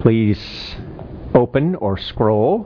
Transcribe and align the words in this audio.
Please 0.00 0.76
open 1.34 1.74
or 1.74 1.98
scroll 1.98 2.64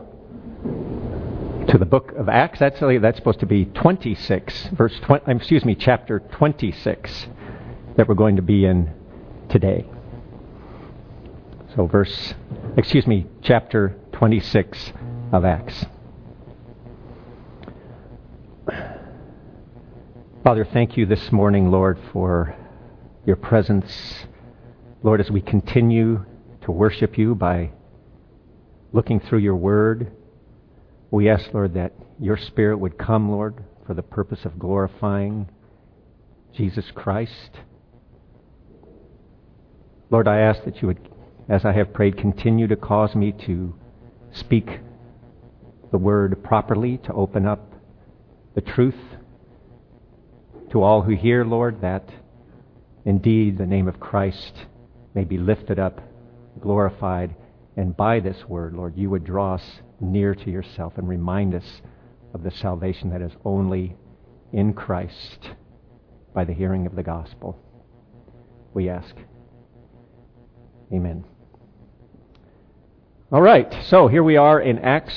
to 1.69 1.77
the 1.77 1.85
book 1.85 2.13
of 2.13 2.29
Acts. 2.29 2.63
Actually, 2.63 2.99
that's 2.99 3.19
supposed 3.19 3.41
to 3.41 3.47
be 3.47 3.65
26, 3.65 4.69
verse 4.69 4.97
20, 5.01 5.25
um, 5.27 5.37
excuse 5.39 5.65
me, 5.65 5.75
chapter 5.75 6.21
26 6.21 7.27
that 7.97 8.07
we're 8.07 8.15
going 8.15 8.37
to 8.37 8.43
be 8.43 8.65
in 8.65 8.89
today. 9.49 9.85
So, 11.75 11.89
verse, 11.89 12.35
excuse 12.77 13.05
me, 13.05 13.27
chapter 13.43 13.97
26 14.13 14.93
of 15.33 15.45
Acts. 15.45 15.87
Father, 20.45 20.65
thank 20.65 20.97
you 20.97 21.05
this 21.05 21.33
morning, 21.33 21.73
Lord, 21.73 21.99
for 22.13 22.55
your 23.27 23.35
presence. 23.35 24.27
Lord, 25.03 25.21
as 25.21 25.33
we 25.33 25.41
continue 25.41 26.25
to 26.65 26.73
worship 26.73 27.17
you 27.19 27.35
by 27.35 27.71
looking 28.93 29.21
through 29.21 29.39
your 29.39 29.57
word, 29.57 30.13
we 31.11 31.29
ask, 31.29 31.53
Lord, 31.53 31.75
that 31.75 31.93
your 32.19 32.37
Spirit 32.37 32.79
would 32.79 32.99
come, 32.99 33.31
Lord, 33.31 33.63
for 33.87 33.95
the 33.95 34.03
purpose 34.03 34.45
of 34.45 34.59
glorifying 34.59 35.49
Jesus 36.57 36.91
Christ. 36.95 37.51
Lord, 40.11 40.29
I 40.29 40.39
ask 40.39 40.65
that 40.65 40.81
you 40.81 40.89
would, 40.89 41.09
as 41.49 41.65
I 41.65 41.73
have 41.73 41.93
prayed, 41.93 42.17
continue 42.17 42.69
to 42.69 42.77
cause 42.77 43.15
me 43.15 43.33
to 43.47 43.75
speak 44.33 44.69
the 45.91 45.99
word 45.99 46.43
properly, 46.43 46.99
to 46.99 47.13
open 47.13 47.47
up 47.47 47.73
the 48.55 48.61
truth 48.61 48.95
to 50.71 50.83
all 50.83 51.03
who 51.03 51.15
hear, 51.15 51.45
Lord, 51.45 51.81
that 51.83 52.09
indeed 53.05 53.59
the 53.59 53.67
name 53.67 53.87
of 53.87 54.01
Christ 54.01 54.67
may 55.15 55.25
be 55.25 55.39
lifted 55.39 55.79
up, 55.79 56.01
glorified, 56.65 57.37
and 57.77 57.95
by 57.95 58.21
this 58.21 58.49
word, 58.49 58.75
Lord, 58.75 58.97
you 58.97 59.11
would 59.11 59.23
draw 59.23 59.55
us 59.55 59.83
near 60.01 60.35
to 60.35 60.51
yourself 60.51 60.95
and 60.97 61.07
remind 61.07 61.55
us 61.55 61.83
of 62.33 62.43
the 62.43 62.51
salvation 62.51 63.11
that 63.11 63.21
is 63.21 63.33
only 63.45 63.95
in 64.51 64.73
Christ 64.73 65.51
by 66.33 66.45
the 66.45 66.55
hearing 66.55 66.87
of 66.87 66.97
the 66.97 67.03
gospel. 67.03 67.59
We 68.73 68.89
ask. 68.89 69.15
Amen. 70.91 71.25
All 73.31 73.43
right, 73.43 73.73
so 73.85 74.09
here 74.09 74.23
we 74.23 74.39
are 74.39 74.59
in 74.59 74.79
Acts 74.79 75.15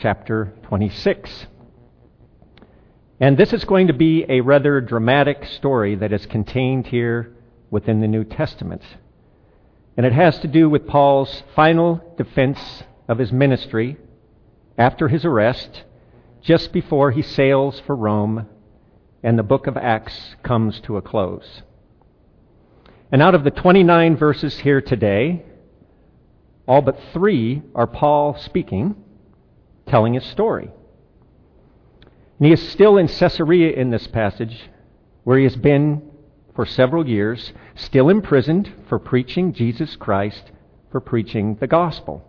chapter 0.00 0.52
26. 0.64 1.46
And 3.20 3.38
this 3.38 3.52
is 3.52 3.64
going 3.64 3.86
to 3.86 3.92
be 3.92 4.26
a 4.28 4.40
rather 4.40 4.80
dramatic 4.80 5.44
story 5.44 5.94
that 5.94 6.12
is 6.12 6.26
contained 6.26 6.88
here 6.88 7.36
within 7.70 8.00
the 8.00 8.08
New 8.08 8.24
Testament. 8.24 8.82
And 9.98 10.06
it 10.06 10.12
has 10.12 10.38
to 10.38 10.48
do 10.48 10.70
with 10.70 10.86
Paul's 10.86 11.42
final 11.56 12.14
defense 12.16 12.84
of 13.08 13.18
his 13.18 13.32
ministry 13.32 13.96
after 14.78 15.08
his 15.08 15.24
arrest, 15.24 15.82
just 16.40 16.72
before 16.72 17.10
he 17.10 17.20
sails 17.20 17.80
for 17.80 17.96
Rome, 17.96 18.46
and 19.24 19.36
the 19.36 19.42
book 19.42 19.66
of 19.66 19.76
Acts 19.76 20.36
comes 20.44 20.78
to 20.82 20.98
a 20.98 21.02
close. 21.02 21.62
And 23.10 23.20
out 23.20 23.34
of 23.34 23.42
the 23.42 23.50
29 23.50 24.16
verses 24.16 24.60
here 24.60 24.80
today, 24.80 25.44
all 26.68 26.80
but 26.80 27.00
three 27.12 27.62
are 27.74 27.88
Paul 27.88 28.38
speaking, 28.38 28.94
telling 29.88 30.14
his 30.14 30.24
story. 30.26 30.70
And 32.38 32.46
he 32.46 32.52
is 32.52 32.68
still 32.68 32.98
in 32.98 33.08
Caesarea 33.08 33.72
in 33.72 33.90
this 33.90 34.06
passage, 34.06 34.70
where 35.24 35.38
he 35.38 35.42
has 35.44 35.56
been 35.56 36.07
for 36.58 36.66
several 36.66 37.06
years, 37.06 37.52
still 37.76 38.08
imprisoned 38.08 38.68
for 38.88 38.98
preaching 38.98 39.52
Jesus 39.52 39.94
Christ, 39.94 40.50
for 40.90 41.00
preaching 41.00 41.54
the 41.60 41.68
gospel. 41.68 42.28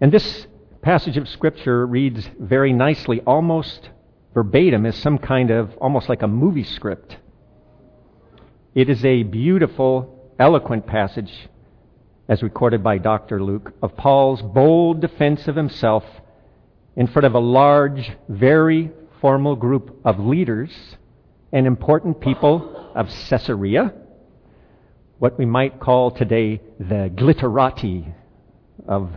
And 0.00 0.12
this 0.12 0.46
passage 0.80 1.16
of 1.16 1.28
Scripture 1.28 1.84
reads 1.84 2.30
very 2.38 2.72
nicely, 2.72 3.20
almost 3.22 3.90
verbatim, 4.32 4.86
as 4.86 4.94
some 4.94 5.18
kind 5.18 5.50
of, 5.50 5.76
almost 5.78 6.08
like 6.08 6.22
a 6.22 6.28
movie 6.28 6.62
script. 6.62 7.16
It 8.76 8.88
is 8.88 9.04
a 9.04 9.24
beautiful, 9.24 10.32
eloquent 10.38 10.86
passage, 10.86 11.48
as 12.28 12.44
recorded 12.44 12.84
by 12.84 12.98
Dr. 12.98 13.42
Luke, 13.42 13.72
of 13.82 13.96
Paul's 13.96 14.40
bold 14.40 15.00
defense 15.00 15.48
of 15.48 15.56
himself 15.56 16.04
in 16.94 17.08
front 17.08 17.26
of 17.26 17.34
a 17.34 17.40
large, 17.40 18.12
very 18.28 18.92
formal 19.20 19.56
group 19.56 20.00
of 20.04 20.20
leaders 20.20 20.70
and 21.52 21.66
important 21.66 22.20
people 22.20 22.90
of 22.94 23.08
Caesarea, 23.28 23.94
what 25.18 25.38
we 25.38 25.46
might 25.46 25.80
call 25.80 26.10
today 26.10 26.60
the 26.78 27.10
glitterati 27.14 28.14
of 28.86 29.10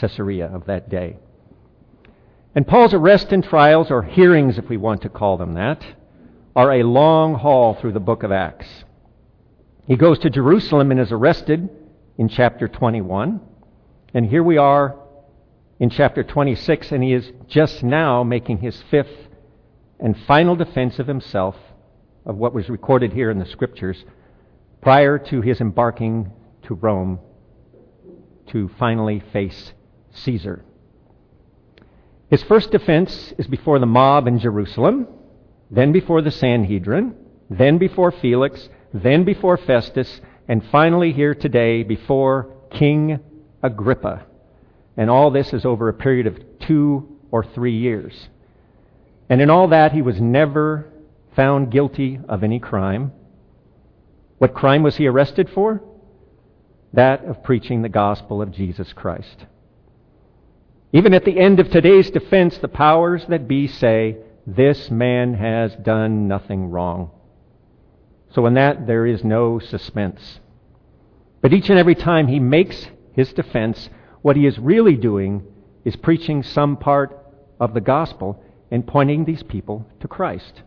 Caesarea 0.00 0.46
of 0.46 0.66
that 0.66 0.88
day. 0.88 1.16
And 2.54 2.66
Paul's 2.66 2.94
arrest 2.94 3.32
and 3.32 3.44
trials, 3.44 3.90
or 3.90 4.02
hearings 4.02 4.58
if 4.58 4.68
we 4.68 4.76
want 4.76 5.02
to 5.02 5.08
call 5.08 5.36
them 5.36 5.54
that, 5.54 5.84
are 6.54 6.72
a 6.72 6.82
long 6.84 7.34
haul 7.34 7.74
through 7.74 7.92
the 7.92 8.00
book 8.00 8.22
of 8.22 8.32
Acts. 8.32 8.84
He 9.86 9.96
goes 9.96 10.18
to 10.20 10.30
Jerusalem 10.30 10.90
and 10.90 10.98
is 10.98 11.12
arrested 11.12 11.68
in 12.18 12.28
chapter 12.28 12.66
21. 12.66 13.40
And 14.14 14.26
here 14.26 14.42
we 14.42 14.56
are 14.56 14.96
in 15.78 15.90
chapter 15.90 16.24
26, 16.24 16.92
and 16.92 17.02
he 17.02 17.12
is 17.12 17.30
just 17.46 17.82
now 17.82 18.24
making 18.24 18.58
his 18.58 18.82
fifth 18.90 19.28
and 20.00 20.16
final 20.26 20.56
defense 20.56 20.98
of 20.98 21.06
himself 21.06 21.56
of 22.24 22.36
what 22.36 22.52
was 22.52 22.68
recorded 22.68 23.12
here 23.12 23.30
in 23.30 23.38
the 23.38 23.46
scriptures 23.46 24.04
prior 24.82 25.18
to 25.18 25.40
his 25.40 25.60
embarking 25.60 26.30
to 26.62 26.74
Rome 26.74 27.18
to 28.48 28.68
finally 28.78 29.22
face 29.32 29.72
Caesar. 30.12 30.64
His 32.28 32.42
first 32.42 32.70
defense 32.70 33.32
is 33.38 33.46
before 33.46 33.78
the 33.78 33.86
mob 33.86 34.26
in 34.26 34.38
Jerusalem, 34.38 35.06
then 35.70 35.92
before 35.92 36.22
the 36.22 36.30
Sanhedrin, 36.30 37.14
then 37.48 37.78
before 37.78 38.10
Felix, 38.10 38.68
then 38.92 39.24
before 39.24 39.56
Festus, 39.56 40.20
and 40.48 40.64
finally 40.70 41.12
here 41.12 41.34
today 41.34 41.82
before 41.82 42.52
King 42.70 43.20
Agrippa. 43.62 44.26
And 44.96 45.10
all 45.10 45.30
this 45.30 45.52
is 45.52 45.64
over 45.64 45.88
a 45.88 45.94
period 45.94 46.26
of 46.26 46.38
two 46.60 47.18
or 47.30 47.44
three 47.44 47.76
years. 47.76 48.28
And 49.28 49.40
in 49.40 49.50
all 49.50 49.68
that, 49.68 49.92
he 49.92 50.02
was 50.02 50.20
never 50.20 50.90
found 51.34 51.70
guilty 51.70 52.20
of 52.28 52.44
any 52.44 52.58
crime. 52.58 53.12
What 54.38 54.54
crime 54.54 54.82
was 54.82 54.96
he 54.96 55.06
arrested 55.06 55.50
for? 55.50 55.82
That 56.92 57.24
of 57.24 57.42
preaching 57.42 57.82
the 57.82 57.88
gospel 57.88 58.40
of 58.40 58.52
Jesus 58.52 58.92
Christ. 58.92 59.46
Even 60.92 61.12
at 61.12 61.24
the 61.24 61.38
end 61.38 61.60
of 61.60 61.70
today's 61.70 62.10
defense, 62.10 62.58
the 62.58 62.68
powers 62.68 63.24
that 63.28 63.48
be 63.48 63.66
say, 63.66 64.16
This 64.46 64.90
man 64.90 65.34
has 65.34 65.74
done 65.74 66.28
nothing 66.28 66.70
wrong. 66.70 67.10
So 68.30 68.46
in 68.46 68.54
that, 68.54 68.86
there 68.86 69.06
is 69.06 69.24
no 69.24 69.58
suspense. 69.58 70.40
But 71.40 71.52
each 71.52 71.68
and 71.70 71.78
every 71.78 71.94
time 71.94 72.28
he 72.28 72.38
makes 72.38 72.86
his 73.12 73.32
defense, 73.32 73.90
what 74.22 74.36
he 74.36 74.46
is 74.46 74.58
really 74.58 74.96
doing 74.96 75.44
is 75.84 75.96
preaching 75.96 76.42
some 76.42 76.76
part 76.76 77.18
of 77.58 77.74
the 77.74 77.80
gospel 77.80 78.42
and 78.70 78.86
pointing 78.86 79.24
these 79.24 79.42
people 79.42 79.86
to 80.00 80.08
Christ. 80.08 80.62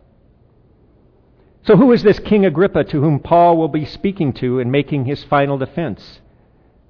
So, 1.62 1.76
who 1.76 1.92
is 1.92 2.02
this 2.02 2.18
King 2.18 2.46
Agrippa 2.46 2.84
to 2.84 3.00
whom 3.00 3.20
Paul 3.20 3.58
will 3.58 3.68
be 3.68 3.84
speaking 3.84 4.32
to 4.34 4.60
and 4.60 4.72
making 4.72 5.04
his 5.04 5.22
final 5.24 5.58
defense? 5.58 6.20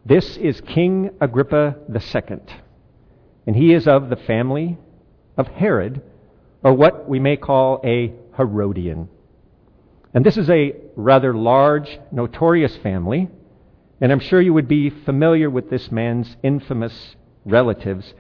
This 0.07 0.37
is 0.37 0.61
King 0.61 1.11
Agrippa 1.21 1.77
II, 1.93 2.39
and 3.47 3.57
he 3.57 3.75
is 3.75 3.89
of 3.89 4.09
the 4.09 4.17
family 4.17 4.79
of 5.37 5.49
Herod, 5.49 6.01
or 6.63 6.73
what 6.73 7.09
we 7.09 7.19
may 7.19 7.37
call 7.37 7.81
a 7.85 8.13
Herodian. 8.37 9.09
And 10.15 10.25
this 10.25 10.37
is 10.37 10.49
a 10.49 10.75
rather 10.97 11.35
large, 11.35 11.99
notorious 12.13 12.77
family, 12.77 13.29
and 14.01 14.13
I'm 14.13 14.21
sure 14.21 14.41
you 14.41 14.55
would 14.55 14.69
be 14.69 14.91
familiar 14.91 15.51
with 15.51 15.69
this 15.69 15.91
man's 15.91 16.37
infamous 16.43 17.17
relatives 17.45 18.15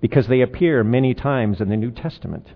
because 0.00 0.26
they 0.26 0.40
appear 0.40 0.84
many 0.84 1.14
times 1.14 1.60
in 1.60 1.68
the 1.68 1.76
New 1.76 1.90
Testament. 1.90 2.52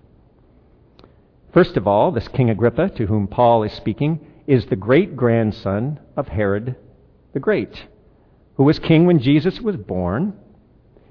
First 1.53 1.77
of 1.77 1.87
all, 1.87 2.13
this 2.13 2.29
King 2.29 2.51
Agrippa, 2.51 2.91
to 2.91 3.07
whom 3.07 3.27
Paul 3.27 3.63
is 3.65 3.73
speaking, 3.73 4.21
is 4.47 4.67
the 4.67 4.77
great 4.77 5.17
grandson 5.17 6.01
of 6.17 6.29
Herod 6.29 6.77
the 7.33 7.41
Great, 7.41 7.87
who 8.57 8.65
was 8.65 8.79
king 8.79 9.07
when 9.07 9.21
Jesus 9.21 9.61
was 9.61 9.77
born, 9.77 10.35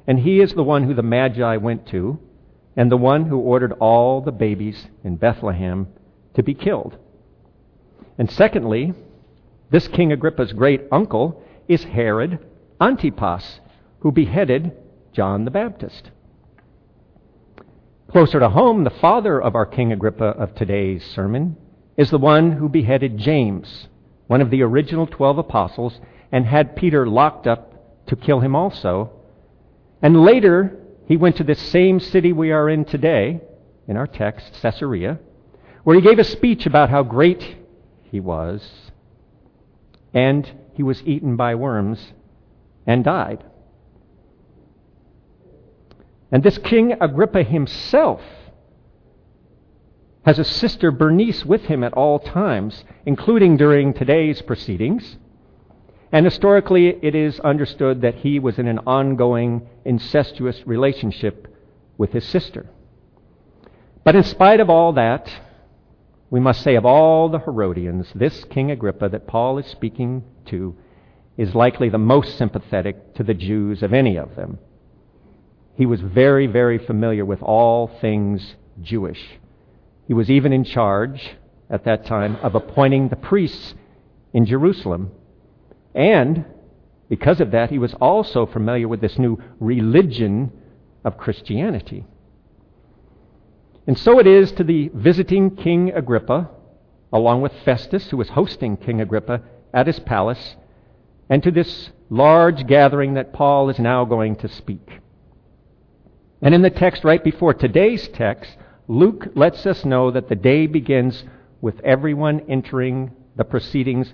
and 0.05 0.19
he 0.19 0.41
is 0.41 0.53
the 0.53 0.63
one 0.63 0.83
who 0.83 0.93
the 0.93 1.03
Magi 1.03 1.57
went 1.57 1.87
to, 1.87 2.19
and 2.75 2.91
the 2.91 2.97
one 2.97 3.25
who 3.25 3.37
ordered 3.37 3.73
all 3.73 4.21
the 4.21 4.31
babies 4.31 4.87
in 5.03 5.15
Bethlehem 5.15 5.87
to 6.33 6.43
be 6.43 6.53
killed. 6.53 6.97
And 8.17 8.29
secondly, 8.29 8.93
this 9.71 9.87
King 9.87 10.11
Agrippa's 10.11 10.53
great 10.53 10.81
uncle 10.91 11.43
is 11.67 11.83
Herod 11.83 12.39
Antipas, 12.81 13.59
who 13.99 14.11
beheaded 14.11 14.71
John 15.13 15.45
the 15.45 15.51
Baptist. 15.51 16.11
Closer 18.11 18.39
to 18.39 18.49
home, 18.49 18.85
the 18.85 18.89
father 18.89 19.39
of 19.39 19.53
our 19.53 19.67
King 19.67 19.91
Agrippa 19.91 20.29
of 20.29 20.55
today's 20.55 21.05
sermon 21.05 21.55
is 21.95 22.09
the 22.09 22.17
one 22.17 22.53
who 22.53 22.67
beheaded 22.67 23.19
James, 23.19 23.87
one 24.25 24.41
of 24.41 24.49
the 24.49 24.63
original 24.63 25.05
twelve 25.05 25.37
apostles, 25.37 26.01
and 26.31 26.43
had 26.43 26.75
Peter 26.75 27.05
locked 27.05 27.45
up 27.45 28.07
to 28.07 28.15
kill 28.15 28.39
him 28.39 28.55
also. 28.55 29.11
And 30.01 30.23
later, 30.23 30.75
he 31.07 31.17
went 31.17 31.37
to 31.37 31.43
this 31.43 31.61
same 31.61 31.99
city 31.99 32.33
we 32.33 32.51
are 32.51 32.67
in 32.67 32.83
today, 32.83 33.41
in 33.87 33.95
our 33.95 34.07
text, 34.07 34.59
Caesarea, 34.59 35.19
where 35.83 35.95
he 35.95 36.01
gave 36.01 36.17
a 36.17 36.23
speech 36.23 36.65
about 36.65 36.89
how 36.89 37.03
great 37.03 37.57
he 38.01 38.19
was, 38.19 38.67
and 40.15 40.49
he 40.73 40.81
was 40.81 41.03
eaten 41.03 41.35
by 41.35 41.53
worms 41.53 42.13
and 42.87 43.03
died. 43.03 43.43
And 46.31 46.43
this 46.43 46.57
King 46.57 46.95
Agrippa 46.99 47.43
himself 47.43 48.21
has 50.25 50.37
a 50.37 50.43
sister 50.43 50.91
Bernice 50.91 51.45
with 51.45 51.63
him 51.65 51.83
at 51.83 51.93
all 51.93 52.19
times, 52.19 52.83
including 53.05 53.57
during 53.57 53.93
today's 53.93 54.41
proceedings. 54.41 55.17
And 56.11 56.25
historically, 56.25 56.87
it 56.87 57.15
is 57.15 57.39
understood 57.39 58.01
that 58.01 58.15
he 58.15 58.39
was 58.39 58.59
in 58.59 58.67
an 58.67 58.79
ongoing 58.79 59.67
incestuous 59.85 60.65
relationship 60.67 61.47
with 61.97 62.11
his 62.11 62.25
sister. 62.25 62.69
But 64.03 64.15
in 64.15 64.23
spite 64.23 64.59
of 64.59 64.69
all 64.69 64.93
that, 64.93 65.31
we 66.29 66.39
must 66.39 66.61
say 66.61 66.75
of 66.75 66.85
all 66.85 67.29
the 67.29 67.39
Herodians, 67.39 68.11
this 68.13 68.43
King 68.45 68.71
Agrippa 68.71 69.09
that 69.09 69.27
Paul 69.27 69.57
is 69.57 69.65
speaking 69.65 70.23
to 70.47 70.75
is 71.37 71.55
likely 71.55 71.89
the 71.89 71.97
most 71.97 72.37
sympathetic 72.37 73.15
to 73.15 73.23
the 73.23 73.33
Jews 73.33 73.81
of 73.81 73.93
any 73.93 74.17
of 74.17 74.35
them. 74.35 74.59
He 75.79 75.85
was 75.85 76.01
very, 76.01 76.45
very 76.45 76.77
familiar 76.77 77.23
with 77.23 77.41
all 77.41 77.87
things 77.87 78.55
Jewish. 78.81 79.39
He 80.07 80.13
was 80.13 80.29
even 80.29 80.51
in 80.51 80.65
charge 80.65 81.37
at 81.69 81.85
that 81.85 82.05
time 82.05 82.35
of 82.43 82.53
appointing 82.53 83.07
the 83.07 83.15
priests 83.15 83.75
in 84.33 84.45
Jerusalem. 84.45 85.11
And 85.95 86.43
because 87.07 87.39
of 87.39 87.51
that, 87.51 87.69
he 87.69 87.77
was 87.77 87.93
also 87.93 88.45
familiar 88.45 88.89
with 88.89 88.99
this 88.99 89.17
new 89.17 89.41
religion 89.61 90.51
of 91.05 91.17
Christianity. 91.17 92.05
And 93.87 93.97
so 93.97 94.19
it 94.19 94.27
is 94.27 94.51
to 94.51 94.65
the 94.65 94.91
visiting 94.93 95.55
King 95.55 95.93
Agrippa, 95.93 96.49
along 97.13 97.41
with 97.41 97.53
Festus, 97.63 98.09
who 98.09 98.17
was 98.17 98.27
hosting 98.27 98.75
King 98.75 98.99
Agrippa 98.99 99.43
at 99.73 99.87
his 99.87 100.01
palace, 100.01 100.57
and 101.29 101.41
to 101.41 101.51
this 101.51 101.91
large 102.09 102.67
gathering 102.67 103.13
that 103.13 103.31
Paul 103.31 103.69
is 103.69 103.79
now 103.79 104.03
going 104.03 104.35
to 104.35 104.49
speak. 104.49 104.99
And 106.41 106.55
in 106.55 106.61
the 106.61 106.69
text 106.69 107.03
right 107.03 107.23
before 107.23 107.53
today's 107.53 108.07
text, 108.09 108.55
Luke 108.87 109.27
lets 109.35 109.65
us 109.65 109.83
know 109.83 110.09
that 110.11 110.29
the 110.29 110.35
day 110.35 110.67
begins 110.67 111.23
with 111.61 111.79
everyone 111.81 112.41
entering 112.47 113.11
the 113.35 113.43
proceedings 113.43 114.13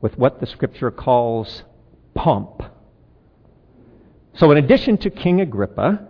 with 0.00 0.16
what 0.16 0.40
the 0.40 0.46
scripture 0.46 0.90
calls 0.90 1.64
pomp. 2.14 2.62
So, 4.34 4.50
in 4.50 4.58
addition 4.58 4.98
to 4.98 5.10
King 5.10 5.40
Agrippa, 5.40 6.06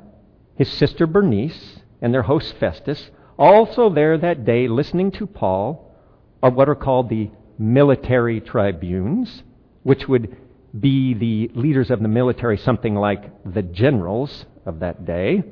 his 0.56 0.70
sister 0.70 1.06
Bernice, 1.06 1.80
and 2.00 2.12
their 2.12 2.22
host 2.22 2.54
Festus, 2.60 3.10
also 3.38 3.88
there 3.88 4.18
that 4.18 4.44
day 4.44 4.68
listening 4.68 5.10
to 5.12 5.26
Paul 5.26 5.94
are 6.42 6.50
what 6.50 6.68
are 6.68 6.74
called 6.74 7.08
the 7.08 7.30
military 7.58 8.40
tribunes, 8.40 9.42
which 9.82 10.06
would 10.08 10.36
be 10.78 11.14
the 11.14 11.50
leaders 11.54 11.90
of 11.90 12.00
the 12.00 12.08
military, 12.08 12.58
something 12.58 12.94
like 12.94 13.30
the 13.44 13.62
generals 13.62 14.44
of 14.66 14.80
that 14.80 15.04
day, 15.04 15.44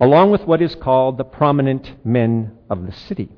along 0.00 0.30
with 0.30 0.42
what 0.42 0.62
is 0.62 0.74
called 0.74 1.18
the 1.18 1.24
prominent 1.24 2.04
men 2.04 2.56
of 2.70 2.86
the 2.86 2.92
city. 2.92 3.28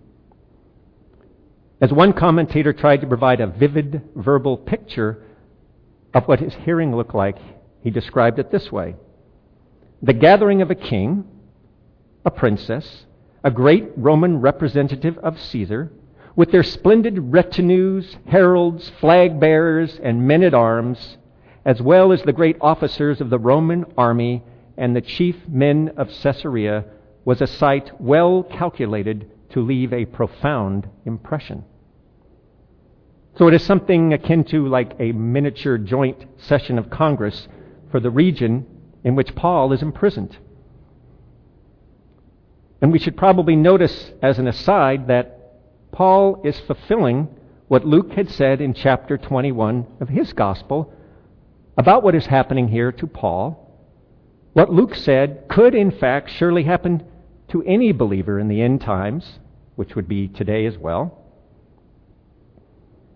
As 1.80 1.92
one 1.92 2.12
commentator 2.12 2.72
tried 2.72 3.00
to 3.00 3.06
provide 3.06 3.40
a 3.40 3.46
vivid 3.46 4.02
verbal 4.14 4.56
picture 4.56 5.22
of 6.12 6.28
what 6.28 6.40
his 6.40 6.54
hearing 6.54 6.94
looked 6.94 7.14
like, 7.14 7.38
he 7.82 7.90
described 7.90 8.38
it 8.38 8.50
this 8.50 8.70
way 8.70 8.96
The 10.02 10.12
gathering 10.12 10.60
of 10.60 10.70
a 10.70 10.74
king 10.74 11.24
a 12.24 12.30
princess, 12.30 13.06
a 13.42 13.50
great 13.50 13.88
Roman 13.96 14.40
representative 14.40 15.16
of 15.18 15.40
Caesar, 15.40 15.90
with 16.36 16.52
their 16.52 16.62
splendid 16.62 17.18
retinues, 17.32 18.16
heralds, 18.26 18.90
flag 19.00 19.40
bearers, 19.40 19.98
and 20.02 20.26
men 20.26 20.42
at 20.42 20.54
arms, 20.54 21.16
as 21.64 21.80
well 21.80 22.12
as 22.12 22.22
the 22.22 22.32
great 22.32 22.56
officers 22.60 23.20
of 23.20 23.30
the 23.30 23.38
Roman 23.38 23.84
army 23.96 24.42
and 24.80 24.96
the 24.96 25.00
chief 25.00 25.36
men 25.46 25.92
of 25.96 26.08
Caesarea, 26.08 26.84
was 27.24 27.40
a 27.40 27.46
sight 27.46 27.92
well 28.00 28.42
calculated 28.42 29.30
to 29.50 29.60
leave 29.60 29.92
a 29.92 30.06
profound 30.06 30.88
impression. 31.04 31.64
So 33.36 33.46
it 33.46 33.54
is 33.54 33.62
something 33.62 34.12
akin 34.12 34.44
to 34.44 34.66
like 34.66 34.94
a 34.98 35.12
miniature 35.12 35.78
joint 35.78 36.24
session 36.38 36.78
of 36.78 36.90
Congress 36.90 37.46
for 37.90 38.00
the 38.00 38.10
region 38.10 38.66
in 39.04 39.14
which 39.14 39.34
Paul 39.34 39.72
is 39.72 39.82
imprisoned. 39.82 40.36
And 42.80 42.90
we 42.90 42.98
should 42.98 43.16
probably 43.16 43.56
notice 43.56 44.12
as 44.22 44.38
an 44.38 44.48
aside 44.48 45.08
that 45.08 45.92
Paul 45.92 46.40
is 46.44 46.58
fulfilling 46.60 47.28
what 47.68 47.86
Luke 47.86 48.12
had 48.12 48.30
said 48.30 48.60
in 48.60 48.74
chapter 48.74 49.18
21 49.18 49.86
of 50.00 50.08
his 50.08 50.32
gospel 50.32 50.92
about 51.76 52.02
what 52.02 52.14
is 52.14 52.26
happening 52.26 52.68
here 52.68 52.92
to 52.92 53.06
Paul. 53.06 53.69
What 54.52 54.72
Luke 54.72 54.94
said 54.94 55.44
could, 55.48 55.74
in 55.74 55.90
fact, 55.90 56.30
surely 56.30 56.64
happen 56.64 57.04
to 57.48 57.62
any 57.62 57.92
believer 57.92 58.38
in 58.38 58.48
the 58.48 58.62
end 58.62 58.80
times, 58.80 59.38
which 59.76 59.94
would 59.94 60.08
be 60.08 60.28
today 60.28 60.66
as 60.66 60.76
well. 60.76 61.16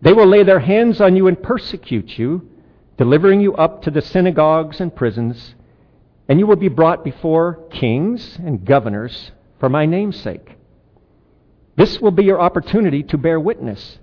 They 0.01 0.13
will 0.13 0.27
lay 0.27 0.43
their 0.43 0.61
hands 0.61 1.01
on 1.01 1.17
you 1.17 1.27
and 1.27 1.43
persecute 1.43 2.19
you, 2.19 2.49
delivering 2.97 3.41
you 3.41 3.55
up 3.55 3.83
to 3.83 3.91
the 3.91 4.03
synagogues 4.03 4.81
and 4.81 4.95
prisons, 4.95 5.55
and 6.29 6.39
you 6.39 6.47
will 6.47 6.57
be 6.57 6.69
brought 6.69 7.05
before 7.05 7.67
kings 7.71 8.37
and 8.37 8.65
governors 8.65 9.33
for 9.59 9.69
my 9.69 9.87
name's 9.87 10.21
sake. 10.21 10.57
This 11.77 12.01
will 12.01 12.13
be 12.13 12.25
your 12.25 12.41
opportunity 12.41 13.03
to 13.05 13.19
bear 13.19 13.41
witness. 13.41 13.99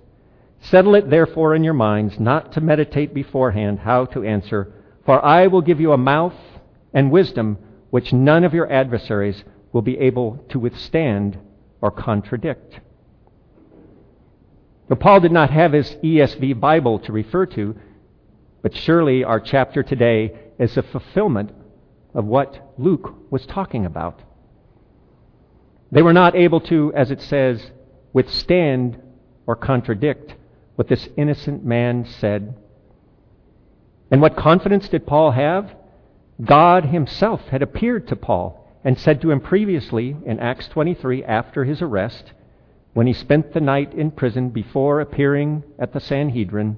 Settle 0.60 0.94
it 0.94 1.08
therefore 1.08 1.54
in 1.54 1.64
your 1.64 1.74
minds 1.74 2.20
not 2.20 2.52
to 2.52 2.60
meditate 2.60 3.14
beforehand 3.14 3.80
how 3.80 4.04
to 4.06 4.22
answer, 4.22 4.72
for 5.06 5.24
I 5.24 5.46
will 5.46 5.62
give 5.62 5.80
you 5.80 5.92
a 5.92 5.98
mouth 5.98 6.34
and 6.94 7.10
wisdom 7.10 7.58
which 7.90 8.12
none 8.12 8.44
of 8.44 8.54
your 8.54 8.70
adversaries 8.72 9.44
will 9.72 9.82
be 9.82 9.98
able 9.98 10.44
to 10.48 10.58
withstand 10.58 11.38
or 11.80 11.90
contradict. 11.90 12.80
Now, 14.88 14.96
Paul 14.96 15.20
did 15.20 15.32
not 15.32 15.50
have 15.50 15.72
his 15.72 15.90
ESV 16.02 16.58
Bible 16.60 16.98
to 17.00 17.12
refer 17.12 17.46
to, 17.46 17.76
but 18.62 18.76
surely 18.76 19.24
our 19.24 19.40
chapter 19.40 19.82
today 19.82 20.32
is 20.58 20.76
a 20.76 20.82
fulfillment 20.82 21.50
of 22.14 22.24
what 22.24 22.74
Luke 22.78 23.14
was 23.30 23.46
talking 23.46 23.86
about. 23.86 24.20
They 25.90 26.02
were 26.02 26.12
not 26.12 26.34
able 26.34 26.60
to, 26.62 26.92
as 26.94 27.10
it 27.10 27.20
says, 27.20 27.70
withstand 28.12 29.00
or 29.46 29.56
contradict 29.56 30.34
what 30.76 30.88
this 30.88 31.08
innocent 31.16 31.64
man 31.64 32.06
said. 32.06 32.54
And 34.10 34.20
what 34.20 34.36
confidence 34.36 34.88
did 34.88 35.06
Paul 35.06 35.32
have? 35.32 35.74
God 36.42 36.86
himself 36.86 37.42
had 37.48 37.62
appeared 37.62 38.08
to 38.08 38.16
Paul 38.16 38.58
and 38.84 38.98
said 38.98 39.20
to 39.20 39.30
him 39.30 39.40
previously 39.40 40.16
in 40.24 40.40
Acts 40.40 40.66
23 40.68 41.24
after 41.24 41.64
his 41.64 41.80
arrest, 41.80 42.32
when 42.94 43.06
he 43.06 43.12
spent 43.12 43.52
the 43.52 43.60
night 43.60 43.94
in 43.94 44.10
prison 44.10 44.50
before 44.50 45.00
appearing 45.00 45.62
at 45.78 45.92
the 45.92 46.00
Sanhedrin. 46.00 46.76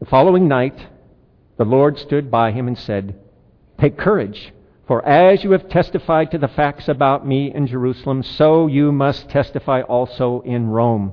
The 0.00 0.06
following 0.06 0.48
night, 0.48 0.86
the 1.58 1.64
Lord 1.64 1.98
stood 1.98 2.30
by 2.30 2.52
him 2.52 2.66
and 2.66 2.78
said, 2.78 3.18
Take 3.78 3.98
courage. 3.98 4.52
For 4.86 5.04
as 5.04 5.42
you 5.42 5.50
have 5.50 5.68
testified 5.68 6.30
to 6.30 6.38
the 6.38 6.48
facts 6.48 6.88
about 6.88 7.26
me 7.26 7.52
in 7.52 7.66
Jerusalem, 7.66 8.22
so 8.22 8.66
you 8.68 8.92
must 8.92 9.28
testify 9.28 9.82
also 9.82 10.42
in 10.42 10.68
Rome. 10.68 11.12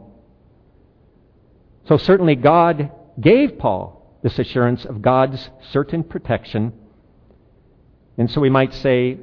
So 1.87 1.97
certainly 1.97 2.35
God 2.35 2.91
gave 3.19 3.57
Paul 3.57 4.02
this 4.23 4.39
assurance 4.39 4.85
of 4.85 5.01
God's 5.01 5.49
certain 5.71 6.03
protection. 6.03 6.73
And 8.17 8.31
so 8.31 8.41
we 8.41 8.49
might 8.49 8.73
say, 8.73 9.19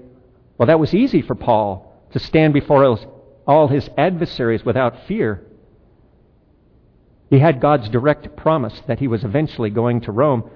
well, 0.57 0.67
that 0.67 0.79
was 0.79 0.95
easy 0.95 1.23
for 1.23 1.35
Paul 1.35 2.07
to 2.13 2.19
stand 2.19 2.53
before 2.53 2.99
all 3.47 3.69
his 3.69 3.89
adversaries 3.97 4.65
without 4.65 5.07
fear. 5.09 5.43
He 7.31 7.39
had 7.39 7.61
God's 7.61 7.89
direct 7.89 8.37
promise 8.37 8.79
that 8.89 8.99
he 8.99 9.09
was 9.09 9.25
eventually 9.25 9.71
going 9.71 10.03
to 10.03 10.13
Rome. 10.13 10.51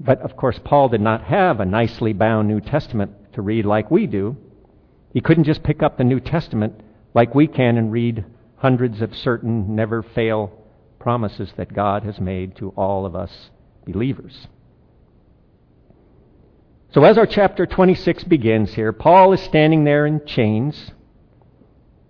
But 0.00 0.20
of 0.22 0.36
course, 0.36 0.58
Paul 0.64 0.88
did 0.88 1.00
not 1.00 1.24
have 1.24 1.60
a 1.60 1.64
nicely 1.64 2.12
bound 2.12 2.48
New 2.48 2.60
Testament 2.60 3.12
to 3.34 3.42
read 3.42 3.64
like 3.64 3.90
we 3.90 4.06
do. 4.06 4.36
He 5.12 5.20
couldn't 5.20 5.44
just 5.44 5.62
pick 5.62 5.82
up 5.82 5.98
the 5.98 6.04
New 6.04 6.18
Testament 6.18 6.80
like 7.14 7.34
we 7.34 7.46
can 7.46 7.76
and 7.76 7.92
read 7.92 8.24
hundreds 8.56 9.02
of 9.02 9.14
certain 9.14 9.76
never 9.76 10.02
fail 10.02 10.61
promises 11.02 11.52
that 11.56 11.74
God 11.74 12.04
has 12.04 12.20
made 12.20 12.56
to 12.56 12.70
all 12.70 13.04
of 13.04 13.16
us 13.16 13.50
believers. 13.84 14.46
So, 16.94 17.04
as 17.04 17.18
our 17.18 17.26
chapter 17.26 17.66
26 17.66 18.24
begins 18.24 18.74
here, 18.74 18.92
Paul 18.92 19.32
is 19.32 19.40
standing 19.40 19.84
there 19.84 20.06
in 20.06 20.24
chains, 20.24 20.92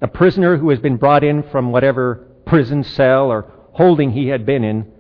a 0.00 0.08
prisoner 0.08 0.58
who 0.58 0.68
has 0.70 0.80
been 0.80 0.98
brought 0.98 1.24
in 1.24 1.42
from 1.44 1.72
whatever 1.72 2.26
prison 2.44 2.84
cell 2.84 3.30
or 3.30 3.50
holding 3.72 4.10
he 4.10 4.28
had 4.28 4.44
been 4.44 4.62
in 4.62 4.92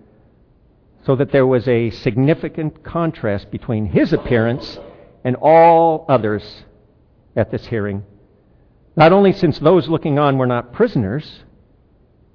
so 1.04 1.16
that 1.16 1.32
there 1.32 1.46
was 1.46 1.66
a 1.68 1.90
significant 1.90 2.82
contrast 2.84 3.50
between 3.50 3.86
his 3.86 4.12
appearance 4.12 4.78
and 5.24 5.36
all 5.36 6.06
others 6.08 6.64
at 7.36 7.50
this 7.50 7.66
hearing. 7.66 8.04
Not 8.96 9.12
only 9.12 9.32
since 9.32 9.58
those 9.58 9.88
looking 9.88 10.18
on 10.18 10.38
were 10.38 10.46
not 10.46 10.72
prisoners, 10.72 11.42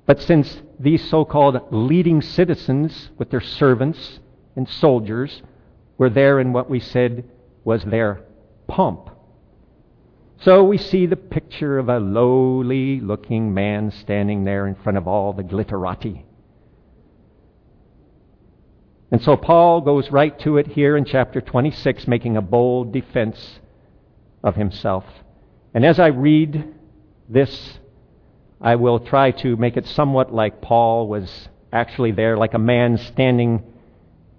but 0.07 0.21
since 0.21 0.61
these 0.79 1.07
so 1.09 1.25
called 1.25 1.59
leading 1.69 2.21
citizens 2.21 3.11
with 3.17 3.29
their 3.29 3.41
servants 3.41 4.19
and 4.55 4.67
soldiers 4.67 5.43
were 5.97 6.09
there 6.09 6.39
in 6.39 6.53
what 6.53 6.69
we 6.69 6.79
said 6.79 7.25
was 7.65 7.83
their 7.83 8.23
pomp. 8.67 9.09
So 10.39 10.63
we 10.63 10.77
see 10.77 11.07
the 11.07 11.17
picture 11.17 11.77
of 11.77 11.89
a 11.89 11.99
lowly 11.99 13.01
looking 13.01 13.53
man 13.53 13.91
standing 13.91 14.45
there 14.45 14.65
in 14.67 14.75
front 14.75 14.97
of 14.97 15.07
all 15.07 15.33
the 15.33 15.43
glitterati. 15.43 16.23
And 19.11 19.21
so 19.21 19.35
Paul 19.35 19.81
goes 19.81 20.11
right 20.11 20.37
to 20.39 20.57
it 20.57 20.67
here 20.67 20.95
in 20.95 21.05
chapter 21.05 21.41
26, 21.41 22.07
making 22.07 22.37
a 22.37 22.41
bold 22.41 22.93
defense 22.93 23.59
of 24.43 24.55
himself. 24.55 25.05
And 25.73 25.85
as 25.85 25.99
I 25.99 26.07
read 26.07 26.75
this, 27.27 27.79
I 28.59 28.75
will 28.75 28.99
try 28.99 29.31
to 29.31 29.55
make 29.55 29.77
it 29.77 29.85
somewhat 29.85 30.33
like 30.33 30.61
Paul 30.61 31.07
was 31.07 31.49
actually 31.71 32.11
there, 32.11 32.37
like 32.37 32.53
a 32.53 32.59
man 32.59 32.97
standing 32.97 33.63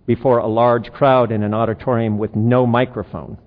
before 0.07 0.39
a 0.39 0.47
large 0.47 0.93
crowd 0.93 1.31
in 1.31 1.43
an 1.43 1.55
auditorium 1.55 2.19
with 2.19 2.35
no 2.35 2.67
microphone. 2.67 3.39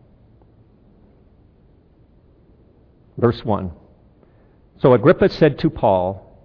Verse 3.18 3.44
1. 3.44 3.72
So 4.80 4.94
Agrippa 4.94 5.30
said 5.30 5.60
to 5.60 5.70
Paul, 5.70 6.40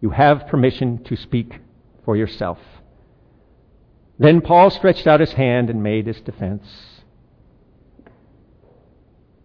You 0.00 0.10
have 0.10 0.46
permission 0.46 1.04
to 1.04 1.16
speak 1.16 1.60
for 2.04 2.16
yourself. 2.16 2.58
Then 4.18 4.40
Paul 4.40 4.70
stretched 4.70 5.06
out 5.06 5.20
his 5.20 5.32
hand 5.32 5.68
and 5.68 5.82
made 5.82 6.06
his 6.06 6.20
defense. 6.20 6.66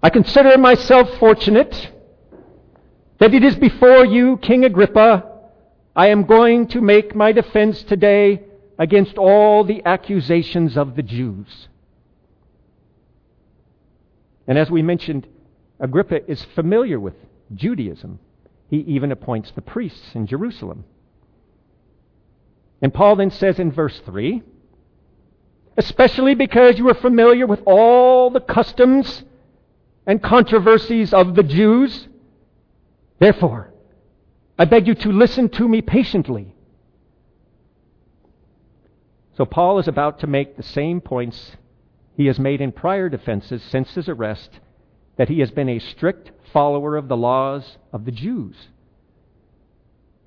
I 0.01 0.09
consider 0.09 0.57
myself 0.57 1.17
fortunate 1.17 1.91
that 3.19 3.33
it 3.33 3.43
is 3.43 3.55
before 3.55 4.05
you, 4.05 4.37
King 4.37 4.65
Agrippa, 4.65 5.31
I 5.95 6.07
am 6.07 6.23
going 6.23 6.67
to 6.69 6.81
make 6.81 7.15
my 7.15 7.31
defense 7.31 7.83
today 7.83 8.43
against 8.77 9.17
all 9.17 9.63
the 9.63 9.83
accusations 9.85 10.77
of 10.77 10.95
the 10.95 11.03
Jews. 11.03 11.67
And 14.47 14.57
as 14.57 14.69
we 14.69 14.81
mentioned, 14.81 15.27
Agrippa 15.79 16.29
is 16.29 16.43
familiar 16.55 16.99
with 16.99 17.15
Judaism. 17.55 18.19
He 18.69 18.77
even 18.77 19.11
appoints 19.11 19.51
the 19.51 19.61
priests 19.61 20.13
in 20.13 20.27
Jerusalem. 20.27 20.85
And 22.81 22.93
Paul 22.93 23.15
then 23.15 23.31
says 23.31 23.59
in 23.59 23.71
verse 23.71 23.99
3 24.05 24.43
especially 25.77 26.33
because 26.33 26.79
you 26.79 26.89
are 26.89 26.95
familiar 26.95 27.45
with 27.45 27.61
all 27.65 28.31
the 28.31 28.41
customs 28.41 29.23
and 30.07 30.21
controversies 30.21 31.13
of 31.13 31.35
the 31.35 31.43
Jews. 31.43 32.07
Therefore, 33.19 33.73
I 34.57 34.65
beg 34.65 34.87
you 34.87 34.95
to 34.95 35.11
listen 35.11 35.49
to 35.49 35.67
me 35.67 35.81
patiently. 35.81 36.53
So, 39.35 39.45
Paul 39.45 39.79
is 39.79 39.87
about 39.87 40.19
to 40.19 40.27
make 40.27 40.57
the 40.57 40.63
same 40.63 40.99
points 40.99 41.55
he 42.15 42.25
has 42.25 42.39
made 42.39 42.61
in 42.61 42.71
prior 42.71 43.09
defenses 43.09 43.61
since 43.63 43.93
his 43.93 44.09
arrest 44.09 44.59
that 45.17 45.29
he 45.29 45.39
has 45.39 45.51
been 45.51 45.69
a 45.69 45.79
strict 45.79 46.31
follower 46.51 46.95
of 46.95 47.07
the 47.07 47.17
laws 47.17 47.77
of 47.93 48.05
the 48.05 48.11
Jews. 48.11 48.55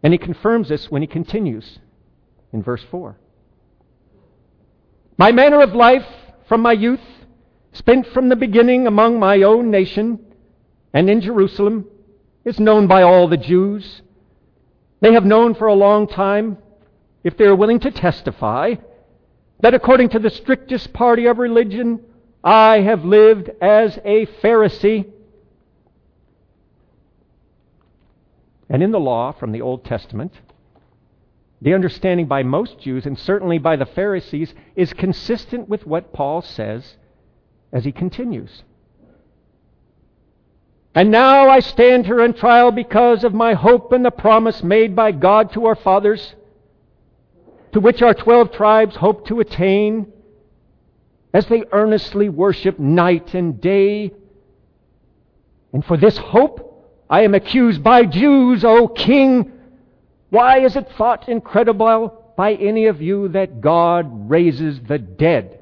And 0.02 0.12
he 0.12 0.18
confirms 0.18 0.68
this 0.68 0.90
when 0.90 1.02
he 1.02 1.08
continues 1.08 1.78
in 2.52 2.62
verse 2.62 2.84
4. 2.90 3.16
My 5.18 5.32
manner 5.32 5.60
of 5.60 5.74
life 5.74 6.06
from 6.50 6.62
my 6.62 6.72
youth, 6.72 7.00
spent 7.72 8.04
from 8.08 8.28
the 8.28 8.34
beginning 8.34 8.88
among 8.88 9.20
my 9.20 9.42
own 9.42 9.70
nation 9.70 10.18
and 10.92 11.08
in 11.08 11.20
Jerusalem, 11.20 11.86
is 12.44 12.58
known 12.58 12.86
by 12.86 13.02
all 13.02 13.28
the 13.28 13.36
Jews. 13.36 14.02
They 15.00 15.12
have 15.12 15.24
known 15.24 15.54
for 15.54 15.66
a 15.66 15.74
long 15.74 16.06
time, 16.06 16.58
if 17.24 17.36
they 17.36 17.44
are 17.44 17.54
willing 17.54 17.80
to 17.80 17.90
testify, 17.90 18.76
that 19.60 19.74
according 19.74 20.10
to 20.10 20.18
the 20.18 20.30
strictest 20.30 20.92
party 20.92 21.26
of 21.26 21.38
religion, 21.38 22.00
I 22.42 22.80
have 22.80 23.04
lived 23.04 23.50
as 23.60 23.98
a 24.04 24.26
Pharisee. 24.42 25.10
And 28.68 28.82
in 28.82 28.92
the 28.92 29.00
law 29.00 29.32
from 29.32 29.52
the 29.52 29.60
Old 29.60 29.84
Testament, 29.84 30.32
the 31.60 31.74
understanding 31.74 32.26
by 32.26 32.42
most 32.42 32.78
Jews, 32.78 33.04
and 33.04 33.18
certainly 33.18 33.58
by 33.58 33.76
the 33.76 33.84
Pharisees, 33.84 34.54
is 34.76 34.92
consistent 34.94 35.68
with 35.68 35.86
what 35.86 36.12
Paul 36.12 36.40
says 36.40 36.96
as 37.72 37.84
he 37.84 37.92
continues. 37.92 38.62
And 40.94 41.10
now 41.10 41.48
I 41.48 41.60
stand 41.60 42.06
here 42.06 42.20
on 42.20 42.34
trial 42.34 42.72
because 42.72 43.22
of 43.22 43.32
my 43.32 43.54
hope 43.54 43.92
and 43.92 44.04
the 44.04 44.10
promise 44.10 44.62
made 44.62 44.96
by 44.96 45.12
God 45.12 45.52
to 45.52 45.66
our 45.66 45.76
fathers, 45.76 46.34
to 47.72 47.80
which 47.80 48.02
our 48.02 48.14
twelve 48.14 48.52
tribes 48.52 48.96
hope 48.96 49.26
to 49.28 49.40
attain, 49.40 50.12
as 51.32 51.46
they 51.46 51.62
earnestly 51.70 52.28
worship 52.28 52.78
night 52.78 53.34
and 53.34 53.60
day. 53.60 54.12
And 55.72 55.84
for 55.84 55.96
this 55.96 56.18
hope 56.18 56.66
I 57.08 57.22
am 57.22 57.34
accused 57.34 57.84
by 57.84 58.04
Jews, 58.04 58.64
O 58.64 58.88
King 58.88 59.52
why 60.30 60.60
is 60.60 60.76
it 60.76 60.88
thought 60.92 61.28
incredible 61.28 62.32
by 62.36 62.54
any 62.54 62.86
of 62.86 63.02
you 63.02 63.28
that 63.28 63.60
God 63.60 64.30
raises 64.30 64.80
the 64.80 64.98
dead? 64.98 65.58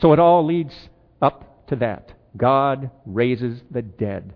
So 0.00 0.12
it 0.12 0.18
all 0.18 0.44
leads 0.44 0.74
up 1.20 1.51
to 1.72 1.76
that. 1.76 2.12
God 2.36 2.90
raises 3.06 3.62
the 3.70 3.82
dead. 3.82 4.34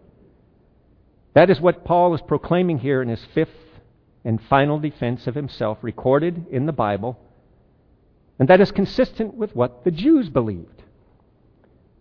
That 1.34 1.50
is 1.50 1.60
what 1.60 1.84
Paul 1.84 2.14
is 2.14 2.22
proclaiming 2.22 2.78
here 2.78 3.02
in 3.02 3.08
his 3.08 3.24
fifth 3.34 3.50
and 4.24 4.42
final 4.42 4.78
defense 4.80 5.26
of 5.26 5.34
himself, 5.34 5.78
recorded 5.82 6.46
in 6.50 6.66
the 6.66 6.72
Bible. 6.72 7.18
And 8.38 8.48
that 8.48 8.60
is 8.60 8.72
consistent 8.72 9.34
with 9.34 9.54
what 9.54 9.84
the 9.84 9.90
Jews 9.90 10.28
believed. 10.28 10.82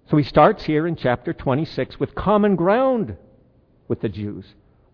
So 0.10 0.18
he 0.18 0.24
starts 0.24 0.64
here 0.64 0.88
in 0.88 0.96
chapter 0.96 1.34
26 1.34 2.00
with 2.00 2.16
common 2.16 2.56
ground 2.56 3.18
with 3.88 4.02
the 4.02 4.10
Jews 4.10 4.46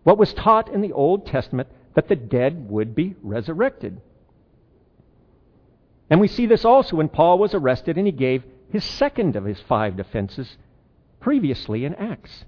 what 0.04 0.18
was 0.18 0.34
taught 0.34 0.72
in 0.72 0.80
the 0.80 0.92
Old 0.92 1.26
Testament 1.26 1.68
that 1.94 2.08
the 2.08 2.16
dead 2.16 2.68
would 2.68 2.94
be 2.94 3.14
resurrected. 3.22 4.00
And 6.10 6.20
we 6.20 6.28
see 6.28 6.46
this 6.46 6.64
also 6.64 6.96
when 6.96 7.08
Paul 7.08 7.38
was 7.38 7.54
arrested 7.54 7.96
and 7.96 8.06
he 8.06 8.12
gave 8.12 8.42
his 8.72 8.84
second 8.84 9.36
of 9.36 9.44
his 9.44 9.60
five 9.60 9.96
defenses 9.96 10.56
previously 11.20 11.84
in 11.84 11.94
Acts. 11.94 12.44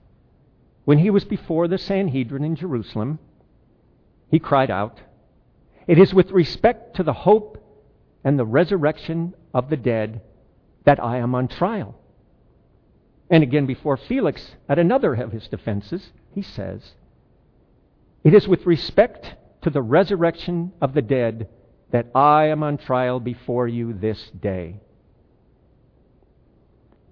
When 0.85 0.99
he 0.99 1.11
was 1.11 1.25
before 1.25 1.69
the 1.69 1.78
Sanhedrin 1.78 2.45
in 2.45 2.57
Jerusalem, 2.57 3.19
he 4.31 4.38
cried 4.38 4.71
out, 4.71 5.00
It 5.87 5.99
is 5.99 6.12
with 6.12 6.31
respect 6.31 6.97
to 6.97 7.02
the 7.02 7.12
hope 7.12 7.62
and 8.25 8.38
the 8.38 8.47
resurrection 8.47 9.35
of 9.52 9.71
the 9.71 9.76
dead 9.76 10.23
that 10.85 11.02
I 11.02 11.19
am 11.19 11.35
on 11.35 11.47
trial. 11.47 11.95
And 13.31 13.43
again 13.43 13.66
before 13.66 13.97
Felix, 13.97 14.57
at 14.69 14.78
another 14.78 15.14
of 15.14 15.33
his 15.33 15.47
defenses, 15.47 16.11
he 16.35 16.43
says, 16.43 16.95
it 18.25 18.33
is 18.33 18.49
with 18.49 18.64
respect 18.64 19.35
to 19.62 19.71
the 19.71 19.83
resurrection 19.83 20.73
of 20.81 20.95
the 20.95 21.02
dead 21.02 21.49
that 21.90 22.07
I 22.14 22.47
am 22.47 22.62
on 22.62 22.78
trial 22.78 23.21
before 23.21 23.69
you 23.69 23.93
this 23.93 24.31
day. 24.40 24.81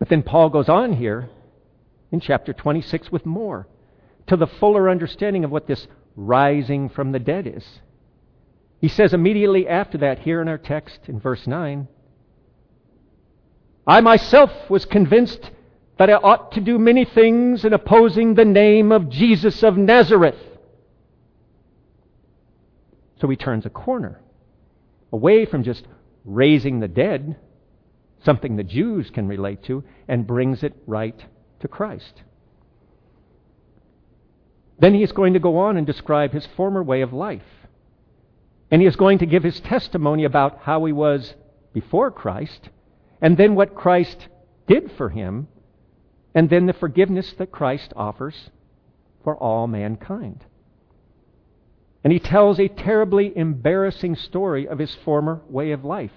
But 0.02 0.08
then 0.08 0.24
Paul 0.24 0.50
goes 0.50 0.68
on 0.68 0.94
here 0.94 1.30
in 2.10 2.18
chapter 2.18 2.52
26 2.52 3.12
with 3.12 3.24
more 3.24 3.68
to 4.26 4.36
the 4.36 4.48
fuller 4.48 4.90
understanding 4.90 5.44
of 5.44 5.52
what 5.52 5.68
this 5.68 5.86
rising 6.16 6.88
from 6.88 7.12
the 7.12 7.20
dead 7.20 7.46
is. 7.46 7.64
He 8.80 8.88
says 8.88 9.14
immediately 9.14 9.68
after 9.68 9.98
that, 9.98 10.18
here 10.18 10.42
in 10.42 10.48
our 10.48 10.58
text 10.58 11.02
in 11.06 11.20
verse 11.20 11.46
9, 11.46 11.86
I 13.86 14.00
myself 14.00 14.50
was 14.68 14.84
convinced 14.86 15.52
that 15.98 16.10
I 16.10 16.14
ought 16.14 16.50
to 16.54 16.60
do 16.60 16.80
many 16.80 17.04
things 17.04 17.64
in 17.64 17.72
opposing 17.72 18.34
the 18.34 18.44
name 18.44 18.90
of 18.90 19.08
Jesus 19.08 19.62
of 19.62 19.76
Nazareth. 19.76 20.34
So 23.20 23.28
he 23.28 23.36
turns 23.36 23.66
a 23.66 23.70
corner 23.70 24.20
away 25.12 25.46
from 25.46 25.62
just 25.62 25.86
raising 26.24 26.80
the 26.80 26.88
dead, 26.88 27.36
something 28.24 28.56
the 28.56 28.62
Jews 28.62 29.10
can 29.10 29.28
relate 29.28 29.62
to, 29.64 29.84
and 30.08 30.26
brings 30.26 30.62
it 30.62 30.74
right 30.86 31.24
to 31.60 31.68
Christ. 31.68 32.22
Then 34.78 34.94
he 34.94 35.02
is 35.02 35.12
going 35.12 35.34
to 35.34 35.38
go 35.38 35.58
on 35.58 35.76
and 35.76 35.86
describe 35.86 36.32
his 36.32 36.46
former 36.56 36.82
way 36.82 37.02
of 37.02 37.12
life. 37.12 37.42
And 38.70 38.80
he 38.80 38.88
is 38.88 38.96
going 38.96 39.18
to 39.18 39.26
give 39.26 39.42
his 39.42 39.60
testimony 39.60 40.24
about 40.24 40.60
how 40.62 40.84
he 40.84 40.92
was 40.92 41.34
before 41.72 42.10
Christ, 42.10 42.70
and 43.20 43.36
then 43.36 43.54
what 43.54 43.74
Christ 43.74 44.28
did 44.66 44.90
for 44.96 45.10
him, 45.10 45.48
and 46.34 46.48
then 46.48 46.66
the 46.66 46.72
forgiveness 46.72 47.32
that 47.38 47.52
Christ 47.52 47.92
offers 47.94 48.50
for 49.22 49.36
all 49.36 49.66
mankind. 49.66 50.44
And 52.02 52.12
he 52.12 52.18
tells 52.18 52.58
a 52.58 52.68
terribly 52.68 53.36
embarrassing 53.36 54.16
story 54.16 54.66
of 54.66 54.78
his 54.78 54.94
former 55.04 55.42
way 55.48 55.70
of 55.70 55.84
life. 55.84 56.10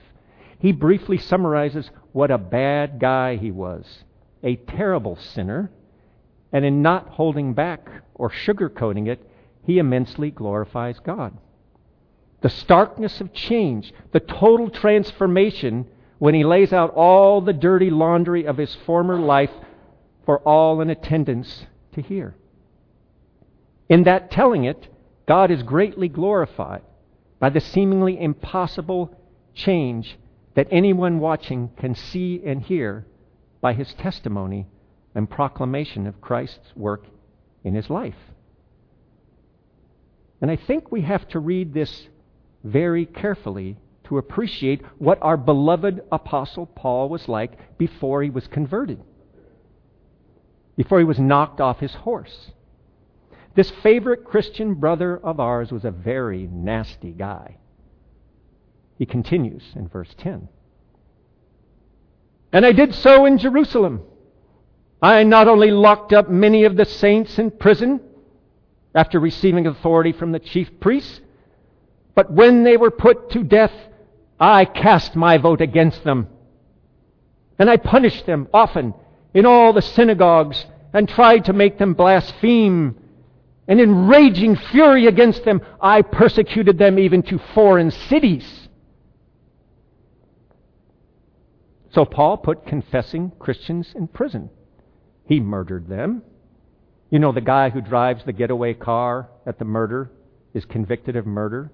He 0.59 0.71
briefly 0.71 1.17
summarizes 1.17 1.91
what 2.11 2.31
a 2.31 2.37
bad 2.37 2.99
guy 2.99 3.35
he 3.35 3.51
was, 3.51 4.03
a 4.43 4.55
terrible 4.55 5.15
sinner, 5.15 5.71
and 6.51 6.63
in 6.63 6.81
not 6.81 7.09
holding 7.09 7.53
back 7.53 7.89
or 8.13 8.29
sugarcoating 8.29 9.07
it, 9.07 9.29
he 9.63 9.79
immensely 9.79 10.31
glorifies 10.31 10.99
God. 10.99 11.37
The 12.41 12.49
starkness 12.49 13.19
of 13.21 13.33
change, 13.33 13.93
the 14.11 14.19
total 14.19 14.69
transformation 14.69 15.87
when 16.19 16.33
he 16.33 16.43
lays 16.43 16.71
out 16.71 16.93
all 16.93 17.41
the 17.41 17.53
dirty 17.53 17.89
laundry 17.89 18.45
of 18.45 18.57
his 18.57 18.73
former 18.85 19.19
life 19.19 19.51
for 20.25 20.39
all 20.39 20.81
in 20.81 20.89
attendance 20.89 21.65
to 21.93 22.01
hear. 22.01 22.35
In 23.89 24.03
that 24.03 24.31
telling 24.31 24.63
it, 24.63 24.87
God 25.27 25.51
is 25.51 25.63
greatly 25.63 26.07
glorified 26.07 26.83
by 27.39 27.49
the 27.49 27.59
seemingly 27.59 28.19
impossible 28.19 29.15
change 29.53 30.17
that 30.55 30.67
anyone 30.71 31.19
watching 31.19 31.69
can 31.77 31.93
see 31.93 32.41
and 32.45 32.61
hear 32.61 33.05
by 33.61 33.73
his 33.73 33.93
testimony 33.93 34.67
and 35.13 35.29
proclamation 35.29 36.07
of 36.07 36.21
Christ's 36.21 36.75
work 36.75 37.05
in 37.63 37.75
his 37.75 37.89
life. 37.89 38.15
And 40.41 40.51
I 40.51 40.55
think 40.55 40.91
we 40.91 41.01
have 41.01 41.27
to 41.29 41.39
read 41.39 41.73
this 41.73 42.07
very 42.63 43.05
carefully 43.05 43.77
to 44.05 44.17
appreciate 44.17 44.81
what 44.97 45.17
our 45.21 45.37
beloved 45.37 46.01
Apostle 46.11 46.67
Paul 46.67 47.09
was 47.09 47.27
like 47.27 47.77
before 47.77 48.21
he 48.21 48.29
was 48.29 48.47
converted, 48.47 49.01
before 50.77 50.99
he 50.99 51.05
was 51.05 51.19
knocked 51.19 51.59
off 51.59 51.79
his 51.79 51.93
horse. 51.93 52.51
This 53.55 53.71
favorite 53.71 54.25
Christian 54.25 54.75
brother 54.75 55.17
of 55.17 55.39
ours 55.39 55.71
was 55.71 55.85
a 55.85 55.91
very 55.91 56.47
nasty 56.51 57.11
guy. 57.11 57.57
He 58.97 59.05
continues 59.05 59.63
in 59.75 59.87
verse 59.87 60.13
10. 60.17 60.47
And 62.53 62.65
I 62.65 62.71
did 62.71 62.95
so 62.95 63.25
in 63.25 63.37
Jerusalem. 63.37 64.01
I 65.01 65.23
not 65.23 65.47
only 65.47 65.71
locked 65.71 66.13
up 66.13 66.29
many 66.29 66.63
of 66.63 66.77
the 66.77 66.85
saints 66.85 67.37
in 67.37 67.51
prison 67.51 67.99
after 68.93 69.19
receiving 69.19 69.67
authority 69.67 70.13
from 70.13 70.31
the 70.31 70.39
chief 70.39 70.79
priests, 70.79 71.19
but 72.15 72.31
when 72.31 72.63
they 72.63 72.77
were 72.77 72.91
put 72.91 73.31
to 73.31 73.43
death, 73.43 73.73
I 74.39 74.63
cast 74.63 75.15
my 75.15 75.37
vote 75.37 75.59
against 75.59 76.03
them. 76.03 76.29
And 77.59 77.69
I 77.69 77.77
punished 77.77 78.25
them 78.25 78.47
often 78.53 78.93
in 79.33 79.45
all 79.45 79.73
the 79.73 79.81
synagogues 79.81 80.65
and 80.93 81.09
tried 81.09 81.45
to 81.45 81.53
make 81.53 81.77
them 81.77 81.93
blaspheme 81.93 82.95
and 83.67 83.79
in 83.79 84.07
raging 84.07 84.55
fury 84.55 85.07
against 85.07 85.43
them, 85.43 85.61
I 85.81 86.01
persecuted 86.03 86.77
them 86.77 86.99
even 86.99 87.23
to 87.23 87.39
foreign 87.53 87.91
cities. 87.91 88.64
So 91.95 92.03
Paul 92.03 92.35
put 92.35 92.67
confessing 92.67 93.31
Christians 93.39 93.93
in 93.95 94.09
prison. 94.09 94.49
He 95.27 95.39
murdered 95.39 95.87
them. 95.87 96.23
You 97.09 97.19
know, 97.19 97.31
the 97.31 97.39
guy 97.39 97.69
who 97.69 97.79
drives 97.79 98.25
the 98.25 98.33
getaway 98.33 98.73
car 98.73 99.29
at 99.45 99.59
the 99.59 99.65
murder 99.65 100.11
is 100.53 100.65
convicted 100.65 101.15
of 101.15 101.25
murder, 101.25 101.71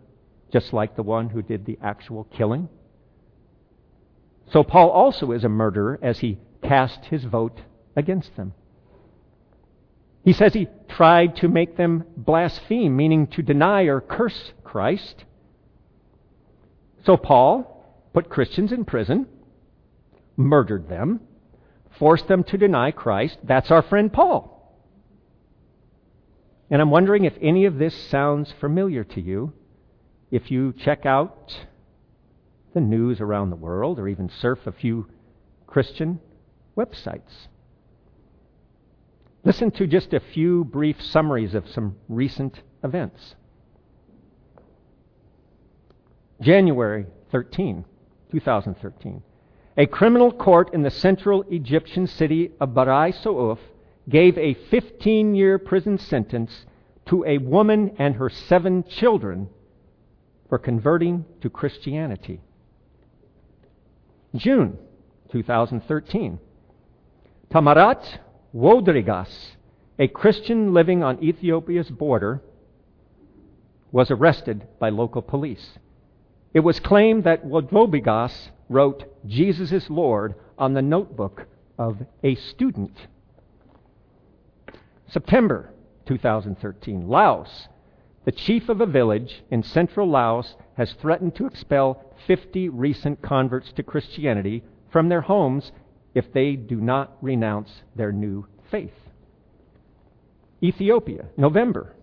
just 0.54 0.74
like 0.74 0.96
the 0.96 1.02
one 1.02 1.30
who 1.30 1.42
did 1.42 1.66
the 1.66 1.80
actual 1.82 2.26
killing. 2.26 2.70
So 4.52 4.64
Paul 4.64 4.92
also 4.92 5.32
is 5.32 5.44
a 5.44 5.50
murderer 5.50 5.98
as 6.04 6.20
he 6.20 6.38
cast 6.62 7.06
his 7.06 7.24
vote 7.24 7.62
against 7.96 8.36
them. 8.36 8.54
He 10.24 10.34
says 10.34 10.54
he 10.54 10.68
tried 10.88 11.38
to 11.38 11.48
make 11.48 11.78
them 11.78 12.04
blaspheme, 12.16 12.96
meaning 12.96 13.26
to 13.28 13.42
deny 13.42 13.84
or 13.84 14.00
curse 14.00 14.52
Christ. 14.64 15.26
So 17.08 17.18
Paul 17.18 17.84
put 18.14 18.30
Christians 18.30 18.72
in 18.72 18.86
prison, 18.86 19.26
murdered 20.38 20.90
them, 20.90 21.22
forced 21.98 22.28
them 22.28 22.44
to 22.46 22.58
deny 22.58 22.92
Christ. 22.92 23.38
That's 23.44 23.72
our 23.72 23.82
friend 23.82 24.12
Paul. 24.12 24.58
And 26.70 26.82
I'm 26.82 26.90
wondering 26.90 27.26
if 27.26 27.34
any 27.42 27.66
of 27.66 27.78
this 27.78 27.96
sounds 28.10 28.54
familiar 28.60 29.04
to 29.04 29.22
you. 29.22 29.54
If 30.32 30.50
you 30.50 30.74
check 30.74 31.06
out 31.06 31.54
the 32.74 32.80
news 32.80 33.20
around 33.20 33.50
the 33.50 33.56
world 33.58 34.00
or 34.00 34.08
even 34.08 34.30
surf 34.30 34.60
a 34.66 34.72
few 34.72 35.08
Christian 35.68 36.20
websites. 36.78 37.48
Listen 39.44 39.72
to 39.72 39.88
just 39.88 40.14
a 40.14 40.20
few 40.20 40.64
brief 40.64 41.02
summaries 41.02 41.56
of 41.56 41.68
some 41.68 41.96
recent 42.08 42.62
events. 42.84 43.36
January 46.42 47.06
13, 47.32 47.86
2013. 48.32 49.24
A 49.82 49.88
criminal 49.88 50.32
court 50.32 50.76
in 50.76 50.84
the 50.84 50.92
central 50.92 51.42
Egyptian 51.50 52.06
city 52.06 52.52
of 52.60 52.70
Barai 52.76 53.12
Souf 53.24 53.58
gave 54.08 54.38
a 54.38 54.54
15 54.54 55.34
year 55.34 55.58
prison 55.58 55.98
sentence 55.98 56.68
to 57.08 57.26
a 57.26 57.40
woman 57.40 57.96
and 57.98 58.14
her 58.14 58.30
seven 58.30 58.84
children 58.84 59.50
for 60.50 60.60
converting 60.60 61.26
to 61.42 61.50
Christianity. 61.50 62.42
June 64.36 64.78
2013. 65.32 66.40
Tamarat 67.50 68.20
Wodrigas, 68.54 69.56
a 69.98 70.08
Christian 70.08 70.76
living 70.76 71.02
on 71.02 71.24
Ethiopia's 71.24 71.90
border, 71.90 72.40
was 73.92 74.12
arrested 74.12 74.68
by 74.78 74.90
local 74.90 75.24
police. 75.24 75.80
It 76.54 76.60
was 76.60 76.80
claimed 76.80 77.24
that 77.24 77.44
Wodrobigas 77.48 78.52
wrote 78.72 79.04
Jesus 79.28 79.72
is 79.72 79.90
Lord 79.90 80.34
on 80.58 80.74
the 80.74 80.82
notebook 80.82 81.46
of 81.78 81.98
a 82.24 82.36
student. 82.36 83.08
September 85.10 85.70
2013, 86.06 87.08
Laos. 87.08 87.68
The 88.24 88.32
chief 88.32 88.70
of 88.70 88.80
a 88.80 88.86
village 88.86 89.44
in 89.50 89.64
central 89.64 90.10
Laos 90.10 90.56
has 90.78 90.94
threatened 90.94 91.36
to 91.36 91.48
expel 91.48 92.04
50 92.28 92.70
recent 92.70 93.22
converts 93.22 93.74
to 93.74 93.84
Christianity 93.84 94.64
from 94.92 95.10
their 95.10 95.22
homes 95.22 95.72
if 96.14 96.32
they 96.32 96.56
do 96.56 96.78
not 96.78 97.18
renounce 97.22 97.82
their 97.96 98.12
new 98.12 98.46
faith. 98.70 98.94
Ethiopia, 100.64 101.26
November. 101.36 101.96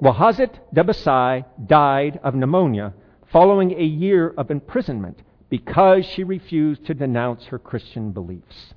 Wahazit 0.00 0.58
Debesai 0.74 1.44
died 1.66 2.18
of 2.22 2.34
pneumonia 2.34 2.94
following 3.32 3.72
a 3.72 3.82
year 3.82 4.28
of 4.36 4.50
imprisonment 4.50 5.18
because 5.48 6.04
she 6.04 6.22
refused 6.22 6.84
to 6.86 6.94
denounce 6.94 7.46
her 7.46 7.58
Christian 7.58 8.12
beliefs. 8.12 8.74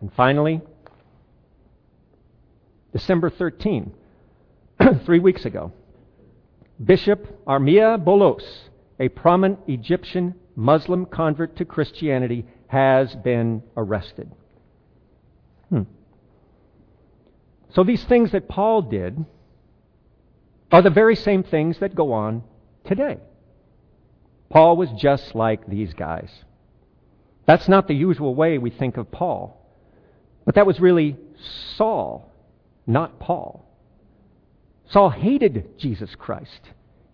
And 0.00 0.12
finally, 0.12 0.60
December 2.92 3.30
13, 3.30 3.92
three 5.04 5.18
weeks 5.18 5.44
ago, 5.44 5.72
Bishop 6.82 7.44
Armia 7.46 8.02
Bolos, 8.02 8.68
a 9.00 9.08
prominent 9.08 9.60
Egyptian 9.66 10.34
Muslim 10.56 11.06
convert 11.06 11.56
to 11.56 11.64
Christianity, 11.64 12.44
has 12.68 13.14
been 13.16 13.62
arrested. 13.76 14.30
Hmm. 15.70 15.82
So 17.74 17.82
these 17.82 18.04
things 18.04 18.32
that 18.32 18.48
Paul 18.48 18.82
did 18.82 19.24
are 20.70 20.82
the 20.82 20.90
very 20.90 21.16
same 21.16 21.42
things 21.42 21.78
that 21.78 21.94
go 21.94 22.12
on 22.12 22.42
today. 22.84 23.18
Paul 24.54 24.76
was 24.76 24.88
just 24.92 25.34
like 25.34 25.66
these 25.66 25.92
guys. 25.94 26.30
That's 27.44 27.68
not 27.68 27.88
the 27.88 27.94
usual 27.94 28.36
way 28.36 28.56
we 28.56 28.70
think 28.70 28.96
of 28.96 29.10
Paul. 29.10 29.60
But 30.44 30.54
that 30.54 30.64
was 30.64 30.78
really 30.78 31.16
Saul, 31.76 32.32
not 32.86 33.18
Paul. 33.18 33.66
Saul 34.86 35.10
hated 35.10 35.76
Jesus 35.76 36.14
Christ. 36.14 36.60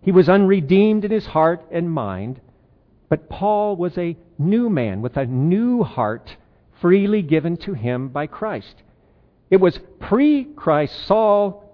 He 0.03 0.13
was 0.13 0.29
unredeemed 0.29 1.07
in 1.07 1.11
his 1.11 1.25
heart 1.25 1.65
and 1.71 1.91
mind, 1.91 2.43
but 3.09 3.31
Paul 3.31 3.75
was 3.75 3.97
a 3.97 4.19
new 4.39 4.69
man 4.69 5.01
with 5.01 5.17
a 5.17 5.25
new 5.25 5.83
heart 5.83 6.37
freely 6.83 7.23
given 7.23 7.57
to 7.59 7.73
him 7.73 8.09
by 8.09 8.27
Christ. 8.27 8.83
It 9.49 9.63
was 9.63 9.81
pre 9.99 10.45
Christ 10.45 11.07
Saul 11.07 11.65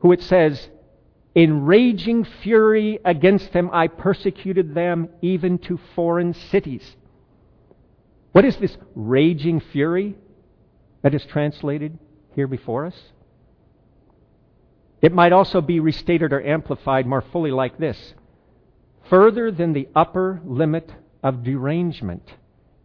who 0.00 0.10
it 0.10 0.22
says, 0.22 0.68
In 1.34 1.64
raging 1.64 2.24
fury 2.24 2.98
against 3.04 3.52
them, 3.52 3.70
I 3.72 3.88
persecuted 3.88 4.74
them 4.74 5.08
even 5.22 5.58
to 5.60 5.78
foreign 5.94 6.34
cities. 6.34 6.96
What 8.32 8.44
is 8.44 8.56
this 8.56 8.76
raging 8.94 9.60
fury 9.60 10.16
that 11.02 11.14
is 11.14 11.24
translated 11.24 11.98
here 12.34 12.46
before 12.46 12.86
us? 12.86 12.98
It 15.00 15.12
might 15.12 15.32
also 15.32 15.60
be 15.60 15.80
restated 15.80 16.32
or 16.32 16.46
amplified 16.46 17.06
more 17.06 17.22
fully 17.22 17.50
like 17.50 17.78
this 17.78 18.14
further 19.10 19.50
than 19.50 19.72
the 19.72 19.88
upper 19.96 20.40
limit 20.44 20.90
of 21.22 21.42
derangement, 21.42 22.34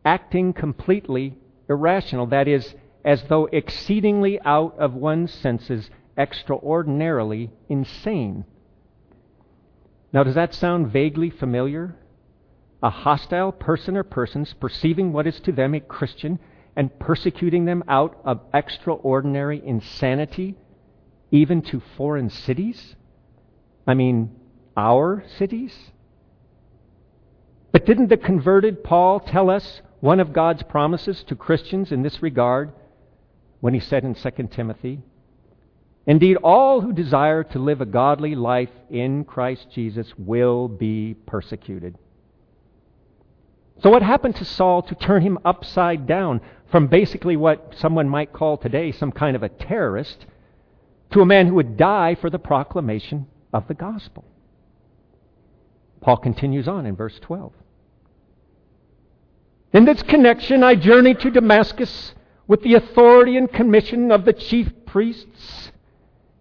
acting 0.03 0.51
completely 0.51 1.37
irrational, 1.69 2.25
that 2.27 2.47
is, 2.47 2.75
as 3.05 3.23
though 3.29 3.45
exceedingly 3.51 4.39
out 4.41 4.75
of 4.79 4.93
one's 4.93 5.31
senses, 5.31 5.89
extraordinarily 6.17 7.51
insane 7.69 8.45
Now, 10.13 10.23
does 10.23 10.35
that 10.35 10.53
sound 10.53 10.91
vaguely 10.91 11.29
familiar? 11.29 11.95
A 12.81 12.89
hostile 12.89 13.51
person 13.51 13.97
or 13.97 14.03
persons 14.03 14.53
perceiving 14.53 15.11
what 15.13 15.27
is 15.27 15.39
to 15.41 15.51
them 15.51 15.73
a 15.73 15.79
Christian 15.79 16.39
and 16.75 16.97
persecuting 16.99 17.65
them 17.65 17.83
out 17.87 18.19
of 18.23 18.41
extraordinary 18.53 19.61
insanity, 19.65 20.55
even 21.31 21.61
to 21.63 21.81
foreign 21.97 22.29
cities? 22.29 22.95
I 23.85 23.95
mean, 23.95 24.35
our 24.75 25.23
cities? 25.37 25.75
But 27.71 27.85
didn't 27.85 28.09
the 28.09 28.17
converted 28.17 28.83
Paul 28.83 29.19
tell 29.19 29.49
us 29.49 29.81
one 29.99 30.19
of 30.19 30.33
God's 30.33 30.63
promises 30.63 31.23
to 31.23 31.35
Christians 31.35 31.91
in 31.91 32.03
this 32.03 32.21
regard 32.21 32.71
when 33.59 33.73
he 33.73 33.79
said 33.79 34.03
in 34.03 34.13
2 34.13 34.29
Timothy, 34.51 35.01
Indeed, 36.07 36.37
all 36.37 36.79
who 36.79 36.93
desire 36.93 37.43
to 37.43 37.59
live 37.59 37.81
a 37.81 37.85
godly 37.85 38.33
life 38.33 38.71
in 38.89 39.25
Christ 39.25 39.67
Jesus 39.69 40.13
will 40.17 40.69
be 40.69 41.15
persecuted. 41.25 41.97
So, 43.83 43.89
what 43.89 44.01
happened 44.01 44.37
to 44.37 44.45
Saul 44.45 44.81
to 44.83 44.95
turn 44.95 45.21
him 45.21 45.37
upside 45.43 46.07
down 46.07 46.39
from 46.71 46.87
basically 46.87 47.35
what 47.35 47.75
someone 47.77 48.07
might 48.07 48.31
call 48.31 48.57
today 48.57 48.93
some 48.93 49.11
kind 49.11 49.35
of 49.35 49.43
a 49.43 49.49
terrorist 49.49 50.25
to 51.11 51.19
a 51.19 51.25
man 51.25 51.47
who 51.47 51.55
would 51.55 51.75
die 51.75 52.15
for 52.15 52.29
the 52.29 52.39
proclamation 52.39 53.27
of 53.51 53.67
the 53.67 53.73
gospel? 53.73 54.23
Paul 55.99 56.17
continues 56.17 56.69
on 56.69 56.85
in 56.85 56.95
verse 56.95 57.19
12. 57.19 57.51
In 59.73 59.83
this 59.83 60.01
connection, 60.03 60.63
I 60.63 60.75
journeyed 60.75 61.19
to 61.19 61.31
Damascus 61.31 62.15
with 62.47 62.61
the 62.61 62.75
authority 62.75 63.35
and 63.35 63.51
commission 63.51 64.09
of 64.11 64.23
the 64.23 64.31
chief 64.31 64.71
priests 64.85 65.71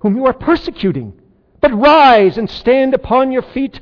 whom 0.00 0.16
you 0.16 0.26
are 0.26 0.32
persecuting. 0.32 1.12
But 1.60 1.74
rise 1.74 2.38
and 2.38 2.48
stand 2.48 2.94
upon 2.94 3.32
your 3.32 3.42
feet, 3.42 3.80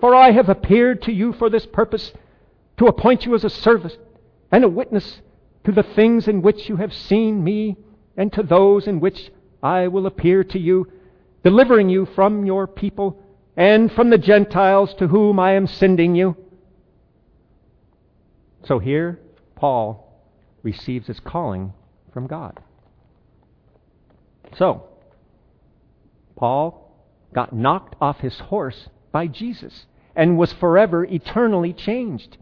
for 0.00 0.14
I 0.14 0.30
have 0.30 0.48
appeared 0.48 1.02
to 1.02 1.12
you 1.12 1.32
for 1.32 1.50
this 1.50 1.66
purpose, 1.66 2.12
to 2.78 2.86
appoint 2.86 3.26
you 3.26 3.34
as 3.34 3.44
a 3.44 3.50
servant 3.50 3.98
and 4.50 4.64
a 4.64 4.68
witness 4.68 5.20
to 5.64 5.72
the 5.72 5.82
things 5.82 6.26
in 6.28 6.42
which 6.42 6.68
you 6.68 6.76
have 6.76 6.92
seen 6.92 7.42
me, 7.44 7.76
and 8.16 8.32
to 8.32 8.42
those 8.42 8.86
in 8.86 9.00
which 9.00 9.30
I 9.62 9.88
will 9.88 10.06
appear 10.06 10.42
to 10.44 10.58
you, 10.58 10.90
delivering 11.44 11.88
you 11.88 12.06
from 12.06 12.44
your 12.44 12.66
people 12.66 13.22
and 13.56 13.92
from 13.92 14.10
the 14.10 14.18
Gentiles 14.18 14.94
to 14.94 15.08
whom 15.08 15.38
I 15.38 15.52
am 15.52 15.66
sending 15.66 16.14
you. 16.14 16.36
So 18.64 18.78
here, 18.78 19.18
Paul 19.56 20.22
receives 20.62 21.06
his 21.06 21.20
calling 21.20 21.72
from 22.12 22.26
God. 22.26 22.60
So, 24.56 24.88
Paul 26.42 26.90
got 27.32 27.52
knocked 27.52 27.94
off 28.00 28.18
his 28.18 28.36
horse 28.36 28.88
by 29.12 29.28
Jesus 29.28 29.86
and 30.16 30.36
was 30.36 30.52
forever, 30.52 31.04
eternally 31.04 31.72
changed. 31.72 32.36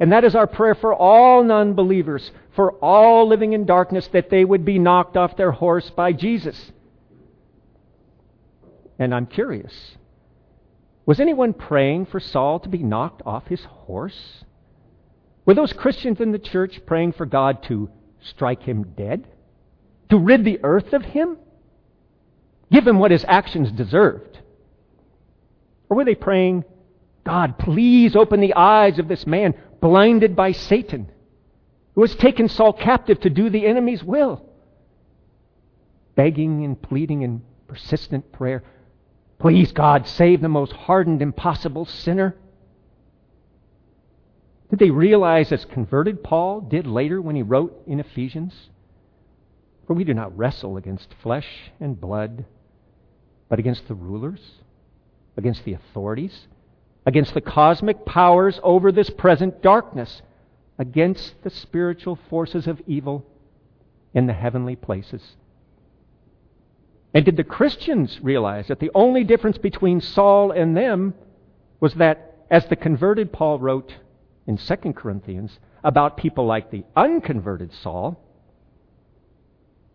And 0.00 0.10
that 0.10 0.24
is 0.24 0.34
our 0.34 0.48
prayer 0.48 0.74
for 0.74 0.92
all 0.92 1.44
non 1.44 1.74
believers, 1.74 2.32
for 2.56 2.72
all 2.82 3.28
living 3.28 3.52
in 3.52 3.64
darkness, 3.64 4.08
that 4.08 4.30
they 4.30 4.44
would 4.44 4.64
be 4.64 4.80
knocked 4.80 5.16
off 5.16 5.36
their 5.36 5.52
horse 5.52 5.88
by 5.90 6.12
Jesus. 6.12 6.72
And 8.98 9.14
I'm 9.14 9.26
curious 9.26 9.96
was 11.06 11.20
anyone 11.20 11.52
praying 11.52 12.06
for 12.06 12.18
Saul 12.18 12.58
to 12.58 12.68
be 12.68 12.82
knocked 12.82 13.22
off 13.24 13.46
his 13.46 13.62
horse? 13.62 14.42
Were 15.44 15.54
those 15.54 15.72
Christians 15.72 16.20
in 16.20 16.32
the 16.32 16.40
church 16.40 16.80
praying 16.84 17.12
for 17.12 17.26
God 17.26 17.62
to 17.68 17.90
strike 18.22 18.64
him 18.64 18.94
dead? 18.96 19.28
To 20.10 20.18
rid 20.18 20.44
the 20.44 20.58
earth 20.64 20.92
of 20.92 21.02
him? 21.02 21.36
Give 22.70 22.86
him 22.86 22.98
what 22.98 23.10
his 23.10 23.24
actions 23.26 23.70
deserved? 23.70 24.40
Or 25.88 25.96
were 25.96 26.04
they 26.04 26.14
praying, 26.14 26.64
God, 27.24 27.58
please 27.58 28.16
open 28.16 28.40
the 28.40 28.54
eyes 28.54 28.98
of 28.98 29.08
this 29.08 29.26
man 29.26 29.54
blinded 29.80 30.34
by 30.34 30.52
Satan, 30.52 31.10
who 31.94 32.02
has 32.02 32.14
taken 32.14 32.48
Saul 32.48 32.72
captive 32.72 33.20
to 33.20 33.30
do 33.30 33.50
the 33.50 33.66
enemy's 33.66 34.02
will? 34.02 34.44
Begging 36.14 36.64
and 36.64 36.80
pleading 36.80 37.22
in 37.22 37.42
persistent 37.68 38.32
prayer, 38.32 38.62
please, 39.38 39.72
God, 39.72 40.06
save 40.08 40.40
the 40.40 40.48
most 40.48 40.72
hardened, 40.72 41.22
impossible 41.22 41.84
sinner. 41.84 42.34
Did 44.70 44.78
they 44.80 44.90
realize, 44.90 45.52
as 45.52 45.64
converted 45.64 46.24
Paul 46.24 46.60
did 46.60 46.86
later 46.86 47.20
when 47.20 47.36
he 47.36 47.42
wrote 47.42 47.82
in 47.86 48.00
Ephesians, 48.00 48.70
for 49.86 49.94
we 49.94 50.04
do 50.04 50.14
not 50.14 50.36
wrestle 50.36 50.76
against 50.76 51.14
flesh 51.22 51.46
and 51.78 52.00
blood, 52.00 52.44
but 53.48 53.58
against 53.58 53.86
the 53.88 53.94
rulers, 53.94 54.40
against 55.36 55.64
the 55.64 55.74
authorities, 55.74 56.46
against 57.04 57.34
the 57.34 57.40
cosmic 57.40 58.04
powers 58.04 58.58
over 58.62 58.90
this 58.90 59.10
present 59.10 59.62
darkness, 59.62 60.22
against 60.78 61.34
the 61.42 61.50
spiritual 61.50 62.18
forces 62.28 62.66
of 62.66 62.82
evil 62.86 63.24
in 64.12 64.26
the 64.26 64.32
heavenly 64.32 64.76
places. 64.76 65.36
And 67.14 67.24
did 67.24 67.36
the 67.36 67.44
Christians 67.44 68.20
realize 68.22 68.68
that 68.68 68.80
the 68.80 68.90
only 68.94 69.24
difference 69.24 69.56
between 69.56 70.00
Saul 70.00 70.50
and 70.50 70.76
them 70.76 71.14
was 71.80 71.94
that, 71.94 72.44
as 72.50 72.66
the 72.66 72.76
converted 72.76 73.32
Paul 73.32 73.58
wrote 73.58 73.94
in 74.46 74.58
2 74.58 74.76
Corinthians 74.92 75.58
about 75.82 76.16
people 76.16 76.46
like 76.46 76.70
the 76.70 76.84
unconverted 76.94 77.72
Saul, 77.72 78.20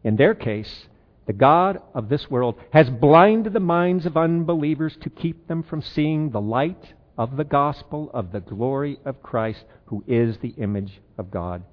in 0.03 0.15
their 0.15 0.33
case, 0.33 0.87
the 1.31 1.37
God 1.37 1.81
of 1.93 2.09
this 2.09 2.29
world 2.29 2.55
has 2.73 2.89
blinded 2.89 3.53
the 3.53 3.61
minds 3.61 4.05
of 4.05 4.17
unbelievers 4.17 4.97
to 4.99 5.09
keep 5.09 5.47
them 5.47 5.63
from 5.63 5.81
seeing 5.81 6.29
the 6.29 6.41
light 6.41 6.93
of 7.17 7.37
the 7.37 7.45
gospel 7.45 8.11
of 8.13 8.33
the 8.33 8.41
glory 8.41 8.99
of 9.05 9.23
Christ, 9.23 9.63
who 9.85 10.03
is 10.07 10.39
the 10.39 10.53
image 10.57 10.99
of 11.17 11.31
God. 11.31 11.63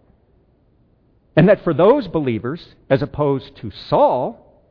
And 1.34 1.48
that 1.48 1.64
for 1.64 1.74
those 1.74 2.06
believers, 2.06 2.76
as 2.88 3.02
opposed 3.02 3.56
to 3.56 3.72
Saul, 3.88 4.62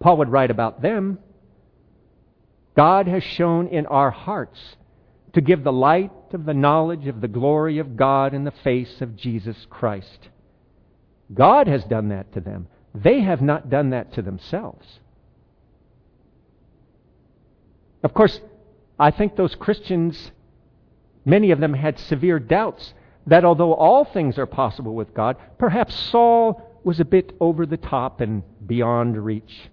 Paul 0.00 0.16
would 0.16 0.32
write 0.32 0.50
about 0.50 0.82
them, 0.82 1.20
God 2.76 3.06
has 3.06 3.22
shown 3.22 3.68
in 3.68 3.86
our 3.86 4.10
hearts 4.10 4.58
to 5.34 5.40
give 5.40 5.62
the 5.62 5.70
light 5.70 6.10
of 6.32 6.44
the 6.44 6.54
knowledge 6.54 7.06
of 7.06 7.20
the 7.20 7.28
glory 7.28 7.78
of 7.78 7.96
God 7.96 8.34
in 8.34 8.42
the 8.42 8.50
face 8.64 9.00
of 9.00 9.14
Jesus 9.14 9.64
Christ. 9.70 10.28
God 11.32 11.68
has 11.68 11.84
done 11.84 12.08
that 12.08 12.32
to 12.32 12.40
them. 12.40 12.66
They 13.02 13.20
have 13.20 13.42
not 13.42 13.70
done 13.70 13.90
that 13.90 14.12
to 14.14 14.22
themselves. 14.22 15.00
Of 18.02 18.14
course, 18.14 18.40
I 18.98 19.10
think 19.10 19.36
those 19.36 19.54
Christians, 19.54 20.32
many 21.24 21.50
of 21.50 21.60
them 21.60 21.74
had 21.74 21.98
severe 21.98 22.38
doubts 22.38 22.94
that 23.26 23.44
although 23.44 23.74
all 23.74 24.04
things 24.04 24.38
are 24.38 24.46
possible 24.46 24.94
with 24.94 25.14
God, 25.14 25.36
perhaps 25.58 25.94
Saul 25.94 26.80
was 26.82 26.98
a 26.98 27.04
bit 27.04 27.36
over 27.40 27.66
the 27.66 27.76
top 27.76 28.20
and 28.20 28.42
beyond 28.66 29.22
reach. 29.22 29.70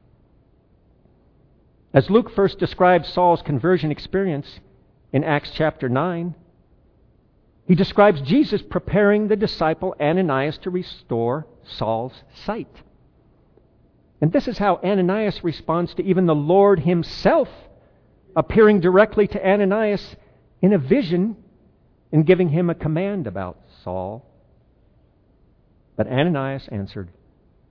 As 1.94 2.10
Luke 2.10 2.30
first 2.32 2.60
describes 2.60 3.08
Saul's 3.08 3.42
conversion 3.42 3.90
experience 3.90 4.60
in 5.14 5.24
Acts 5.24 5.52
chapter 5.54 5.88
9, 5.88 6.36
he 7.68 7.74
describes 7.74 8.22
Jesus 8.22 8.62
preparing 8.62 9.28
the 9.28 9.36
disciple 9.36 9.96
Ananias 10.00 10.58
to 10.60 10.70
restore 10.70 11.48
Saul's 11.64 12.14
sight. 12.46 12.84
And 14.22 14.32
this 14.32 14.48
is 14.48 14.58
how 14.58 14.80
Ananias 14.84 15.44
responds 15.44 15.94
to 15.96 16.04
even 16.04 16.26
the 16.26 16.36
Lord 16.36 16.80
himself 16.80 17.50
appearing 18.36 18.80
directly 18.80 19.28
to 19.28 19.48
Ananias 19.48 20.16
in 20.62 20.74
a 20.74 20.78
vision 20.78 21.38
and 22.12 22.26
giving 22.26 22.50
him 22.50 22.70
a 22.70 22.76
command 22.76 23.28
about 23.28 23.60
Saul. 23.84 24.26
But 25.96 26.08
Ananias 26.08 26.68
answered, 26.72 27.10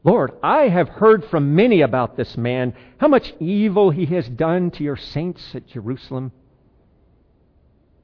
Lord, 0.02 0.33
I 0.42 0.68
have 0.68 0.88
heard 0.88 1.24
from 1.24 1.54
many 1.54 1.80
about 1.80 2.16
this 2.16 2.37
man, 2.37 2.74
how 2.98 3.09
much 3.09 3.33
evil 3.40 3.90
he 3.90 4.04
has 4.07 4.28
done 4.28 4.70
to 4.72 4.85
your 4.85 4.96
saints 4.96 5.54
at 5.54 5.66
Jerusalem. 5.66 6.30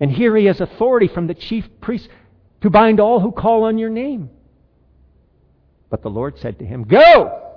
And 0.01 0.11
here 0.11 0.35
he 0.35 0.47
has 0.47 0.63
authority 0.63 1.09
from 1.09 1.27
the 1.27 1.35
chief 1.35 1.69
priest 1.83 2.09
to 2.63 2.71
bind 2.71 3.01
all 3.01 3.21
who 3.21 3.33
call 3.33 3.65
on 3.65 3.77
your 3.77 3.91
name. 3.91 4.31
But 5.91 6.03
the 6.03 6.09
Lord 6.09 6.39
said 6.39 6.59
to 6.61 6.65
him, 6.65 6.85
Go! 6.85 7.50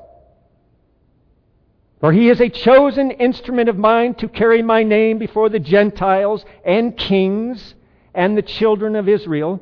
For 2.03 2.11
he 2.11 2.27
is 2.27 2.41
a 2.41 2.49
chosen 2.49 3.11
instrument 3.11 3.69
of 3.69 3.77
mine 3.77 4.15
to 4.15 4.27
carry 4.27 4.61
my 4.61 4.83
name 4.83 5.19
before 5.19 5.47
the 5.47 5.57
Gentiles 5.57 6.43
and 6.65 6.97
kings 6.97 7.75
and 8.13 8.37
the 8.37 8.41
children 8.41 8.97
of 8.97 9.07
Israel. 9.07 9.61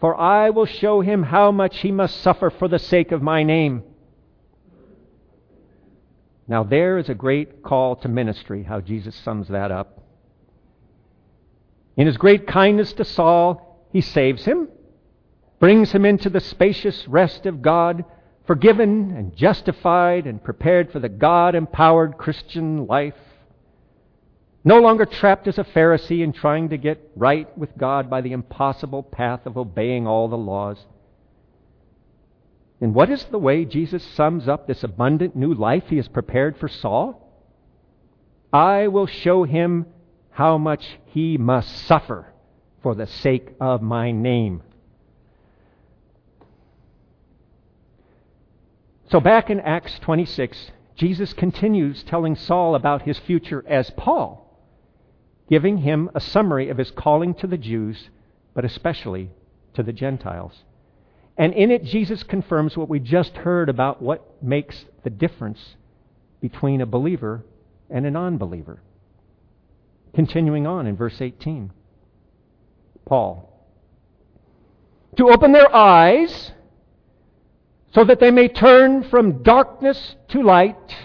For 0.00 0.20
I 0.20 0.50
will 0.50 0.66
show 0.66 1.02
him 1.02 1.22
how 1.22 1.52
much 1.52 1.78
he 1.78 1.92
must 1.92 2.20
suffer 2.20 2.50
for 2.50 2.66
the 2.66 2.80
sake 2.80 3.12
of 3.12 3.22
my 3.22 3.44
name. 3.44 3.84
Now, 6.48 6.64
there 6.64 6.98
is 6.98 7.08
a 7.08 7.14
great 7.14 7.62
call 7.62 7.94
to 7.94 8.08
ministry, 8.08 8.64
how 8.64 8.80
Jesus 8.80 9.14
sums 9.14 9.46
that 9.46 9.70
up. 9.70 10.02
In 11.96 12.08
his 12.08 12.16
great 12.16 12.44
kindness 12.44 12.92
to 12.94 13.04
Saul, 13.04 13.86
he 13.92 14.00
saves 14.00 14.44
him, 14.44 14.66
brings 15.60 15.92
him 15.92 16.06
into 16.06 16.28
the 16.28 16.40
spacious 16.40 17.06
rest 17.06 17.46
of 17.46 17.62
God 17.62 18.04
forgiven 18.52 19.16
and 19.16 19.34
justified 19.34 20.26
and 20.26 20.44
prepared 20.44 20.92
for 20.92 20.98
the 20.98 21.08
God 21.08 21.54
empowered 21.54 22.18
Christian 22.18 22.86
life. 22.86 23.14
No 24.62 24.78
longer 24.78 25.06
trapped 25.06 25.48
as 25.48 25.56
a 25.56 25.64
Pharisee 25.64 26.22
and 26.22 26.34
trying 26.34 26.68
to 26.68 26.76
get 26.76 27.00
right 27.16 27.48
with 27.56 27.70
God 27.78 28.10
by 28.10 28.20
the 28.20 28.32
impossible 28.32 29.02
path 29.02 29.46
of 29.46 29.56
obeying 29.56 30.06
all 30.06 30.28
the 30.28 30.36
laws. 30.36 30.76
And 32.78 32.94
what 32.94 33.08
is 33.08 33.24
the 33.24 33.38
way 33.38 33.64
Jesus 33.64 34.04
sums 34.04 34.46
up 34.46 34.66
this 34.66 34.84
abundant 34.84 35.34
new 35.34 35.54
life 35.54 35.84
he 35.86 35.96
has 35.96 36.08
prepared 36.08 36.58
for 36.58 36.68
Saul? 36.68 37.26
I 38.52 38.88
will 38.88 39.06
show 39.06 39.44
him 39.44 39.86
how 40.28 40.58
much 40.58 40.98
he 41.06 41.38
must 41.38 41.86
suffer 41.86 42.26
for 42.82 42.94
the 42.94 43.06
sake 43.06 43.54
of 43.62 43.80
my 43.80 44.10
name. 44.10 44.62
So, 49.12 49.20
back 49.20 49.50
in 49.50 49.60
Acts 49.60 49.98
26, 49.98 50.70
Jesus 50.96 51.34
continues 51.34 52.02
telling 52.02 52.34
Saul 52.34 52.74
about 52.74 53.02
his 53.02 53.18
future 53.18 53.62
as 53.68 53.90
Paul, 53.90 54.58
giving 55.50 55.76
him 55.76 56.08
a 56.14 56.20
summary 56.20 56.70
of 56.70 56.78
his 56.78 56.90
calling 56.90 57.34
to 57.34 57.46
the 57.46 57.58
Jews, 57.58 58.08
but 58.54 58.64
especially 58.64 59.28
to 59.74 59.82
the 59.82 59.92
Gentiles. 59.92 60.62
And 61.36 61.52
in 61.52 61.70
it, 61.70 61.84
Jesus 61.84 62.22
confirms 62.22 62.74
what 62.74 62.88
we 62.88 63.00
just 63.00 63.36
heard 63.36 63.68
about 63.68 64.00
what 64.00 64.42
makes 64.42 64.86
the 65.04 65.10
difference 65.10 65.76
between 66.40 66.80
a 66.80 66.86
believer 66.86 67.44
and 67.90 68.06
a 68.06 68.10
non 68.10 68.38
believer. 68.38 68.80
Continuing 70.14 70.66
on 70.66 70.86
in 70.86 70.96
verse 70.96 71.20
18, 71.20 71.70
Paul. 73.04 73.68
To 75.18 75.28
open 75.28 75.52
their 75.52 75.70
eyes 75.76 76.52
so 77.94 78.04
that 78.04 78.20
they 78.20 78.30
may 78.30 78.48
turn 78.48 79.04
from 79.04 79.42
darkness 79.42 80.16
to 80.28 80.42
light 80.42 80.96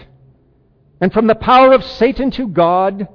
and 1.00 1.12
from 1.12 1.26
the 1.26 1.34
power 1.34 1.72
of 1.72 1.84
Satan 1.84 2.30
to 2.32 2.48
God, 2.48 3.08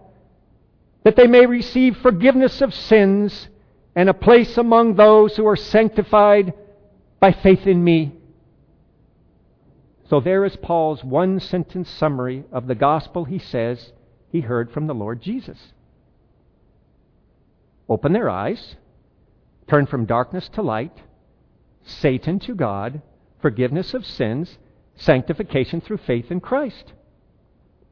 that 1.03 1.15
they 1.15 1.27
may 1.27 1.45
receive 1.45 1.97
forgiveness 1.97 2.61
of 2.61 2.73
sins 2.73 3.49
and 3.95 4.09
a 4.09 4.13
place 4.13 4.57
among 4.57 4.95
those 4.95 5.35
who 5.35 5.45
are 5.47 5.55
sanctified 5.55 6.53
by 7.19 7.31
faith 7.31 7.67
in 7.67 7.83
me. 7.83 8.13
So 10.09 10.19
there 10.19 10.45
is 10.45 10.55
Paul's 10.57 11.03
one 11.03 11.39
sentence 11.39 11.89
summary 11.89 12.43
of 12.51 12.67
the 12.67 12.75
gospel 12.75 13.25
he 13.25 13.39
says 13.39 13.91
he 14.31 14.41
heard 14.41 14.71
from 14.71 14.87
the 14.87 14.93
Lord 14.93 15.21
Jesus. 15.21 15.73
Open 17.89 18.13
their 18.13 18.29
eyes, 18.29 18.75
turn 19.67 19.87
from 19.87 20.05
darkness 20.05 20.47
to 20.49 20.61
light, 20.61 20.95
Satan 21.83 22.39
to 22.39 22.55
God, 22.55 23.01
forgiveness 23.43 23.93
of 23.93 24.05
sins, 24.05 24.57
sanctification 24.95 25.81
through 25.81 25.97
faith 25.97 26.31
in 26.31 26.39
Christ. 26.39 26.93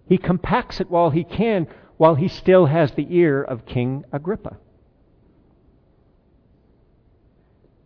He 0.08 0.18
compacts 0.18 0.80
it 0.80 0.90
while 0.90 1.10
he 1.10 1.26
can, 1.26 1.68
while 1.98 2.16
he 2.16 2.30
still 2.30 2.68
has 2.68 2.94
the 2.94 3.06
ear 3.10 3.44
of 3.44 3.66
King 3.66 4.06
Agrippa. 4.14 4.56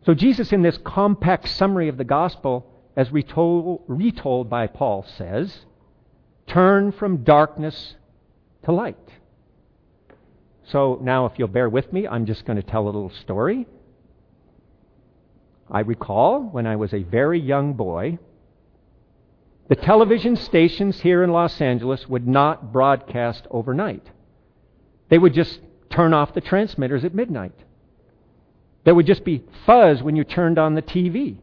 So, 0.06 0.13
Jesus, 0.13 0.54
in 0.54 0.62
this 0.62 0.78
compact 0.78 1.47
summary 1.49 1.89
of 1.89 1.97
the 1.97 2.04
gospel, 2.04 2.67
as 2.95 3.12
retold, 3.12 3.82
retold 3.88 4.47
by 4.47 4.67
Paul, 4.67 5.04
says, 5.17 5.65
Turn 6.45 6.91
from 6.91 7.23
darkness 7.23 7.95
to 8.63 8.71
light. 8.71 9.10
So, 10.65 10.99
now, 11.01 11.25
if 11.25 11.34
you'll 11.38 11.47
bear 11.47 11.67
with 11.67 11.91
me, 11.91 12.08
I'm 12.08 12.28
just 12.28 12.45
going 12.45 12.58
to 12.58 12.63
tell 12.63 12.84
a 12.84 12.86
little 12.86 13.10
story. 13.10 13.65
I 15.69 15.80
recall 15.82 16.41
when 16.41 16.67
I 16.67 16.75
was 16.75 16.93
a 16.93 17.04
very 17.04 17.39
young 17.39 17.73
boy, 17.73 18.19
the 19.67 19.75
television 19.75 20.36
stations 20.36 21.01
here 21.01 21.23
in 21.23 21.32
Los 21.32 21.60
Angeles 21.60 22.08
would 22.08 22.28
not 22.28 22.71
broadcast 22.71 23.47
overnight. 23.49 24.04
They 25.10 25.17
would 25.17 25.34
just 25.34 25.60
turn 25.89 26.13
off 26.13 26.36
the 26.36 26.41
transmitters 26.41 27.04
at 27.04 27.15
midnight. 27.15 27.56
There 28.84 28.93
would 28.93 29.08
just 29.08 29.23
be 29.23 29.43
fuzz 29.65 30.04
when 30.04 30.15
you 30.15 30.23
turned 30.23 30.60
on 30.60 30.75
the 30.75 30.84
TV. 30.84 31.38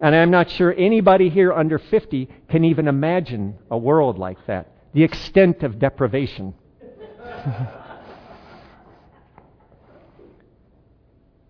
And 0.00 0.14
I'm 0.14 0.30
not 0.32 0.50
sure 0.50 0.74
anybody 0.76 1.28
here 1.30 1.52
under 1.52 1.78
50 1.78 2.28
can 2.50 2.64
even 2.64 2.88
imagine 2.88 3.58
a 3.70 3.78
world 3.78 4.18
like 4.18 4.44
that, 4.46 4.72
the 4.92 5.04
extent 5.04 5.62
of 5.62 5.78
deprivation. 5.78 6.54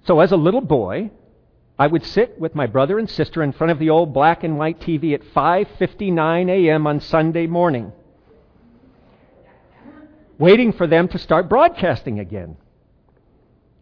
so, 0.06 0.20
as 0.20 0.30
a 0.32 0.36
little 0.36 0.60
boy, 0.60 1.10
I 1.78 1.88
would 1.88 2.04
sit 2.04 2.38
with 2.38 2.54
my 2.54 2.66
brother 2.66 2.98
and 2.98 3.10
sister 3.10 3.42
in 3.42 3.52
front 3.52 3.72
of 3.72 3.80
the 3.80 3.90
old 3.90 4.14
black 4.14 4.44
and 4.44 4.56
white 4.56 4.78
TV 4.78 5.12
at 5.12 5.22
5:59 5.22 6.48
a.m. 6.48 6.86
on 6.86 7.00
Sunday 7.00 7.48
morning, 7.48 7.92
waiting 10.38 10.72
for 10.72 10.86
them 10.86 11.08
to 11.08 11.18
start 11.18 11.48
broadcasting 11.48 12.20
again. 12.20 12.56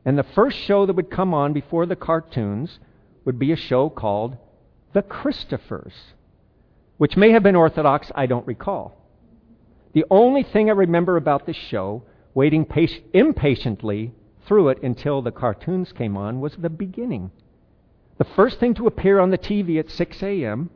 And 0.06 0.18
the 0.18 0.22
first 0.22 0.56
show 0.58 0.86
that 0.86 0.96
would 0.96 1.10
come 1.10 1.34
on 1.34 1.52
before 1.52 1.84
the 1.84 1.94
cartoons 1.94 2.80
would 3.26 3.38
be 3.38 3.52
a 3.52 3.56
show 3.56 3.90
called 3.90 4.38
The 4.94 5.02
Christophers, 5.02 5.92
which 6.96 7.16
may 7.16 7.30
have 7.30 7.42
been 7.42 7.56
orthodox, 7.56 8.10
I 8.14 8.24
don't 8.24 8.46
recall. 8.46 8.96
The 9.92 10.06
only 10.10 10.42
thing 10.42 10.70
I 10.70 10.72
remember 10.72 11.18
about 11.18 11.44
this 11.44 11.56
show, 11.56 12.04
waiting 12.32 12.66
impatiently 13.12 14.12
through 14.46 14.70
it 14.70 14.82
until 14.82 15.20
the 15.20 15.30
cartoons 15.30 15.92
came 15.92 16.16
on, 16.16 16.40
was 16.40 16.56
the 16.56 16.70
beginning. 16.70 17.30
The 18.22 18.34
first 18.36 18.60
thing 18.60 18.74
to 18.74 18.86
appear 18.86 19.18
on 19.18 19.30
the 19.30 19.36
TV 19.36 19.80
at 19.80 19.90
6 19.90 20.22
a.m. 20.22 20.70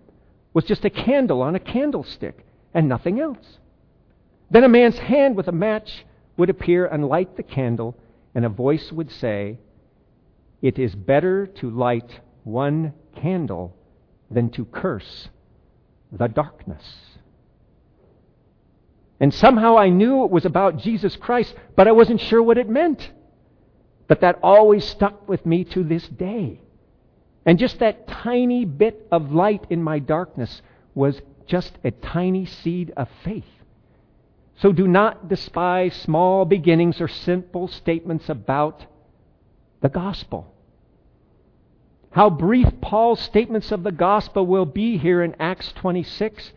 was 0.53 0.65
just 0.65 0.85
a 0.85 0.91
candle 0.91 1.43
on 1.43 1.55
a 1.55 1.61
candlestick 1.61 2.45
and 2.75 2.89
nothing 2.89 3.21
else. 3.21 3.61
Then 4.51 4.65
a 4.65 4.69
man's 4.69 4.99
hand 4.99 5.37
with 5.37 5.47
a 5.47 5.53
match 5.53 6.05
would 6.37 6.51
appear 6.51 6.87
and 6.87 7.07
light 7.07 7.37
the 7.37 7.45
candle, 7.45 7.97
and 8.35 8.45
a 8.45 8.49
voice 8.49 8.91
would 8.91 9.13
say, 9.13 9.61
It 10.61 10.77
is 10.77 10.97
better 10.97 11.47
to 11.47 11.71
light 11.71 12.19
one 12.43 12.95
candle 13.15 13.77
than 14.29 14.51
to 14.51 14.65
curse 14.65 15.29
the 16.11 16.27
darkness. 16.27 16.83
And 19.21 19.33
somehow 19.33 19.79
I 19.79 19.89
knew 19.89 20.25
it 20.25 20.33
was 20.33 20.47
about 20.47 20.79
Jesus 20.79 21.15
Christ, 21.15 21.55
but 21.77 21.87
I 21.87 21.93
wasn't 21.93 22.23
sure 22.23 22.43
what 22.43 22.59
it 22.59 22.69
meant. 22.69 23.13
But 24.09 24.23
that 24.23 24.41
always 24.43 24.85
stuck 24.85 25.29
with 25.29 25.47
me 25.47 25.63
to 25.63 25.85
this 25.85 26.09
day. 26.09 26.63
And 27.47 27.61
just 27.61 27.79
that 27.79 28.09
tiny 28.09 28.65
bit 28.65 29.07
of 29.13 29.33
light 29.33 29.65
in 29.71 29.81
my 29.83 30.01
darkness 30.01 30.61
was 30.95 31.23
just 31.47 31.79
a 31.85 31.93
tiny 31.93 32.45
seed 32.45 32.93
of 32.97 33.09
faith. 33.23 33.45
So 34.57 34.73
do 34.73 34.89
not 34.89 35.29
despise 35.29 35.95
small 35.95 36.45
beginnings 36.45 37.01
or 37.01 37.07
simple 37.07 37.69
statements 37.69 38.29
about 38.29 38.85
the 39.81 39.89
gospel. 39.89 40.53
How 42.11 42.31
brief 42.31 42.67
Paul's 42.81 43.21
statements 43.21 43.71
of 43.71 43.85
the 43.85 43.93
gospel 43.93 44.47
will 44.47 44.65
be 44.65 44.97
here 44.97 45.23
in 45.23 45.37
Acts 45.39 45.71
26, 45.73 46.53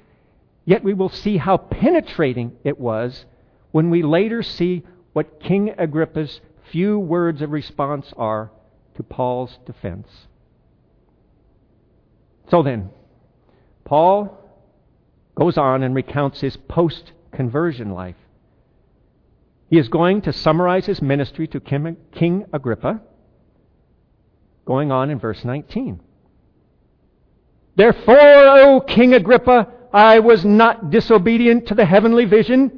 yet 0.65 0.83
we 0.83 0.93
will 0.93 1.09
see 1.09 1.37
how 1.37 1.57
penetrating 1.57 2.55
it 2.63 2.79
was 2.79 3.25
when 3.71 3.89
we 3.89 4.01
later 4.01 4.41
see 4.41 4.83
what 5.13 5.41
King 5.41 5.75
Agrippa's 5.77 6.39
few 6.71 6.97
words 6.97 7.41
of 7.41 7.51
response 7.51 8.13
are 8.15 8.51
to 8.95 9.03
Paul's 9.03 9.59
defense. 9.65 10.07
So 12.49 12.63
then, 12.63 12.89
Paul 13.85 14.35
goes 15.35 15.57
on 15.57 15.83
and 15.83 15.93
recounts 15.95 16.41
his 16.41 16.57
post 16.57 17.11
conversion 17.31 17.91
life. 17.91 18.15
He 19.69 19.77
is 19.77 19.87
going 19.87 20.21
to 20.23 20.33
summarize 20.33 20.87
his 20.87 21.01
ministry 21.01 21.47
to 21.47 21.59
King 21.59 22.45
Agrippa, 22.51 23.01
going 24.65 24.91
on 24.91 25.11
in 25.11 25.19
verse 25.19 25.45
19. 25.45 26.01
Therefore, 27.75 28.17
O 28.17 28.81
King 28.81 29.13
Agrippa, 29.13 29.67
I 29.93 30.19
was 30.19 30.43
not 30.43 30.89
disobedient 30.89 31.67
to 31.67 31.75
the 31.75 31.85
heavenly 31.85 32.25
vision, 32.25 32.77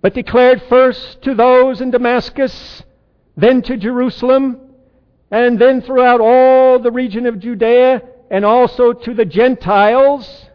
but 0.00 0.14
declared 0.14 0.62
first 0.68 1.22
to 1.22 1.34
those 1.34 1.80
in 1.80 1.90
Damascus, 1.90 2.84
then 3.36 3.62
to 3.62 3.76
Jerusalem, 3.76 4.60
and 5.30 5.58
then 5.58 5.82
throughout 5.82 6.20
all 6.20 6.78
the 6.78 6.92
region 6.92 7.26
of 7.26 7.40
Judea 7.40 8.02
and 8.30 8.44
also 8.44 8.92
to 8.92 9.14
the 9.14 9.24
Gentiles 9.24 10.46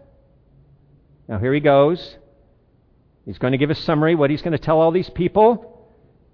Now, 1.29 1.37
here 1.37 1.53
he 1.53 1.59
goes. 1.59 2.17
He's 3.25 3.37
going 3.37 3.51
to 3.51 3.59
give 3.59 3.69
a 3.69 3.75
summary 3.75 4.15
what 4.15 4.31
he's 4.31 4.41
going 4.41 4.53
to 4.53 4.57
tell 4.57 4.81
all 4.81 4.91
these 4.91 5.11
people 5.11 5.87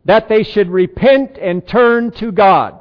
that 0.06 0.30
they 0.30 0.44
should 0.44 0.70
repent 0.70 1.38
and 1.38 1.68
turn 1.68 2.12
to 2.12 2.32
God, 2.32 2.80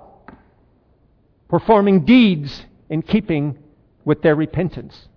performing 1.49 2.05
deeds 2.05 2.64
in 2.88 3.03
keeping 3.03 3.59
with 4.05 4.23
their 4.23 4.37
repentance. 4.37 5.09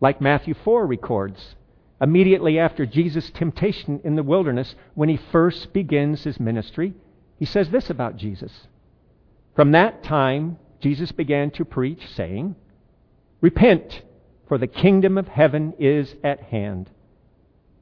Like 0.00 0.20
Matthew 0.20 0.54
4 0.54 0.86
records, 0.86 1.56
immediately 2.00 2.58
after 2.58 2.86
Jesus' 2.86 3.30
temptation 3.30 4.00
in 4.04 4.14
the 4.14 4.22
wilderness, 4.22 4.76
when 4.94 5.08
he 5.08 5.18
first 5.32 5.72
begins 5.72 6.22
his 6.22 6.38
ministry, 6.38 6.94
he 7.38 7.44
says 7.46 7.70
this 7.70 7.90
about 7.90 8.16
Jesus. 8.16 8.52
From 9.56 9.72
that 9.72 10.04
time, 10.04 10.58
Jesus 10.80 11.12
began 11.12 11.50
to 11.52 11.64
preach, 11.64 12.06
saying, 12.14 12.56
Repent, 13.40 14.02
for 14.48 14.58
the 14.58 14.66
kingdom 14.66 15.16
of 15.16 15.28
heaven 15.28 15.74
is 15.78 16.14
at 16.24 16.40
hand. 16.40 16.90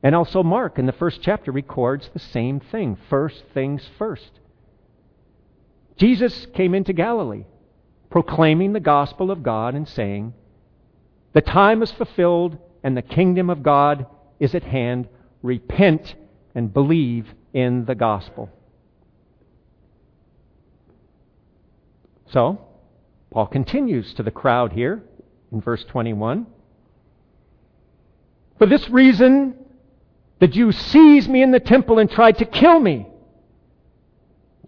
And 0.02 0.14
also, 0.14 0.42
Mark 0.42 0.78
in 0.78 0.87
the 0.87 0.92
first 0.92 1.20
chapter 1.22 1.50
records 1.50 2.11
the 2.12 2.18
same 2.18 2.61
thing 2.61 2.96
first 3.08 3.42
things 3.52 3.82
first. 3.98 4.30
Jesus 5.96 6.46
came 6.54 6.74
into 6.74 6.92
Galilee, 6.92 7.44
proclaiming 8.11 8.72
the 8.72 8.80
gospel 8.80 9.30
of 9.30 9.42
God 9.42 9.74
and 9.74 9.88
saying, 9.88 10.34
The 11.32 11.40
time 11.40 11.82
is 11.82 11.90
fulfilled 11.90 12.58
and 12.84 12.96
the 12.96 13.02
kingdom 13.02 13.50
of 13.50 13.62
God 13.62 14.06
is 14.38 14.54
at 14.54 14.62
hand. 14.62 15.08
Repent 15.42 16.14
and 16.54 16.72
believe 16.72 17.26
in 17.52 17.84
the 17.87 17.96
gospel. 17.96 18.50
So, 22.30 22.67
Paul 23.30 23.46
continues 23.46 24.14
to 24.14 24.22
the 24.22 24.30
crowd 24.30 24.72
here 24.72 25.02
in 25.52 25.60
verse 25.60 25.84
21. 25.84 26.46
For 28.58 28.66
this 28.66 28.88
reason, 28.88 29.54
the 30.40 30.48
Jews 30.48 30.76
seized 30.76 31.28
me 31.28 31.42
in 31.42 31.50
the 31.50 31.60
temple 31.60 31.98
and 31.98 32.10
tried 32.10 32.38
to 32.38 32.44
kill 32.44 32.80
me. 32.80 33.06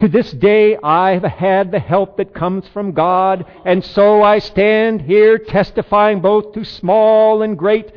To 0.00 0.08
this 0.08 0.32
day 0.32 0.78
I 0.82 1.12
have 1.12 1.24
had 1.24 1.70
the 1.70 1.78
help 1.78 2.16
that 2.16 2.34
comes 2.34 2.66
from 2.68 2.92
God, 2.92 3.44
and 3.66 3.84
so 3.84 4.22
I 4.22 4.38
stand 4.38 5.02
here 5.02 5.38
testifying 5.38 6.20
both 6.20 6.52
to 6.54 6.64
small 6.64 7.42
and 7.42 7.58
great, 7.58 7.92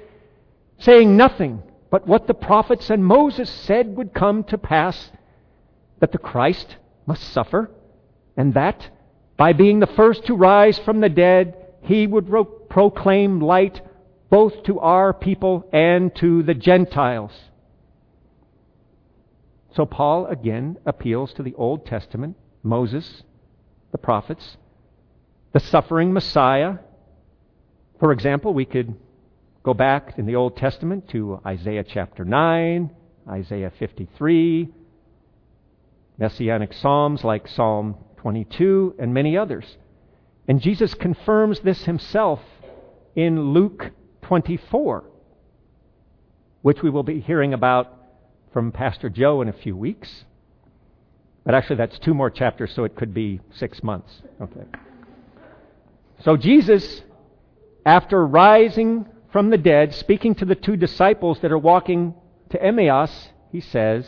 saying 0.80 1.16
nothing 1.16 1.64
but 1.90 2.08
what 2.08 2.28
the 2.28 2.34
prophets 2.34 2.90
and 2.90 3.06
Moses 3.06 3.50
said 3.50 3.96
would 3.96 4.14
come 4.14 4.44
to 4.46 4.58
pass 4.58 5.12
that 6.00 6.12
the 6.12 6.18
Christ 6.18 6.76
must 7.06 7.24
suffer, 7.32 7.70
and 8.36 8.54
that, 8.56 8.90
by 9.38 9.54
being 9.54 9.80
the 9.80 9.88
first 9.88 10.26
to 10.26 10.36
rise 10.36 10.78
from 10.80 11.00
the 11.00 11.10
dead, 11.10 11.56
he 11.82 12.08
would 12.08 12.30
ro- 12.30 12.46
proclaim 12.46 13.40
light 13.40 13.82
both 14.30 14.64
to 14.64 14.80
our 14.80 15.14
people 15.14 15.68
and 15.72 16.14
to 16.16 16.44
the 16.44 16.54
Gentiles. 16.54 17.32
So 19.76 19.86
Paul 19.86 20.28
again 20.28 20.78
appeals 20.86 21.34
to 21.34 21.44
the 21.44 21.56
Old 21.56 21.86
Testament, 21.86 22.38
Moses, 22.62 23.24
the 23.92 23.98
prophets, 23.98 24.58
the 25.52 25.60
suffering 25.60 26.14
Messiah. 26.14 26.78
For 28.00 28.12
example, 28.12 28.54
we 28.54 28.66
could 28.66 28.96
go 29.64 29.74
back 29.74 30.18
in 30.18 30.26
the 30.26 30.36
Old 30.36 30.58
Testament 30.58 31.08
to 31.10 31.40
Isaiah 31.46 31.84
chapter 31.84 32.24
9, 32.24 32.90
Isaiah 33.30 33.72
53, 33.80 34.70
messianic 36.18 36.74
psalms 36.74 37.24
like 37.24 37.48
Psalm 37.48 37.96
22, 38.24 38.96
and 39.00 39.14
many 39.14 39.38
others. 39.38 39.78
And 40.48 40.62
Jesus 40.62 40.94
confirms 40.94 41.60
this 41.60 41.84
himself 41.84 42.40
in 43.18 43.54
Luke 43.54 43.92
24, 44.22 45.04
which 46.62 46.82
we 46.82 46.90
will 46.90 47.04
be 47.04 47.20
hearing 47.20 47.54
about 47.54 47.94
from 48.54 48.72
Pastor 48.72 49.10
Joe 49.10 49.42
in 49.42 49.50
a 49.50 49.54
few 49.54 49.76
weeks. 49.76 50.24
But 51.44 51.54
actually, 51.54 51.76
that's 51.76 52.00
two 52.00 52.14
more 52.14 52.30
chapters, 52.30 52.74
so 52.74 52.86
it 52.86 52.96
could 52.96 53.14
be 53.14 53.42
six 53.52 53.84
months. 53.84 54.22
Okay. 54.42 54.64
So, 56.24 56.38
Jesus, 56.38 57.02
after 57.86 58.26
rising 58.26 59.06
from 59.34 59.50
the 59.50 59.58
dead, 59.58 59.94
speaking 59.94 60.34
to 60.36 60.46
the 60.46 60.56
two 60.56 60.78
disciples 60.78 61.40
that 61.42 61.52
are 61.52 61.58
walking 61.58 62.14
to 62.52 62.64
Emmaus, 62.64 63.30
he 63.52 63.60
says, 63.60 64.08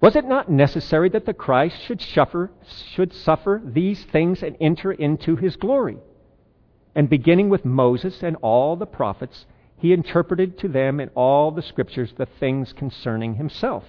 Was 0.00 0.14
it 0.14 0.24
not 0.24 0.50
necessary 0.50 1.08
that 1.10 1.26
the 1.26 1.34
Christ 1.34 1.76
should 1.82 2.00
suffer, 2.00 2.50
should 2.94 3.12
suffer 3.12 3.60
these 3.64 4.04
things 4.04 4.42
and 4.42 4.56
enter 4.60 4.92
into 4.92 5.34
his 5.36 5.56
glory? 5.56 5.98
And 6.94 7.10
beginning 7.10 7.48
with 7.48 7.64
Moses 7.64 8.22
and 8.22 8.36
all 8.36 8.76
the 8.76 8.86
prophets, 8.86 9.46
he 9.76 9.92
interpreted 9.92 10.58
to 10.58 10.68
them 10.68 11.00
in 11.00 11.08
all 11.10 11.50
the 11.50 11.62
scriptures 11.62 12.12
the 12.16 12.26
things 12.26 12.72
concerning 12.72 13.34
himself. 13.34 13.84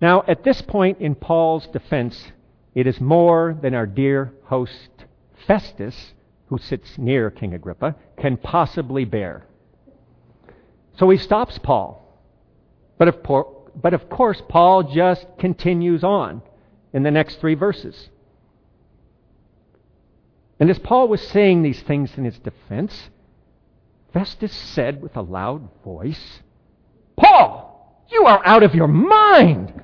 Now, 0.00 0.24
at 0.26 0.44
this 0.44 0.62
point 0.62 0.98
in 1.00 1.14
Paul's 1.14 1.66
defense, 1.68 2.32
it 2.74 2.86
is 2.86 3.00
more 3.00 3.56
than 3.60 3.74
our 3.74 3.86
dear 3.86 4.32
host 4.44 4.90
Festus, 5.46 6.14
who 6.48 6.58
sits 6.58 6.98
near 6.98 7.30
King 7.30 7.54
Agrippa, 7.54 7.96
can 8.18 8.36
possibly 8.36 9.04
bear. 9.04 9.46
So 10.98 11.08
he 11.10 11.18
stops 11.18 11.58
Paul. 11.58 12.05
But 12.98 13.08
of, 13.08 13.16
but 13.80 13.94
of 13.94 14.08
course, 14.08 14.42
Paul 14.48 14.84
just 14.84 15.26
continues 15.38 16.02
on 16.02 16.42
in 16.92 17.02
the 17.02 17.10
next 17.10 17.40
three 17.40 17.54
verses. 17.54 18.08
And 20.58 20.70
as 20.70 20.78
Paul 20.78 21.08
was 21.08 21.20
saying 21.20 21.62
these 21.62 21.82
things 21.82 22.16
in 22.16 22.24
his 22.24 22.38
defense, 22.38 23.10
Festus 24.12 24.54
said 24.54 25.02
with 25.02 25.16
a 25.16 25.20
loud 25.20 25.68
voice, 25.84 26.40
Paul, 27.16 28.06
you 28.10 28.24
are 28.24 28.40
out 28.44 28.62
of 28.62 28.74
your 28.74 28.88
mind! 28.88 29.74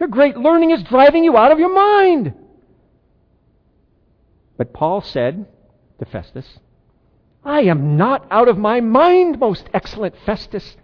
Your 0.00 0.08
great 0.08 0.36
learning 0.36 0.70
is 0.70 0.82
driving 0.82 1.24
you 1.24 1.36
out 1.36 1.52
of 1.52 1.58
your 1.58 1.74
mind! 1.74 2.32
But 4.56 4.72
Paul 4.72 5.02
said 5.02 5.46
to 5.98 6.04
Festus, 6.06 6.60
I 7.44 7.62
am 7.62 7.96
not 7.98 8.26
out 8.30 8.48
of 8.48 8.56
my 8.56 8.80
mind, 8.80 9.38
most 9.38 9.68
excellent 9.74 10.14
Festus, 10.24 10.76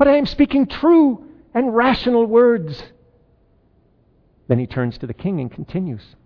but 0.00 0.08
I 0.08 0.16
am 0.16 0.24
speaking 0.24 0.66
true 0.66 1.26
and 1.52 1.76
rational 1.76 2.24
words. 2.24 2.82
Then 4.48 4.58
he 4.58 4.66
turns 4.66 4.96
to 4.96 5.06
the 5.06 5.12
king 5.12 5.40
and 5.40 5.52
continues. 5.52 6.16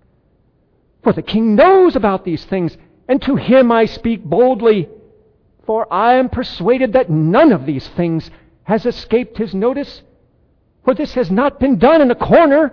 For 1.02 1.12
the 1.12 1.22
king 1.22 1.56
knows 1.56 1.96
about 1.96 2.24
these 2.24 2.44
things, 2.44 2.78
and 3.08 3.20
to 3.22 3.34
him 3.34 3.72
I 3.72 3.86
speak 3.86 4.22
boldly. 4.22 4.88
For 5.66 5.92
I 5.92 6.14
am 6.14 6.28
persuaded 6.28 6.92
that 6.92 7.10
none 7.10 7.50
of 7.50 7.66
these 7.66 7.88
things 7.88 8.30
has 8.62 8.86
escaped 8.86 9.38
his 9.38 9.56
notice, 9.56 10.02
for 10.84 10.94
this 10.94 11.14
has 11.14 11.28
not 11.32 11.58
been 11.58 11.76
done 11.76 12.00
in 12.00 12.12
a 12.12 12.14
corner. 12.14 12.72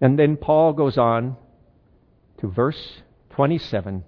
And 0.00 0.16
then 0.16 0.36
Paul 0.36 0.72
goes 0.72 0.96
on 0.96 1.36
to 2.38 2.46
verse 2.46 3.02
27 3.30 4.04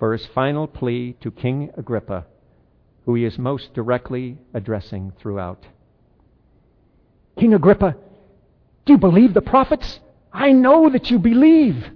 for 0.00 0.14
his 0.14 0.26
final 0.34 0.66
plea 0.66 1.14
to 1.20 1.30
King 1.30 1.70
Agrippa, 1.76 2.26
who 3.04 3.14
he 3.14 3.24
is 3.24 3.38
most 3.38 3.74
directly 3.74 4.38
addressing 4.54 5.12
throughout. 5.20 5.66
King 7.38 7.52
Agrippa, 7.54 7.94
do 8.86 8.94
you 8.94 8.98
believe 8.98 9.34
the 9.34 9.42
prophets? 9.42 10.00
I 10.32 10.52
know 10.52 10.88
that 10.90 11.10
you 11.10 11.18
believe. 11.18 11.90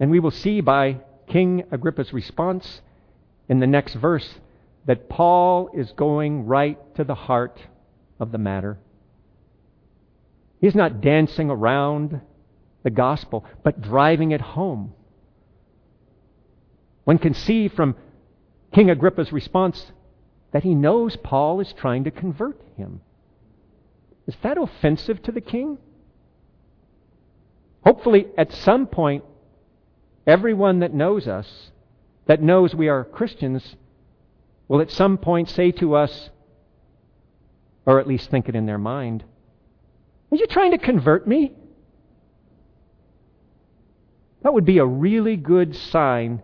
And 0.00 0.10
we 0.10 0.18
will 0.18 0.32
see 0.32 0.60
by 0.60 0.98
King 1.28 1.62
Agrippa's 1.70 2.12
response 2.12 2.80
in 3.48 3.60
the 3.60 3.66
next 3.68 3.94
verse 3.94 4.40
that 4.86 5.08
Paul 5.08 5.70
is 5.72 5.92
going 5.92 6.46
right 6.46 6.78
to 6.96 7.04
the 7.04 7.14
heart 7.14 7.60
of 8.18 8.32
the 8.32 8.38
matter. 8.38 8.78
He's 10.60 10.74
not 10.74 11.00
dancing 11.00 11.48
around 11.48 12.20
the 12.82 12.90
gospel, 12.90 13.44
but 13.62 13.80
driving 13.80 14.32
it 14.32 14.40
home. 14.40 14.94
One 17.04 17.18
can 17.18 17.34
see 17.34 17.68
from 17.68 17.96
King 18.72 18.90
Agrippa's 18.90 19.32
response 19.32 19.92
that 20.52 20.62
he 20.62 20.74
knows 20.74 21.16
Paul 21.16 21.60
is 21.60 21.72
trying 21.72 22.04
to 22.04 22.10
convert 22.10 22.60
him. 22.76 23.00
Is 24.26 24.36
that 24.42 24.58
offensive 24.58 25.22
to 25.24 25.32
the 25.32 25.40
king? 25.40 25.78
Hopefully, 27.84 28.26
at 28.38 28.52
some 28.52 28.86
point, 28.86 29.24
everyone 30.26 30.80
that 30.80 30.94
knows 30.94 31.26
us, 31.26 31.70
that 32.26 32.40
knows 32.40 32.74
we 32.74 32.88
are 32.88 33.04
Christians, 33.04 33.76
will 34.68 34.80
at 34.80 34.90
some 34.90 35.18
point 35.18 35.48
say 35.48 35.72
to 35.72 35.96
us, 35.96 36.30
or 37.84 37.98
at 37.98 38.06
least 38.06 38.30
think 38.30 38.48
it 38.48 38.54
in 38.54 38.66
their 38.66 38.78
mind, 38.78 39.24
Are 40.30 40.36
you 40.36 40.46
trying 40.46 40.70
to 40.70 40.78
convert 40.78 41.26
me? 41.26 41.52
That 44.42 44.54
would 44.54 44.64
be 44.64 44.78
a 44.78 44.86
really 44.86 45.36
good 45.36 45.74
sign 45.74 46.42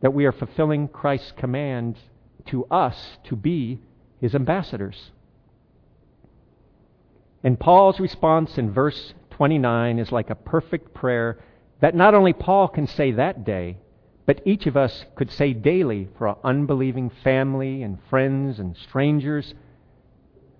that 0.00 0.14
we 0.14 0.24
are 0.24 0.32
fulfilling 0.32 0.88
Christ's 0.88 1.32
command 1.32 1.96
to 2.46 2.64
us 2.66 3.18
to 3.24 3.36
be 3.36 3.80
his 4.20 4.34
ambassadors. 4.34 5.10
And 7.44 7.58
Paul's 7.58 7.98
response 7.98 8.56
in 8.56 8.72
verse 8.72 9.14
29 9.30 9.98
is 9.98 10.12
like 10.12 10.30
a 10.30 10.34
perfect 10.34 10.94
prayer 10.94 11.38
that 11.80 11.94
not 11.94 12.14
only 12.14 12.32
Paul 12.32 12.68
can 12.68 12.86
say 12.86 13.10
that 13.12 13.44
day, 13.44 13.78
but 14.24 14.40
each 14.44 14.66
of 14.66 14.76
us 14.76 15.04
could 15.16 15.32
say 15.32 15.52
daily 15.52 16.08
for 16.16 16.28
our 16.28 16.38
unbelieving 16.44 17.10
family 17.24 17.82
and 17.82 17.98
friends 18.08 18.60
and 18.60 18.76
strangers. 18.76 19.54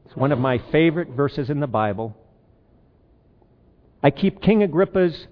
It's 0.04 0.16
one 0.16 0.32
of 0.32 0.40
my 0.40 0.58
favorite 0.58 1.10
verses 1.10 1.48
in 1.48 1.60
the 1.60 1.68
Bible. 1.68 2.16
I 4.02 4.10
keep 4.10 4.42
King 4.42 4.64
Agrippa's 4.64 5.28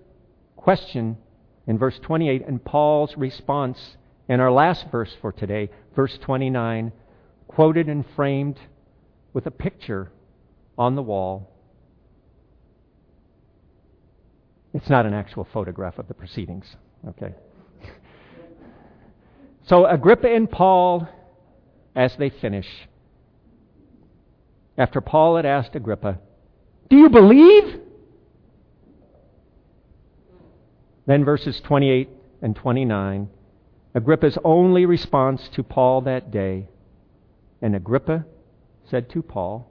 question 0.61 1.17
in 1.67 1.79
verse 1.79 1.99
28 2.03 2.47
and 2.47 2.63
Paul's 2.63 3.17
response 3.17 3.97
in 4.29 4.41
our 4.41 4.53
last 4.53 4.87
verse 4.93 5.11
for 5.21 5.33
today, 5.33 5.71
verse 5.97 6.19
29, 6.21 6.93
quoted 7.49 7.89
and 7.89 8.05
framed 8.15 8.59
with 9.33 9.47
a 9.47 9.51
picture 9.51 10.13
on 10.77 10.95
the 10.95 11.03
wall. 11.03 11.51
It's 14.73 14.89
not 14.89 15.07
an 15.07 15.15
actual 15.15 15.49
photograph 15.53 15.99
of 15.99 16.09
the 16.09 16.15
proceedings, 16.15 16.77
okay? 17.09 17.35
So 19.67 19.87
Agrippa 19.87 20.27
and 20.27 20.51
Paul, 20.51 21.07
as 21.95 22.17
they 22.17 22.31
finish, 22.31 22.67
after 24.77 25.01
Paul 25.01 25.37
had 25.37 25.47
asked 25.47 25.77
Agrippa, 25.77 26.19
Do 26.89 26.97
you 26.97 27.09
believe? 27.09 27.80
Then 31.11 31.25
verses 31.25 31.61
28 31.63 32.09
and 32.41 32.55
29, 32.55 33.29
Agrippa's 33.97 34.39
only 34.45 34.87
response 34.87 35.49
to 35.55 35.65
Paul 35.65 36.03
that 36.03 36.31
day. 36.31 36.69
And 37.61 37.75
Agrippa 37.75 38.27
said 38.89 39.11
to 39.11 39.21
Paul, 39.21 39.69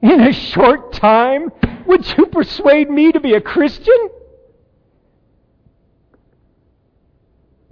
In 0.00 0.20
a 0.20 0.32
short 0.32 0.92
time, 0.92 1.50
would 1.86 2.06
you 2.16 2.26
persuade 2.26 2.88
me 2.88 3.10
to 3.10 3.18
be 3.18 3.34
a 3.34 3.40
Christian? 3.40 4.10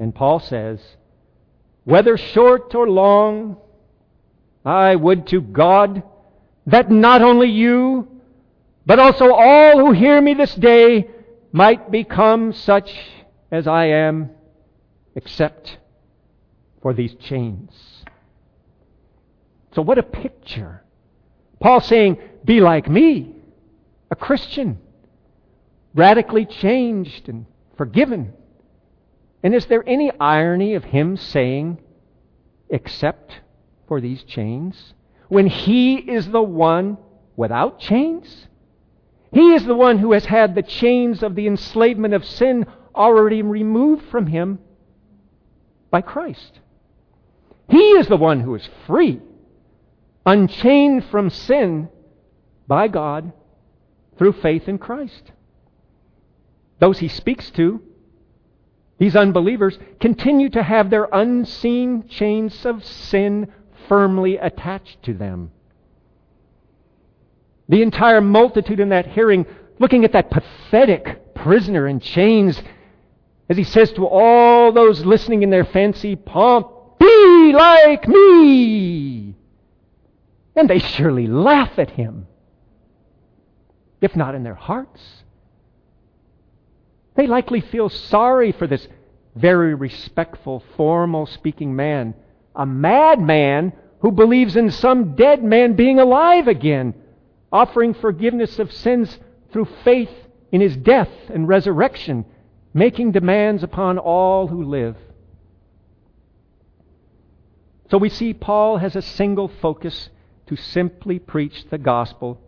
And 0.01 0.13
Paul 0.13 0.41
says, 0.41 0.81
Whether 1.85 2.17
short 2.17 2.75
or 2.75 2.91
long, 2.91 3.59
I 4.65 4.97
would 4.97 5.29
to 5.29 5.41
God 5.41 6.03
that 6.67 6.91
not 6.91 7.23
only 7.23 7.49
you, 7.49 8.09
but 8.85 8.99
also 8.99 9.33
all 9.33 9.79
who 9.79 9.93
hear 9.93 10.21
me 10.21 10.35
this 10.35 10.57
day 10.57 11.09
might 11.53 11.91
become 11.91 12.53
such 12.53 12.91
as 13.51 13.67
I 13.67 13.85
am, 13.87 14.31
except 15.15 15.79
for 16.81 16.95
these 16.95 17.15
chains. 17.15 17.71
So, 19.75 19.83
what 19.83 19.99
a 19.99 20.03
picture. 20.03 20.83
Paul 21.61 21.81
saying, 21.81 22.19
Be 22.45 22.61
like 22.61 22.89
me, 22.89 23.37
a 24.11 24.17
Christian, 24.17 24.79
radically 25.95 26.47
changed 26.47 27.29
and 27.29 27.47
forgiven. 27.77 28.33
And 29.43 29.55
is 29.55 29.67
there 29.67 29.85
any 29.87 30.11
irony 30.19 30.75
of 30.75 30.85
him 30.85 31.17
saying, 31.17 31.79
Except 32.71 33.41
for 33.87 34.01
these 34.01 34.23
chains? 34.23 34.95
When 35.29 35.47
he 35.47 35.97
is 35.97 36.29
the 36.29 36.43
one 36.43 36.99
without 37.37 37.79
chains? 37.79 38.49
He 39.33 39.55
is 39.55 39.65
the 39.65 39.75
one 39.75 39.99
who 39.99 40.13
has 40.13 40.27
had 40.27 40.55
the 40.55 40.63
chains 40.63 41.23
of 41.23 41.35
the 41.35 41.47
enslavement 41.47 42.13
of 42.13 42.25
sin 42.25 42.67
already 42.95 43.43
removed 43.43 44.05
from 44.07 44.27
him 44.27 44.59
by 45.91 46.03
Christ. 46.03 46.61
He 47.69 47.93
is 47.93 48.09
the 48.09 48.17
one 48.17 48.41
who 48.41 48.55
is 48.55 48.69
free, 48.87 49.21
unchained 50.27 51.07
from 51.07 51.31
sin 51.31 51.89
by 52.69 52.89
God 52.89 53.33
through 54.19 54.33
faith 54.33 54.69
in 54.69 54.79
Christ. 54.79 55.33
Those 56.79 56.99
he 56.99 57.09
speaks 57.09 57.51
to, 57.53 57.81
these 58.99 59.17
unbelievers, 59.17 59.79
continue 59.99 60.51
to 60.51 60.63
have 60.63 60.91
their 60.91 61.09
unseen 61.11 62.07
chains 62.09 62.67
of 62.67 62.85
sin 62.85 63.51
firmly 63.89 64.37
attached 64.37 65.03
to 65.05 65.15
them. 65.15 65.51
The 67.69 67.83
entire 67.83 68.21
multitude 68.21 68.81
in 68.81 68.91
that 68.91 69.07
hearing, 69.07 69.47
looking 69.79 70.05
at 70.05 70.13
that 70.13 70.31
pathetic 70.31 71.35
prisoner 71.35 71.87
in 71.87 72.01
chains, 72.01 72.61
as 73.49 73.57
he 73.57 73.65
says 73.65 73.93
to 73.93 74.07
all 74.07 74.73
those 74.73 75.05
listening 75.05 75.43
in 75.43 75.51
their 75.51 75.65
fancy 75.65 76.17
pomp, 76.17 76.99
Be 76.99 77.53
like 77.55 78.07
me! 78.09 79.35
And 80.55 80.69
they 80.69 80.79
surely 80.79 81.27
laugh 81.27 81.79
at 81.79 81.91
him, 81.91 82.27
if 84.01 84.15
not 84.15 84.35
in 84.35 84.43
their 84.43 84.55
hearts. 84.55 85.01
They 87.15 87.27
likely 87.27 87.61
feel 87.61 87.89
sorry 87.89 88.53
for 88.53 88.67
this 88.67 88.87
very 89.35 89.75
respectful, 89.75 90.63
formal 90.77 91.27
speaking 91.27 91.75
man, 91.75 92.15
a 92.55 92.67
madman 92.67 93.73
who 94.01 94.13
believes 94.13 94.57
in 94.57 94.71
some 94.71 95.15
dead 95.15 95.43
man 95.43 95.75
being 95.75 95.99
alive 95.99 96.49
again 96.49 96.95
offering 97.53 97.93
forgiveness 97.95 98.59
of 98.59 98.73
sins 98.73 99.19
through 99.53 99.69
faith 99.85 100.11
in 100.51 100.61
his 100.61 100.77
death 100.77 101.11
and 101.29 101.47
resurrection, 101.47 102.25
making 102.73 103.13
demands 103.13 103.63
upon 103.63 103.99
all 103.99 104.49
who 104.49 104.65
live. 104.65 104.97
So 107.91 107.99
we 107.99 108.09
see 108.09 108.33
Paul 108.33 108.79
has 108.79 108.97
a 108.97 109.03
single 109.03 109.49
focus 109.49 110.09
to 110.47 110.57
simply 110.57 111.19
preach 111.19 111.67
the 111.69 111.79
gospel 111.79 112.41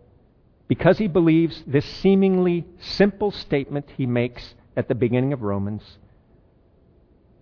because 0.68 0.96
he 0.96 1.06
believes 1.06 1.62
this 1.66 1.84
seemingly 1.84 2.64
simple 2.78 3.30
statement 3.30 3.92
he 3.96 4.06
makes 4.06 4.54
at 4.76 4.88
the 4.88 4.94
beginning 4.94 5.34
of 5.34 5.42
Romans. 5.42 5.98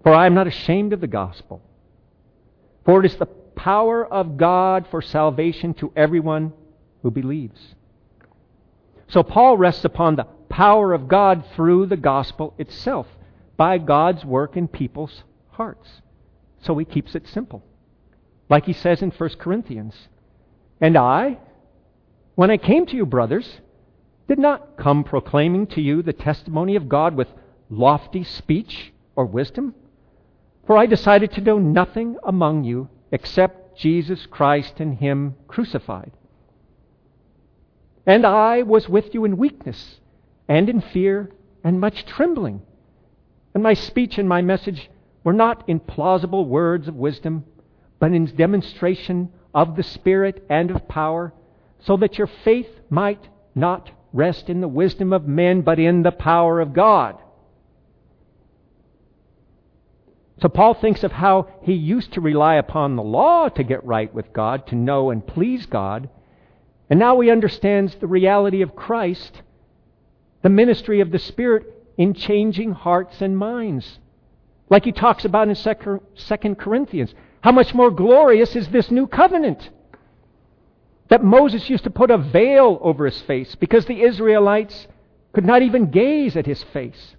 For 0.03 0.13
I 0.13 0.27
am 0.27 0.35
not 0.35 0.49
ashamed 0.49 0.93
of 0.93 1.01
the 1.01 1.07
gospel, 1.07 1.63
for 2.85 3.05
it 3.05 3.07
is 3.07 3.17
the 3.17 3.27
power 3.27 4.05
of 4.05 4.37
God 4.37 4.89
for 4.91 5.01
salvation 5.01 5.73
to 5.75 5.93
everyone 5.95 6.53
who 7.03 7.11
believes. 7.11 7.75
So 9.09 9.23
Paul 9.23 9.57
rests 9.57 9.85
upon 9.85 10.17
the 10.17 10.27
power 10.49 10.93
of 10.93 11.09
God 11.09 11.45
through 11.55 11.87
the 11.87 11.97
gospel 11.97 12.55
itself, 12.59 13.07
by 13.57 13.79
God's 13.79 14.25
work 14.25 14.57
in 14.57 14.69
people's 14.69 15.23
hearts. 15.51 16.03
So 16.63 16.77
he 16.79 16.85
keeps 16.85 17.15
it 17.15 17.27
simple. 17.29 17.63
Like 18.49 18.67
he 18.67 18.73
says 18.73 19.03
in 19.03 19.11
1 19.11 19.31
Corinthians 19.39 20.09
And 20.81 20.97
I, 20.97 21.39
when 22.35 22.51
I 22.51 22.57
came 22.57 22.87
to 22.87 22.97
you, 22.97 23.07
brothers, 23.07 23.61
did 24.29 24.39
not 24.39 24.77
come 24.77 25.05
proclaiming 25.05 25.67
to 25.69 25.81
you 25.81 26.03
the 26.03 26.13
testimony 26.13 26.77
of 26.77 26.89
God 26.89 27.15
with 27.15 27.29
lofty 27.69 28.25
speech 28.25 28.93
or 29.15 29.27
wisdom. 29.27 29.75
For 30.67 30.77
I 30.77 30.87
decided 30.87 31.33
to 31.33 31.41
know 31.41 31.59
nothing 31.59 32.17
among 32.25 32.65
you 32.65 32.89
except 33.11 33.79
Jesus 33.79 34.27
Christ 34.27 34.81
and 34.81 34.99
Him 34.99 35.35
crucified. 35.49 36.13
And 38.07 38.27
I 38.27 38.63
was 38.63 38.89
with 38.89 39.15
you 39.15 39.25
in 39.25 39.37
weakness 39.37 40.01
and 40.49 40.69
in 40.69 40.81
fear 40.81 41.31
and 41.63 41.81
much 41.81 42.05
trembling. 42.05 42.63
And 43.55 43.63
my 43.63 43.75
speech 43.75 44.19
and 44.19 44.29
my 44.29 44.43
message 44.43 44.91
were 45.25 45.33
not 45.33 45.69
in 45.69 45.79
plausible 45.79 46.47
words 46.47 46.89
of 46.89 46.97
wisdom, 46.97 47.45
but 48.01 48.13
in 48.13 48.25
demonstration 48.37 49.31
of 49.55 49.77
the 49.77 49.83
Spirit 49.83 50.45
and 50.49 50.71
of 50.71 50.89
power, 50.89 51.33
so 51.79 51.97
that 51.99 52.19
your 52.19 52.27
faith 52.27 52.69
might 52.91 53.29
not 53.55 53.91
rest 54.13 54.49
in 54.49 54.61
the 54.61 54.69
wisdom 54.69 55.13
of 55.13 55.27
men, 55.27 55.61
but 55.61 55.79
in 55.79 56.03
the 56.03 56.13
power 56.13 56.61
of 56.61 56.73
God. 56.73 57.19
So 60.41 60.49
Paul 60.49 60.75
thinks 60.75 61.05
of 61.05 61.13
how 61.13 61.49
he 61.63 61.73
used 61.73 62.15
to 62.15 62.21
rely 62.21 62.57
upon 62.57 62.97
the 62.97 63.03
law 63.03 63.49
to 63.51 63.63
get 63.63 63.85
right 63.85 64.13
with 64.13 64.33
God, 64.33 64.67
to 64.69 64.75
know 64.75 65.11
and 65.11 65.25
please 65.25 65.67
God. 65.67 66.09
And 66.93 66.99
now 66.99 67.19
he 67.21 67.31
understands 67.31 67.95
the 67.95 68.07
reality 68.07 68.61
of 68.61 68.77
Christ, 68.77 69.41
the 70.43 70.51
ministry 70.51 71.01
of 71.01 71.11
the 71.11 71.19
Spirit 71.19 71.65
in 71.97 72.13
changing 72.13 72.73
hearts 72.73 73.23
and 73.23 73.35
minds. 73.35 73.99
Like 74.69 74.85
he 74.85 74.93
talks 74.93 75.25
about 75.25 75.49
in 75.49 75.55
2 75.55 76.55
Corinthians. 76.57 77.15
How 77.41 77.51
much 77.51 77.73
more 77.73 77.91
glorious 77.91 78.55
is 78.55 78.69
this 78.69 78.91
new 78.91 79.07
covenant? 79.07 79.71
That 81.09 81.25
Moses 81.25 81.71
used 81.71 81.85
to 81.85 81.91
put 81.91 82.11
a 82.11 82.19
veil 82.19 82.79
over 82.83 83.07
his 83.07 83.23
face 83.23 83.55
because 83.55 83.87
the 83.87 84.03
Israelites 84.03 84.87
could 85.33 85.47
not 85.47 85.63
even 85.63 85.91
gaze 85.91 86.37
at 86.37 86.45
his 86.45 86.63
face. 86.63 87.17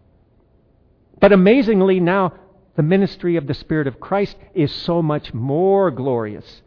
But 1.20 1.32
amazingly, 1.32 2.00
now 2.00 2.34
the 2.76 2.84
ministry 2.84 3.38
of 3.38 3.48
the 3.48 3.56
Spirit 3.56 3.88
of 3.88 4.00
Christ 4.00 4.38
is 4.54 4.72
so 4.72 5.02
much 5.02 5.34
more 5.34 5.90
glorious. 5.90 6.62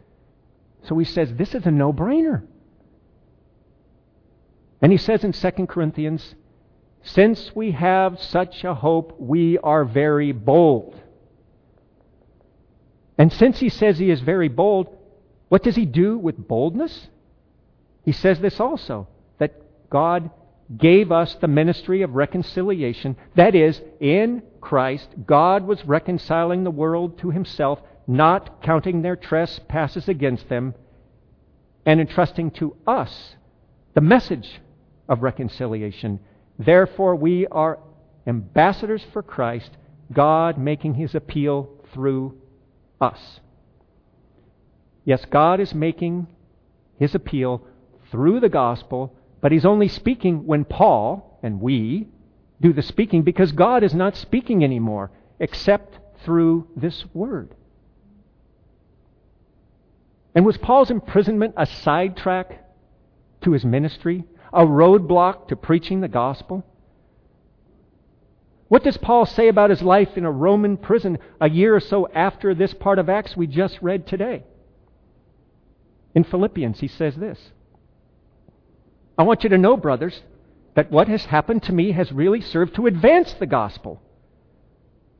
So 0.83 0.97
he 0.97 1.05
says, 1.05 1.33
This 1.35 1.55
is 1.55 1.65
a 1.65 1.71
no 1.71 1.93
brainer. 1.93 2.43
And 4.81 4.91
he 4.91 4.97
says 4.97 5.23
in 5.23 5.31
2 5.31 5.51
Corinthians, 5.67 6.35
Since 7.03 7.55
we 7.55 7.71
have 7.71 8.21
such 8.21 8.63
a 8.63 8.75
hope, 8.75 9.19
we 9.19 9.57
are 9.59 9.85
very 9.85 10.31
bold. 10.31 11.01
And 13.17 13.33
since 13.33 13.59
he 13.59 13.69
says 13.69 13.97
he 13.97 14.11
is 14.11 14.21
very 14.21 14.47
bold, 14.47 14.95
what 15.49 15.63
does 15.63 15.75
he 15.75 15.85
do 15.85 16.17
with 16.17 16.47
boldness? 16.47 17.07
He 18.05 18.11
says 18.11 18.39
this 18.39 18.59
also 18.59 19.07
that 19.39 19.89
God 19.89 20.29
gave 20.77 21.11
us 21.11 21.35
the 21.35 21.47
ministry 21.47 22.01
of 22.03 22.13
reconciliation. 22.15 23.15
That 23.35 23.55
is, 23.55 23.81
in 23.99 24.43
Christ, 24.61 25.07
God 25.25 25.65
was 25.65 25.83
reconciling 25.85 26.63
the 26.63 26.71
world 26.71 27.17
to 27.19 27.31
himself, 27.31 27.79
not 28.05 28.61
counting 28.61 29.01
their 29.01 29.15
trespasses 29.15 30.07
against 30.07 30.49
them, 30.49 30.75
and 31.85 31.99
entrusting 31.99 32.51
to 32.51 32.75
us 32.85 33.35
the 33.93 34.01
message 34.01 34.59
of 35.07 35.23
reconciliation. 35.23 36.19
Therefore, 36.59 37.15
we 37.15 37.47
are 37.47 37.79
ambassadors 38.25 39.05
for 39.13 39.23
Christ, 39.23 39.71
God 40.11 40.57
making 40.57 40.95
his 40.95 41.15
appeal 41.15 41.69
through 41.93 42.37
us. 42.99 43.39
Yes, 45.05 45.23
God 45.25 45.59
is 45.59 45.73
making 45.73 46.27
his 46.99 47.15
appeal 47.15 47.65
through 48.11 48.39
the 48.39 48.49
gospel, 48.49 49.15
but 49.41 49.51
he's 49.51 49.65
only 49.65 49.87
speaking 49.87 50.45
when 50.45 50.65
Paul 50.65 51.39
and 51.43 51.61
we 51.61 52.07
do 52.59 52.73
the 52.73 52.81
speaking 52.81 53.21
because 53.21 53.51
God 53.51 53.83
is 53.83 53.93
not 53.93 54.17
speaking 54.17 54.63
anymore 54.63 55.11
except 55.39 55.99
through 56.25 56.67
this 56.75 57.05
word. 57.13 57.53
And 60.33 60.45
was 60.45 60.57
Paul's 60.57 60.91
imprisonment 60.91 61.53
a 61.57 61.65
sidetrack 61.65 62.63
to 63.41 63.51
his 63.51 63.63
ministry? 63.63 64.23
A 64.53 64.65
roadblock 64.65 65.49
to 65.49 65.55
preaching 65.55 66.01
the 66.01 66.07
gospel? 66.07 66.65
What 68.69 68.83
does 68.83 68.97
Paul 68.97 69.25
say 69.25 69.47
about 69.47 69.69
his 69.69 69.81
life 69.81 70.17
in 70.17 70.25
a 70.25 70.31
Roman 70.31 70.77
prison 70.77 71.19
a 71.39 71.49
year 71.49 71.75
or 71.75 71.79
so 71.79 72.07
after 72.13 72.53
this 72.53 72.73
part 72.73 72.99
of 72.99 73.09
Acts 73.09 73.37
we 73.37 73.47
just 73.47 73.81
read 73.81 74.05
today? 74.07 74.43
In 76.13 76.23
Philippians, 76.23 76.79
he 76.79 76.87
says 76.87 77.15
this 77.15 77.51
I 79.17 79.23
want 79.23 79.43
you 79.43 79.49
to 79.49 79.57
know, 79.57 79.77
brothers, 79.77 80.21
that 80.75 80.91
what 80.91 81.07
has 81.07 81.25
happened 81.25 81.63
to 81.63 81.73
me 81.73 81.91
has 81.93 82.11
really 82.11 82.41
served 82.41 82.75
to 82.75 82.87
advance 82.87 83.33
the 83.33 83.45
gospel, 83.45 84.01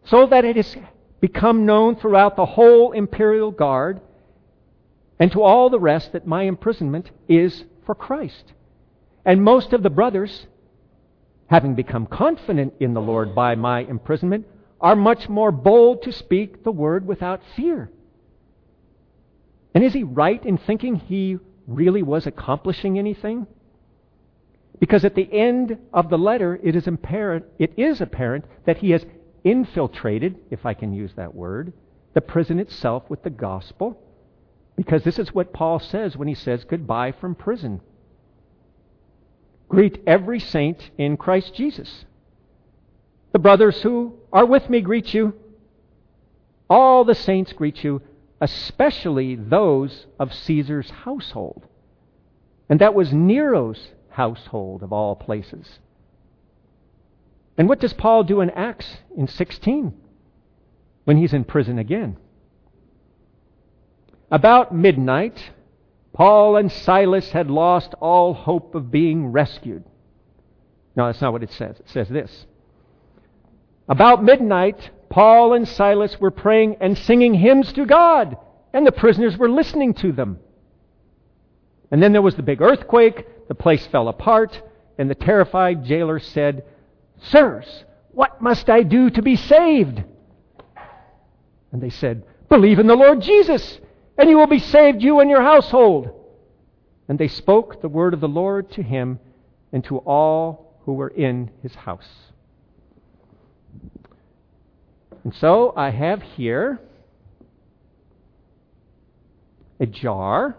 so 0.04 0.28
that 0.28 0.46
it 0.46 0.56
has 0.56 0.76
become 1.20 1.66
known 1.66 1.96
throughout 1.96 2.36
the 2.36 2.46
whole 2.46 2.92
imperial 2.92 3.52
guard 3.52 4.02
and 5.20 5.32
to 5.32 5.42
all 5.42 5.70
the 5.70 5.80
rest 5.80 6.12
that 6.12 6.28
my 6.28 6.44
imprisonment 6.44 7.10
is 7.28 7.64
for 7.86 7.96
Christ. 7.96 8.54
And 9.28 9.44
most 9.44 9.74
of 9.74 9.84
the 9.84 9.90
brothers, 9.90 10.48
having 11.48 11.76
become 11.76 12.06
confident 12.06 12.76
in 12.80 12.94
the 12.94 13.02
Lord 13.02 13.36
by 13.36 13.56
my 13.56 13.82
imprisonment, 13.82 14.48
are 14.80 14.96
much 14.96 15.28
more 15.28 15.52
bold 15.52 16.04
to 16.04 16.14
speak 16.14 16.64
the 16.64 16.72
word 16.72 17.06
without 17.06 17.42
fear. 17.58 17.92
And 19.76 19.84
is 19.84 19.92
he 19.92 20.04
right 20.04 20.44
in 20.46 20.58
thinking 20.58 20.96
he 20.96 21.40
really 21.68 22.04
was 22.04 22.26
accomplishing 22.26 22.98
anything? 22.98 23.48
Because 24.80 25.04
at 25.04 25.16
the 25.16 25.30
end 25.34 25.78
of 25.92 26.10
the 26.10 26.18
letter, 26.18 26.58
it 26.64 26.78
is 26.78 26.88
apparent, 26.88 27.44
it 27.60 27.74
is 27.76 28.00
apparent 28.00 28.46
that 28.64 28.78
he 28.78 28.92
has 28.92 29.06
infiltrated, 29.44 30.38
if 30.52 30.66
I 30.66 30.74
can 30.74 30.94
use 30.94 31.12
that 31.18 31.36
word, 31.36 31.74
the 32.14 32.22
prison 32.22 32.60
itself 32.60 33.04
with 33.10 33.24
the 33.24 33.30
gospel. 33.30 34.00
Because 34.78 35.04
this 35.04 35.20
is 35.20 35.34
what 35.34 35.52
Paul 35.52 35.80
says 35.80 36.16
when 36.16 36.30
he 36.30 36.34
says 36.34 36.64
goodbye 36.64 37.12
from 37.12 37.36
prison. 37.36 37.82
Greet 39.70 40.02
every 40.08 40.40
saint 40.40 40.92
in 40.98 41.18
Christ 41.18 41.54
Jesus. 41.54 42.06
The 43.34 43.40
brothers 43.40 43.82
who 43.82 44.16
are 44.32 44.46
with 44.46 44.70
me 44.70 44.82
greet 44.82 45.14
you. 45.14 45.34
All 46.70 47.04
the 47.04 47.16
saints 47.16 47.54
greet 47.54 47.84
you, 47.84 48.02
especially 48.42 49.36
those 49.36 50.06
of 50.20 50.34
Caesar's 50.34 50.90
household. 50.90 51.68
And 52.70 52.82
that 52.82 52.94
was 52.94 53.14
Nero's 53.14 53.90
household 54.10 54.84
of 54.84 54.92
all 54.92 55.16
places. 55.16 55.80
And 57.58 57.68
what 57.68 57.80
does 57.80 57.94
Paul 57.94 58.24
do 58.24 58.42
in 58.42 58.50
Acts 58.52 58.98
in 59.16 59.28
16 59.28 59.94
when 61.06 61.18
he's 61.18 61.34
in 61.34 61.44
prison 61.44 61.80
again? 61.80 62.18
About 64.30 64.76
midnight, 64.76 65.52
Paul 66.18 66.56
and 66.56 66.72
Silas 66.72 67.30
had 67.30 67.52
lost 67.52 67.94
all 68.02 68.34
hope 68.34 68.74
of 68.74 68.90
being 68.90 69.28
rescued. 69.28 69.84
No, 70.96 71.06
that's 71.06 71.22
not 71.22 71.32
what 71.32 71.44
it 71.44 71.52
says. 71.52 71.80
It 71.80 71.90
says 71.90 72.10
this. 72.10 72.48
About 73.88 74.24
midnight, 74.24 74.90
Paul 75.12 75.54
and 75.54 75.68
Silas 75.68 76.20
were 76.20 76.32
praying 76.32 76.78
and 76.82 76.98
singing 76.98 77.36
hymns 77.36 77.72
to 77.74 77.86
God, 77.86 78.36
and 78.74 78.84
the 78.84 78.92
prisoners 78.92 79.38
were 79.38 79.48
listening 79.48 79.94
to 79.94 80.12
them. 80.12 80.40
And 81.92 82.02
then 82.02 82.14
there 82.14 82.24
was 82.24 82.34
the 82.34 82.42
big 82.42 82.64
earthquake, 82.64 83.48
the 83.48 83.54
place 83.54 83.86
fell 83.86 84.08
apart, 84.08 84.60
and 84.98 85.12
the 85.12 85.16
terrified 85.16 85.86
jailer 85.86 86.18
said, 86.18 86.64
Sirs, 87.30 87.86
what 88.10 88.42
must 88.42 88.72
I 88.72 88.82
do 88.82 89.12
to 89.12 89.22
be 89.22 89.36
saved? 89.36 90.04
And 91.72 91.80
they 91.80 91.92
said, 91.92 92.24
Believe 92.50 92.80
in 92.80 92.88
the 92.88 92.96
Lord 92.96 93.22
Jesus, 93.22 93.80
and 94.18 94.30
you 94.30 94.38
will 94.38 94.48
be 94.48 94.60
saved, 94.60 95.02
you 95.02 95.20
and 95.20 95.30
your 95.30 95.42
household. 95.42 96.10
And 97.08 97.18
they 97.18 97.28
spoke 97.28 97.82
the 97.82 97.88
word 97.88 98.14
of 98.14 98.20
the 98.20 98.28
Lord 98.28 98.72
to 98.72 98.84
him 98.84 99.20
and 99.72 99.84
to 99.86 99.98
all 100.00 100.76
who 100.82 100.94
were 100.94 101.10
in 101.10 101.52
his 101.62 101.76
house. 101.76 102.10
And 105.24 105.34
so 105.36 105.74
I 105.76 105.90
have 105.90 106.22
here 106.22 106.80
a 109.80 109.86
jar 109.86 110.58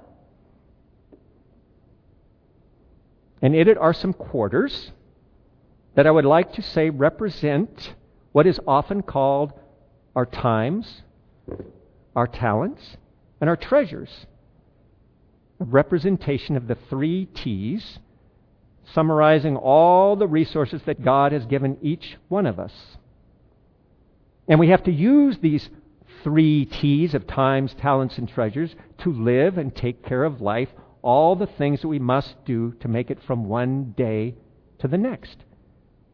And 3.41 3.55
in 3.55 3.69
it 3.69 3.79
are 3.79 3.93
some 3.93 4.13
quarters 4.13 4.93
that 5.95 6.07
I 6.07 6.11
would 6.11 6.25
like 6.25 6.53
to 6.55 6.63
say 6.63 6.91
represent 6.91 7.95
what 8.33 8.47
is 8.47 8.61
often 8.67 9.03
called 9.03 9.53
our 10.15 10.27
times, 10.27 11.03
our 12.15 12.27
talents, 12.27 12.97
and 13.41 13.49
our 13.49 13.57
treasures. 13.57 14.27
A 15.61 15.65
representation 15.65 16.57
of 16.57 16.69
the 16.69 16.77
three 16.89 17.27
T's, 17.27 17.99
summarizing 18.95 19.57
all 19.57 20.17
the 20.17 20.29
resources 20.29 20.83
that 20.87 21.05
God 21.05 21.33
has 21.33 21.47
given 21.47 21.79
each 21.83 22.17
one 22.29 22.47
of 22.47 22.59
us. 22.59 22.73
And 24.47 24.59
we 24.59 24.69
have 24.69 24.85
to 24.85 24.93
use 24.93 25.39
these 25.41 25.69
three 26.25 26.65
T's 26.65 27.15
of 27.15 27.27
times, 27.27 27.75
talents, 27.75 28.19
and 28.19 28.29
treasures 28.29 28.75
to 28.99 29.13
live 29.13 29.59
and 29.59 29.75
take 29.75 30.05
care 30.05 30.25
of 30.25 30.41
life 30.41 30.69
all 31.03 31.37
the 31.37 31.47
things 31.47 31.81
that 31.83 31.89
we 31.89 31.99
must 31.99 32.45
do 32.45 32.73
to 32.81 32.89
make 32.89 33.11
it 33.11 33.19
from 33.27 33.45
one 33.45 33.93
day 33.97 34.35
to 34.79 34.89
the 34.89 34.99
next. 34.99 35.37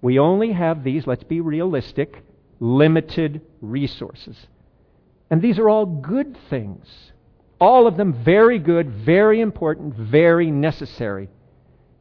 We 0.03 0.19
only 0.19 0.53
have 0.53 0.85
these, 0.85 1.07
let's 1.07 1.25
be 1.25 1.41
realistic, 1.41 2.23
limited 2.61 3.41
resources. 3.61 4.37
And 5.31 5.41
these 5.41 5.59
are 5.59 5.69
all 5.69 5.87
good 5.87 6.37
things. 6.51 6.87
All 7.61 7.87
of 7.87 7.97
them 7.97 8.13
very 8.25 8.59
good, 8.59 8.91
very 8.91 9.41
important, 9.41 9.95
very 9.95 10.51
necessary. 10.51 11.29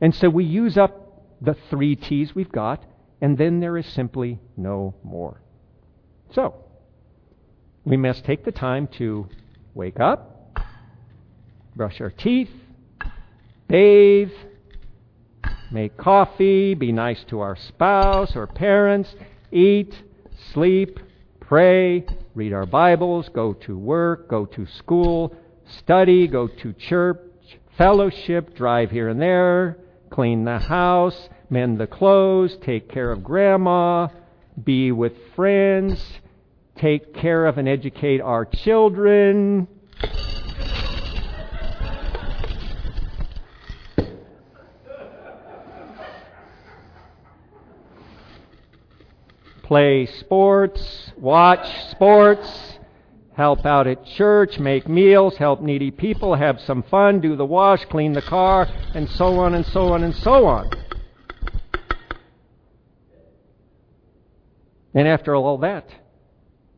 And 0.01 0.13
so 0.13 0.29
we 0.29 0.43
use 0.43 0.77
up 0.77 1.23
the 1.41 1.55
three 1.69 1.95
T's 1.95 2.33
we've 2.33 2.51
got, 2.51 2.83
and 3.21 3.37
then 3.37 3.59
there 3.59 3.77
is 3.77 3.85
simply 3.87 4.39
no 4.57 4.95
more. 5.03 5.41
So, 6.33 6.55
we 7.85 7.97
must 7.97 8.25
take 8.25 8.43
the 8.45 8.51
time 8.51 8.87
to 8.97 9.27
wake 9.73 9.99
up, 9.99 10.57
brush 11.75 12.01
our 12.01 12.09
teeth, 12.09 12.49
bathe, 13.67 14.31
make 15.71 15.97
coffee, 15.97 16.73
be 16.73 16.91
nice 16.91 17.23
to 17.25 17.39
our 17.41 17.55
spouse 17.55 18.35
or 18.35 18.47
parents, 18.47 19.15
eat, 19.51 20.03
sleep, 20.53 20.99
pray, 21.39 22.05
read 22.35 22.53
our 22.53 22.65
Bibles, 22.65 23.29
go 23.29 23.53
to 23.53 23.77
work, 23.77 24.27
go 24.27 24.45
to 24.45 24.65
school, 24.65 25.35
study, 25.79 26.27
go 26.27 26.47
to 26.47 26.73
church, 26.73 27.19
fellowship, 27.77 28.55
drive 28.55 28.91
here 28.91 29.09
and 29.09 29.21
there, 29.21 29.77
clean 30.09 30.45
the 30.45 30.59
house, 30.59 31.29
mend 31.49 31.79
the 31.79 31.87
clothes, 31.87 32.57
take 32.61 32.89
care 32.89 33.11
of 33.11 33.23
grandma, 33.23 34.07
be 34.63 34.91
with 34.91 35.13
friends, 35.35 36.19
take 36.75 37.13
care 37.13 37.45
of 37.45 37.57
and 37.57 37.67
educate 37.67 38.21
our 38.21 38.45
children, 38.45 39.67
play 49.63 50.05
sports, 50.05 51.11
watch 51.17 51.89
sports, 51.89 52.72
help 53.35 53.65
out 53.65 53.87
at 53.87 54.05
church, 54.05 54.59
make 54.59 54.87
meals, 54.87 55.37
help 55.37 55.61
needy 55.61 55.91
people, 55.91 56.35
have 56.35 56.59
some 56.61 56.83
fun, 56.83 57.19
do 57.19 57.35
the 57.35 57.45
wash, 57.45 57.83
clean 57.85 58.13
the 58.13 58.21
car, 58.21 58.67
and 58.93 59.09
so 59.09 59.39
on 59.39 59.55
and 59.55 59.65
so 59.65 59.91
on 59.91 60.03
and 60.03 60.15
so 60.15 60.45
on. 60.45 60.69
And 64.93 65.07
after 65.07 65.35
all 65.35 65.57
that, 65.59 65.87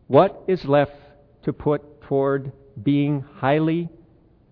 what 0.07 0.43
is 0.47 0.63
left 0.65 0.93
to 1.43 1.51
put 1.51 2.01
toward 2.03 2.51
being 2.81 3.25
highly 3.37 3.89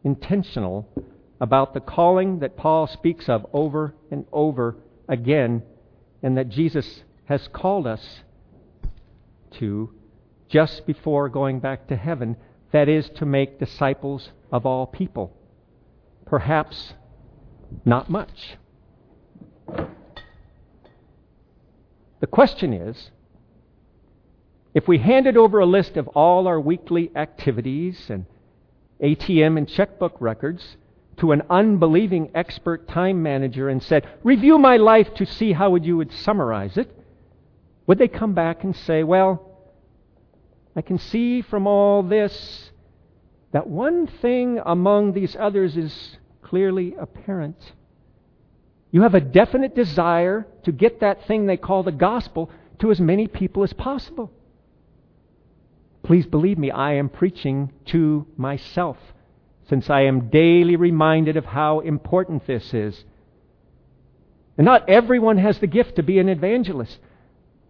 intentional 0.03 0.89
about 1.39 1.73
the 1.73 1.79
calling 1.79 2.39
that 2.39 2.57
Paul 2.57 2.87
speaks 2.87 3.29
of 3.29 3.45
over 3.53 3.93
and 4.11 4.25
over 4.31 4.75
again, 5.07 5.63
and 6.21 6.37
that 6.37 6.49
Jesus 6.49 7.03
has 7.25 7.47
called 7.51 7.87
us 7.87 8.21
to 9.59 9.93
just 10.53 10.85
before 10.85 11.29
going 11.29 11.59
back 11.59 11.87
to 11.87 11.95
heaven 11.95 12.37
that 12.71 12.87
is, 12.87 13.09
to 13.09 13.25
make 13.25 13.59
disciples 13.59 14.29
of 14.51 14.67
all 14.67 14.85
people. 14.85 15.35
Perhaps 16.27 16.93
not 17.83 18.07
much. 18.07 18.57
The 22.19 22.27
question 22.27 22.71
is 22.71 23.09
if 24.75 24.87
we 24.87 24.99
handed 24.99 25.37
over 25.37 25.57
a 25.57 25.65
list 25.65 25.97
of 25.97 26.07
all 26.09 26.47
our 26.47 26.59
weekly 26.59 27.11
activities 27.15 28.11
and 28.11 28.25
ATM 29.01 29.57
and 29.57 29.67
checkbook 29.67 30.15
records 30.19 30.77
to 31.17 31.31
an 31.31 31.41
unbelieving 31.49 32.29
expert 32.35 32.87
time 32.87 33.23
manager 33.23 33.69
and 33.69 33.81
said, 33.81 34.07
Review 34.23 34.59
my 34.59 34.77
life 34.77 35.15
to 35.15 35.25
see 35.25 35.53
how 35.53 35.75
you 35.75 35.97
would 35.97 36.11
summarize 36.11 36.77
it, 36.77 36.95
would 37.87 37.97
they 37.97 38.07
come 38.07 38.35
back 38.35 38.63
and 38.63 38.75
say, 38.75 39.01
Well, 39.03 39.52
I 40.75 40.81
can 40.81 40.97
see 40.97 41.41
from 41.41 41.67
all 41.67 42.03
this 42.03 42.71
that 43.51 43.67
one 43.67 44.07
thing 44.07 44.59
among 44.65 45.13
these 45.13 45.35
others 45.39 45.77
is 45.77 46.17
clearly 46.41 46.95
apparent. 46.99 47.73
You 48.91 49.01
have 49.03 49.15
a 49.15 49.21
definite 49.21 49.75
desire 49.75 50.47
to 50.63 50.71
get 50.71 50.99
that 50.99 51.25
thing 51.27 51.45
they 51.45 51.57
call 51.57 51.83
the 51.83 51.91
gospel 51.91 52.49
to 52.79 52.91
as 52.91 52.99
many 52.99 53.27
people 53.27 53.63
as 53.63 53.73
possible. 53.73 54.31
Please 56.03 56.25
believe 56.25 56.57
me, 56.57 56.69
I 56.69 56.93
am 56.93 57.09
preaching 57.09 57.71
to 57.85 58.27
myself, 58.35 58.97
since 59.69 59.89
I 59.89 60.01
am 60.01 60.29
daily 60.29 60.75
reminded 60.75 61.37
of 61.37 61.45
how 61.45 61.79
important 61.79 62.45
this 62.45 62.73
is. 62.73 63.05
And 64.57 64.65
not 64.65 64.89
everyone 64.89 65.37
has 65.37 65.59
the 65.59 65.67
gift 65.67 65.95
to 65.95 66.03
be 66.03 66.19
an 66.19 66.29
evangelist. 66.29 66.99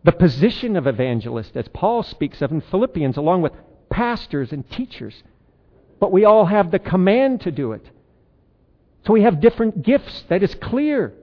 The 0.03 0.11
position 0.11 0.75
of 0.75 0.85
evangelist, 0.85 1.55
as 1.55 1.67
Paul 1.69 2.03
speaks 2.03 2.41
of 2.41 2.51
in 2.51 2.61
Philippians, 2.61 3.17
along 3.17 3.41
with 3.41 3.53
pastors 3.89 4.51
and 4.51 4.69
teachers. 4.69 5.23
But 5.99 6.11
we 6.11 6.25
all 6.25 6.45
have 6.45 6.71
the 6.71 6.79
command 6.79 7.41
to 7.41 7.51
do 7.51 7.71
it. 7.71 7.89
So 9.05 9.13
we 9.13 9.21
have 9.21 9.39
different 9.39 9.83
gifts. 9.83 10.23
That 10.29 10.43
is 10.43 10.55
clear. 10.55 11.13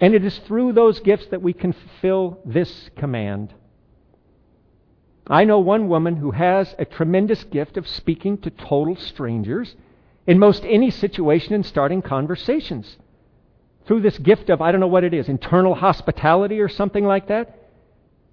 And 0.00 0.14
it 0.14 0.24
is 0.24 0.38
through 0.40 0.72
those 0.72 1.00
gifts 1.00 1.26
that 1.26 1.42
we 1.42 1.52
can 1.52 1.72
fulfill 1.72 2.40
this 2.44 2.90
command. 2.96 3.54
I 5.26 5.44
know 5.44 5.60
one 5.60 5.88
woman 5.88 6.16
who 6.16 6.32
has 6.32 6.74
a 6.78 6.84
tremendous 6.84 7.44
gift 7.44 7.76
of 7.76 7.86
speaking 7.88 8.38
to 8.38 8.50
total 8.50 8.96
strangers 8.96 9.74
in 10.26 10.38
most 10.38 10.64
any 10.64 10.90
situation 10.90 11.54
and 11.54 11.64
starting 11.64 12.02
conversations. 12.02 12.96
Through 13.86 14.02
this 14.02 14.18
gift 14.18 14.50
of, 14.50 14.60
I 14.60 14.70
don't 14.70 14.80
know 14.80 14.86
what 14.86 15.04
it 15.04 15.14
is, 15.14 15.28
internal 15.28 15.74
hospitality 15.74 16.60
or 16.60 16.68
something 16.68 17.04
like 17.04 17.28
that, 17.28 17.61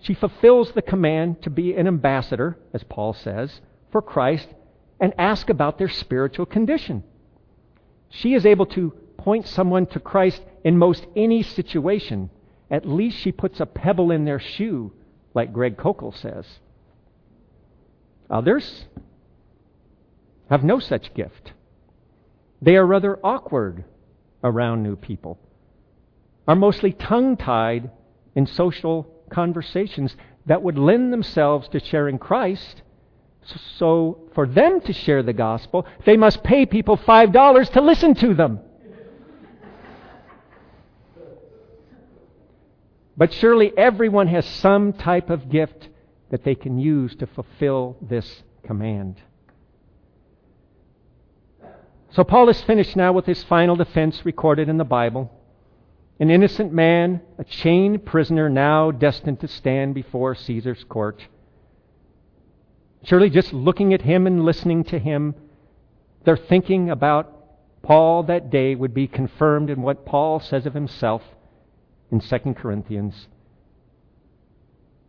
she 0.01 0.13
fulfills 0.13 0.71
the 0.71 0.81
command 0.81 1.41
to 1.41 1.49
be 1.49 1.73
an 1.73 1.87
ambassador, 1.87 2.57
as 2.73 2.83
Paul 2.83 3.13
says, 3.13 3.61
for 3.91 4.01
Christ 4.01 4.47
and 4.99 5.13
ask 5.17 5.49
about 5.49 5.77
their 5.77 5.89
spiritual 5.89 6.45
condition. 6.45 7.03
She 8.09 8.33
is 8.33 8.45
able 8.45 8.65
to 8.67 8.91
point 9.17 9.47
someone 9.47 9.85
to 9.87 9.99
Christ 9.99 10.41
in 10.63 10.77
most 10.77 11.05
any 11.15 11.43
situation. 11.43 12.29
At 12.71 12.87
least 12.87 13.17
she 13.17 13.31
puts 13.31 13.59
a 13.59 13.65
pebble 13.65 14.11
in 14.11 14.25
their 14.25 14.39
shoe, 14.39 14.93
like 15.33 15.53
Greg 15.53 15.77
Koukl 15.77 16.15
says. 16.15 16.45
Others 18.29 18.85
have 20.49 20.63
no 20.63 20.79
such 20.79 21.13
gift. 21.13 21.53
They 22.61 22.75
are 22.75 22.85
rather 22.85 23.19
awkward 23.23 23.85
around 24.43 24.83
new 24.83 24.95
people, 24.95 25.37
are 26.47 26.55
mostly 26.55 26.93
tongue 26.93 27.37
tied 27.37 27.91
in 28.35 28.47
social 28.47 29.18
conversations 29.29 30.15
that 30.45 30.61
would 30.61 30.77
lend 30.77 31.13
themselves 31.13 31.67
to 31.69 31.79
sharing 31.79 32.17
Christ. 32.17 32.81
So, 33.77 34.29
for 34.35 34.45
them 34.45 34.81
to 34.81 34.93
share 34.93 35.23
the 35.23 35.33
gospel, 35.33 35.87
they 36.05 36.17
must 36.17 36.43
pay 36.43 36.65
people 36.65 36.97
$5 36.97 37.71
to 37.71 37.81
listen 37.81 38.13
to 38.15 38.33
them. 38.33 38.59
But 43.17 43.33
surely 43.33 43.77
everyone 43.77 44.27
has 44.27 44.45
some 44.45 44.93
type 44.93 45.29
of 45.29 45.49
gift 45.49 45.89
that 46.29 46.43
they 46.43 46.55
can 46.55 46.79
use 46.79 47.15
to 47.15 47.27
fulfill 47.27 47.97
this 48.01 48.43
command. 48.63 49.17
So 52.11 52.23
Paul 52.23 52.49
is 52.49 52.61
finished 52.61 52.95
now 52.95 53.11
with 53.11 53.25
his 53.25 53.43
final 53.43 53.75
defense 53.75 54.25
recorded 54.25 54.69
in 54.69 54.77
the 54.77 54.85
Bible. 54.85 55.31
An 56.19 56.29
innocent 56.29 56.73
man, 56.73 57.21
a 57.37 57.45
chained 57.45 58.05
prisoner, 58.05 58.49
now 58.49 58.91
destined 58.91 59.39
to 59.39 59.47
stand 59.47 59.95
before 59.95 60.35
Caesar's 60.35 60.83
court. 60.83 61.25
Surely 63.03 63.29
just 63.29 63.53
looking 63.53 63.93
at 63.93 64.01
him 64.01 64.27
and 64.27 64.43
listening 64.43 64.83
to 64.85 64.99
him, 64.99 65.33
their 66.25 66.35
thinking 66.35 66.89
about 66.89 67.33
Paul 67.81 68.23
that 68.23 68.49
day 68.49 68.75
would 68.75 68.93
be 68.93 69.07
confirmed 69.07 69.69
in 69.69 69.81
what 69.81 70.05
Paul 70.05 70.41
says 70.41 70.65
of 70.65 70.73
himself 70.73 71.23
in 72.11 72.19
2 72.19 72.53
Corinthians. 72.53 73.27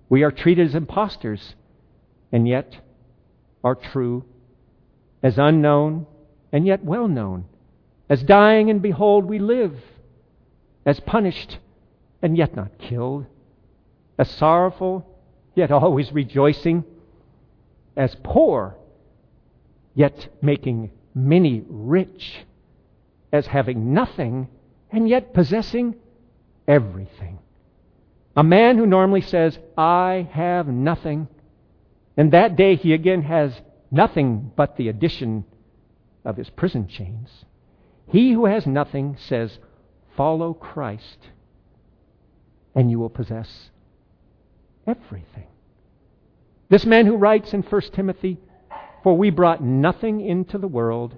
We 0.08 0.22
are 0.22 0.30
treated 0.30 0.68
as 0.68 0.74
impostors, 0.76 1.56
and 2.30 2.46
yet 2.46 2.76
are 3.64 3.74
true, 3.74 4.24
as 5.22 5.38
unknown, 5.38 6.06
and 6.52 6.66
yet 6.66 6.84
well 6.84 7.08
known, 7.08 7.46
as 8.08 8.22
dying, 8.22 8.70
and 8.70 8.80
behold, 8.80 9.24
we 9.24 9.40
live, 9.40 9.74
as 10.84 11.00
punished, 11.00 11.58
and 12.22 12.36
yet 12.36 12.56
not 12.56 12.78
killed, 12.78 13.26
as 14.18 14.30
sorrowful, 14.30 15.06
yet 15.54 15.70
always 15.70 16.12
rejoicing, 16.12 16.84
as 17.96 18.16
poor, 18.22 18.76
yet 19.94 20.28
making 20.40 20.90
many 21.14 21.64
rich, 21.68 22.44
as 23.32 23.46
having 23.46 23.92
nothing, 23.92 24.48
and 24.90 25.08
yet 25.08 25.34
possessing 25.34 25.94
everything. 26.66 27.38
A 28.36 28.42
man 28.42 28.78
who 28.78 28.86
normally 28.86 29.20
says, 29.20 29.58
I 29.76 30.28
have 30.32 30.66
nothing, 30.68 31.28
and 32.16 32.32
that 32.32 32.56
day 32.56 32.76
he 32.76 32.92
again 32.92 33.22
has 33.22 33.60
nothing 33.90 34.52
but 34.56 34.76
the 34.76 34.88
addition 34.88 35.44
of 36.24 36.36
his 36.36 36.48
prison 36.50 36.86
chains. 36.86 37.44
He 38.08 38.32
who 38.32 38.46
has 38.46 38.66
nothing 38.66 39.16
says, 39.18 39.58
Follow 40.16 40.54
Christ, 40.54 41.30
and 42.74 42.90
you 42.90 42.98
will 42.98 43.08
possess 43.08 43.70
everything. 44.86 45.46
This 46.68 46.86
man 46.86 47.06
who 47.06 47.16
writes 47.16 47.52
in 47.52 47.62
1 47.62 47.80
Timothy, 47.92 48.38
For 49.02 49.16
we 49.16 49.30
brought 49.30 49.62
nothing 49.62 50.20
into 50.20 50.58
the 50.58 50.68
world, 50.68 51.16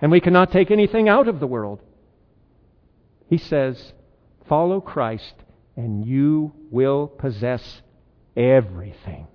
and 0.00 0.10
we 0.10 0.20
cannot 0.20 0.52
take 0.52 0.70
anything 0.70 1.08
out 1.08 1.28
of 1.28 1.40
the 1.40 1.46
world. 1.46 1.80
He 3.28 3.38
says, 3.38 3.92
Follow 4.48 4.80
Christ, 4.80 5.34
and 5.76 6.04
you 6.06 6.52
will 6.70 7.06
possess 7.06 7.82
everything. 8.36 9.26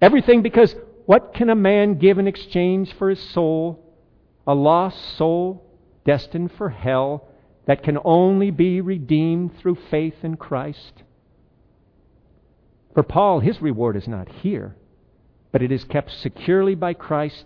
Everything 0.00 0.42
because 0.42 0.74
what 1.06 1.34
can 1.34 1.50
a 1.50 1.54
man 1.54 1.98
give 1.98 2.18
in 2.18 2.26
exchange 2.26 2.92
for 2.94 3.10
his 3.10 3.20
soul? 3.20 3.84
A 4.46 4.54
lost 4.54 5.16
soul 5.16 5.64
destined 6.04 6.52
for 6.52 6.70
hell 6.70 7.28
that 7.68 7.82
can 7.82 7.98
only 8.02 8.50
be 8.50 8.80
redeemed 8.80 9.54
through 9.58 9.76
faith 9.90 10.14
in 10.22 10.38
Christ. 10.38 11.02
For 12.94 13.02
Paul, 13.02 13.40
his 13.40 13.60
reward 13.60 13.94
is 13.94 14.08
not 14.08 14.26
here, 14.40 14.74
but 15.52 15.60
it 15.60 15.70
is 15.70 15.84
kept 15.84 16.10
securely 16.10 16.74
by 16.74 16.94
Christ 16.94 17.44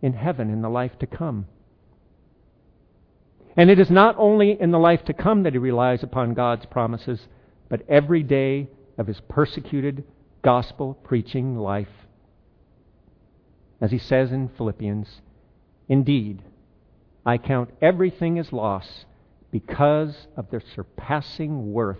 in 0.00 0.14
heaven 0.14 0.48
in 0.48 0.62
the 0.62 0.70
life 0.70 0.98
to 1.00 1.06
come. 1.06 1.46
And 3.58 3.68
it 3.68 3.78
is 3.78 3.90
not 3.90 4.14
only 4.16 4.58
in 4.58 4.70
the 4.70 4.78
life 4.78 5.04
to 5.04 5.12
come 5.12 5.42
that 5.42 5.52
he 5.52 5.58
relies 5.58 6.02
upon 6.02 6.32
God's 6.32 6.64
promises, 6.64 7.28
but 7.68 7.82
every 7.90 8.22
day 8.22 8.70
of 8.96 9.06
his 9.06 9.20
persecuted 9.28 10.02
gospel 10.42 10.94
preaching 10.94 11.58
life. 11.58 12.06
As 13.82 13.90
he 13.90 13.98
says 13.98 14.32
in 14.32 14.48
Philippians, 14.48 15.20
Indeed, 15.90 16.42
I 17.26 17.36
count 17.36 17.70
everything 17.82 18.38
as 18.38 18.50
loss 18.50 19.04
because 19.50 20.26
of 20.36 20.50
the 20.50 20.60
surpassing 20.74 21.72
worth 21.72 21.96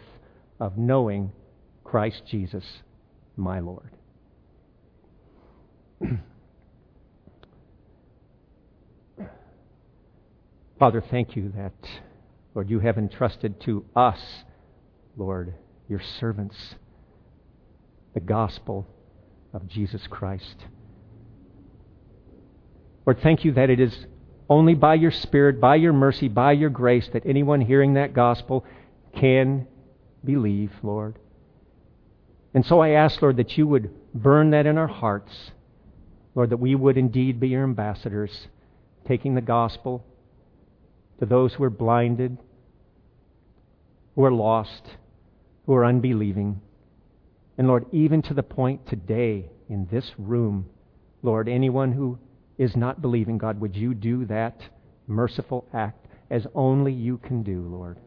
of 0.61 0.77
knowing 0.77 1.33
Christ 1.85 2.23
Jesus, 2.27 2.65
my 3.37 3.61
Lord. 3.61 3.91
Father, 10.79 11.03
thank 11.11 11.35
you 11.35 11.53
that, 11.57 11.73
Lord, 12.55 12.71
you 12.71 12.81
have 12.81 12.99
entrusted 12.99 13.61
to 13.63 13.85
us 13.97 14.21
Lord, 15.19 15.55
your 15.89 16.01
servants, 16.21 16.77
the 18.15 18.21
gospel 18.21 18.87
of 19.53 19.67
Jesus 19.67 20.07
Christ. 20.09 20.65
Lord, 23.05 23.19
thank 23.21 23.45
you 23.45 23.53
that 23.55 23.69
it 23.69 23.81
is 23.81 24.07
only 24.49 24.75
by 24.75 24.95
your 24.95 25.11
Spirit, 25.11 25.61
by 25.61 25.77
your 25.77 25.93
mercy, 25.93 26.29
by 26.29 26.53
your 26.53 26.71
grace, 26.71 27.09
that 27.13 27.27
anyone 27.27 27.61
hearing 27.61 27.95
that 27.95 28.15
gospel 28.15 28.65
can 29.15 29.67
believe, 30.25 30.73
Lord. 30.83 31.19
And 32.55 32.65
so 32.65 32.81
I 32.81 32.91
ask, 32.91 33.21
Lord, 33.21 33.37
that 33.37 33.59
you 33.59 33.67
would 33.67 33.91
burn 34.15 34.51
that 34.51 34.67
in 34.67 34.79
our 34.79 34.87
hearts. 34.87 35.53
Lord, 36.35 36.51
that 36.51 36.57
we 36.59 36.75
would 36.75 36.97
indeed 36.97 37.41
be 37.41 37.49
your 37.49 37.65
ambassadors, 37.65 38.49
taking 39.07 39.35
the 39.35 39.41
gospel 39.41 40.05
to 41.19 41.27
those 41.27 41.55
who 41.55 41.65
are 41.65 41.71
blinded, 41.71 42.39
who 44.15 44.25
are 44.25 44.33
lost, 44.33 44.83
who 45.67 45.75
are 45.75 45.85
unbelieving. 45.85 46.61
And 47.59 47.67
Lord, 47.67 47.87
even 47.93 48.23
to 48.23 48.35
the 48.35 48.43
point 48.43 48.87
today 48.87 49.51
in 49.69 49.89
this 49.91 50.13
room, 50.17 50.67
Lord, 51.23 51.49
anyone 51.49 51.93
who 51.93 52.19
is 52.59 52.77
not 52.77 53.01
believing, 53.01 53.39
God, 53.39 53.61
would 53.61 53.77
you 53.77 53.95
do 53.95 54.27
that 54.27 54.61
merciful 55.07 55.67
act 55.73 56.07
as 56.31 56.47
only 56.55 56.93
you 56.93 57.17
can 57.17 57.43
do, 57.43 57.63
Lord? 57.63 57.99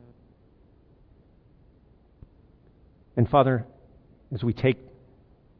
And 3.15 3.27
Father, 3.29 3.65
as 4.33 4.43
we 4.43 4.53
take 4.53 4.77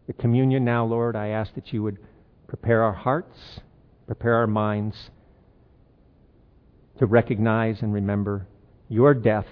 the 0.08 0.14
communion 0.14 0.66
now, 0.66 0.86
Lord, 0.86 1.16
I 1.16 1.30
ask 1.30 1.56
that 1.56 1.74
you 1.74 1.84
would 1.84 1.98
prepare 2.48 2.84
our 2.84 2.94
hearts, 2.94 3.62
prepare 4.06 4.36
our 4.36 4.48
minds 4.48 5.10
to 7.00 7.06
recognize 7.06 7.82
and 7.82 7.94
remember 7.94 8.48
your 8.90 9.14
death 9.14 9.48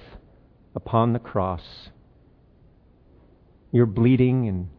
upon 0.75 1.13
the 1.13 1.19
cross, 1.19 1.89
your 3.71 3.85
bleeding 3.85 4.47
and 4.47 4.69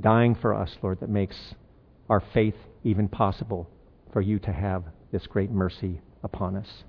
dying 0.00 0.34
for 0.34 0.54
us, 0.54 0.76
Lord, 0.82 1.00
that 1.00 1.10
makes 1.10 1.36
our 2.08 2.22
faith 2.32 2.56
even 2.82 3.08
possible 3.08 3.68
for 4.14 4.20
you 4.20 4.38
to 4.38 4.52
have 4.52 4.84
this 5.10 5.26
great 5.26 5.50
mercy 5.50 6.00
upon 6.22 6.54
us. 6.54 6.84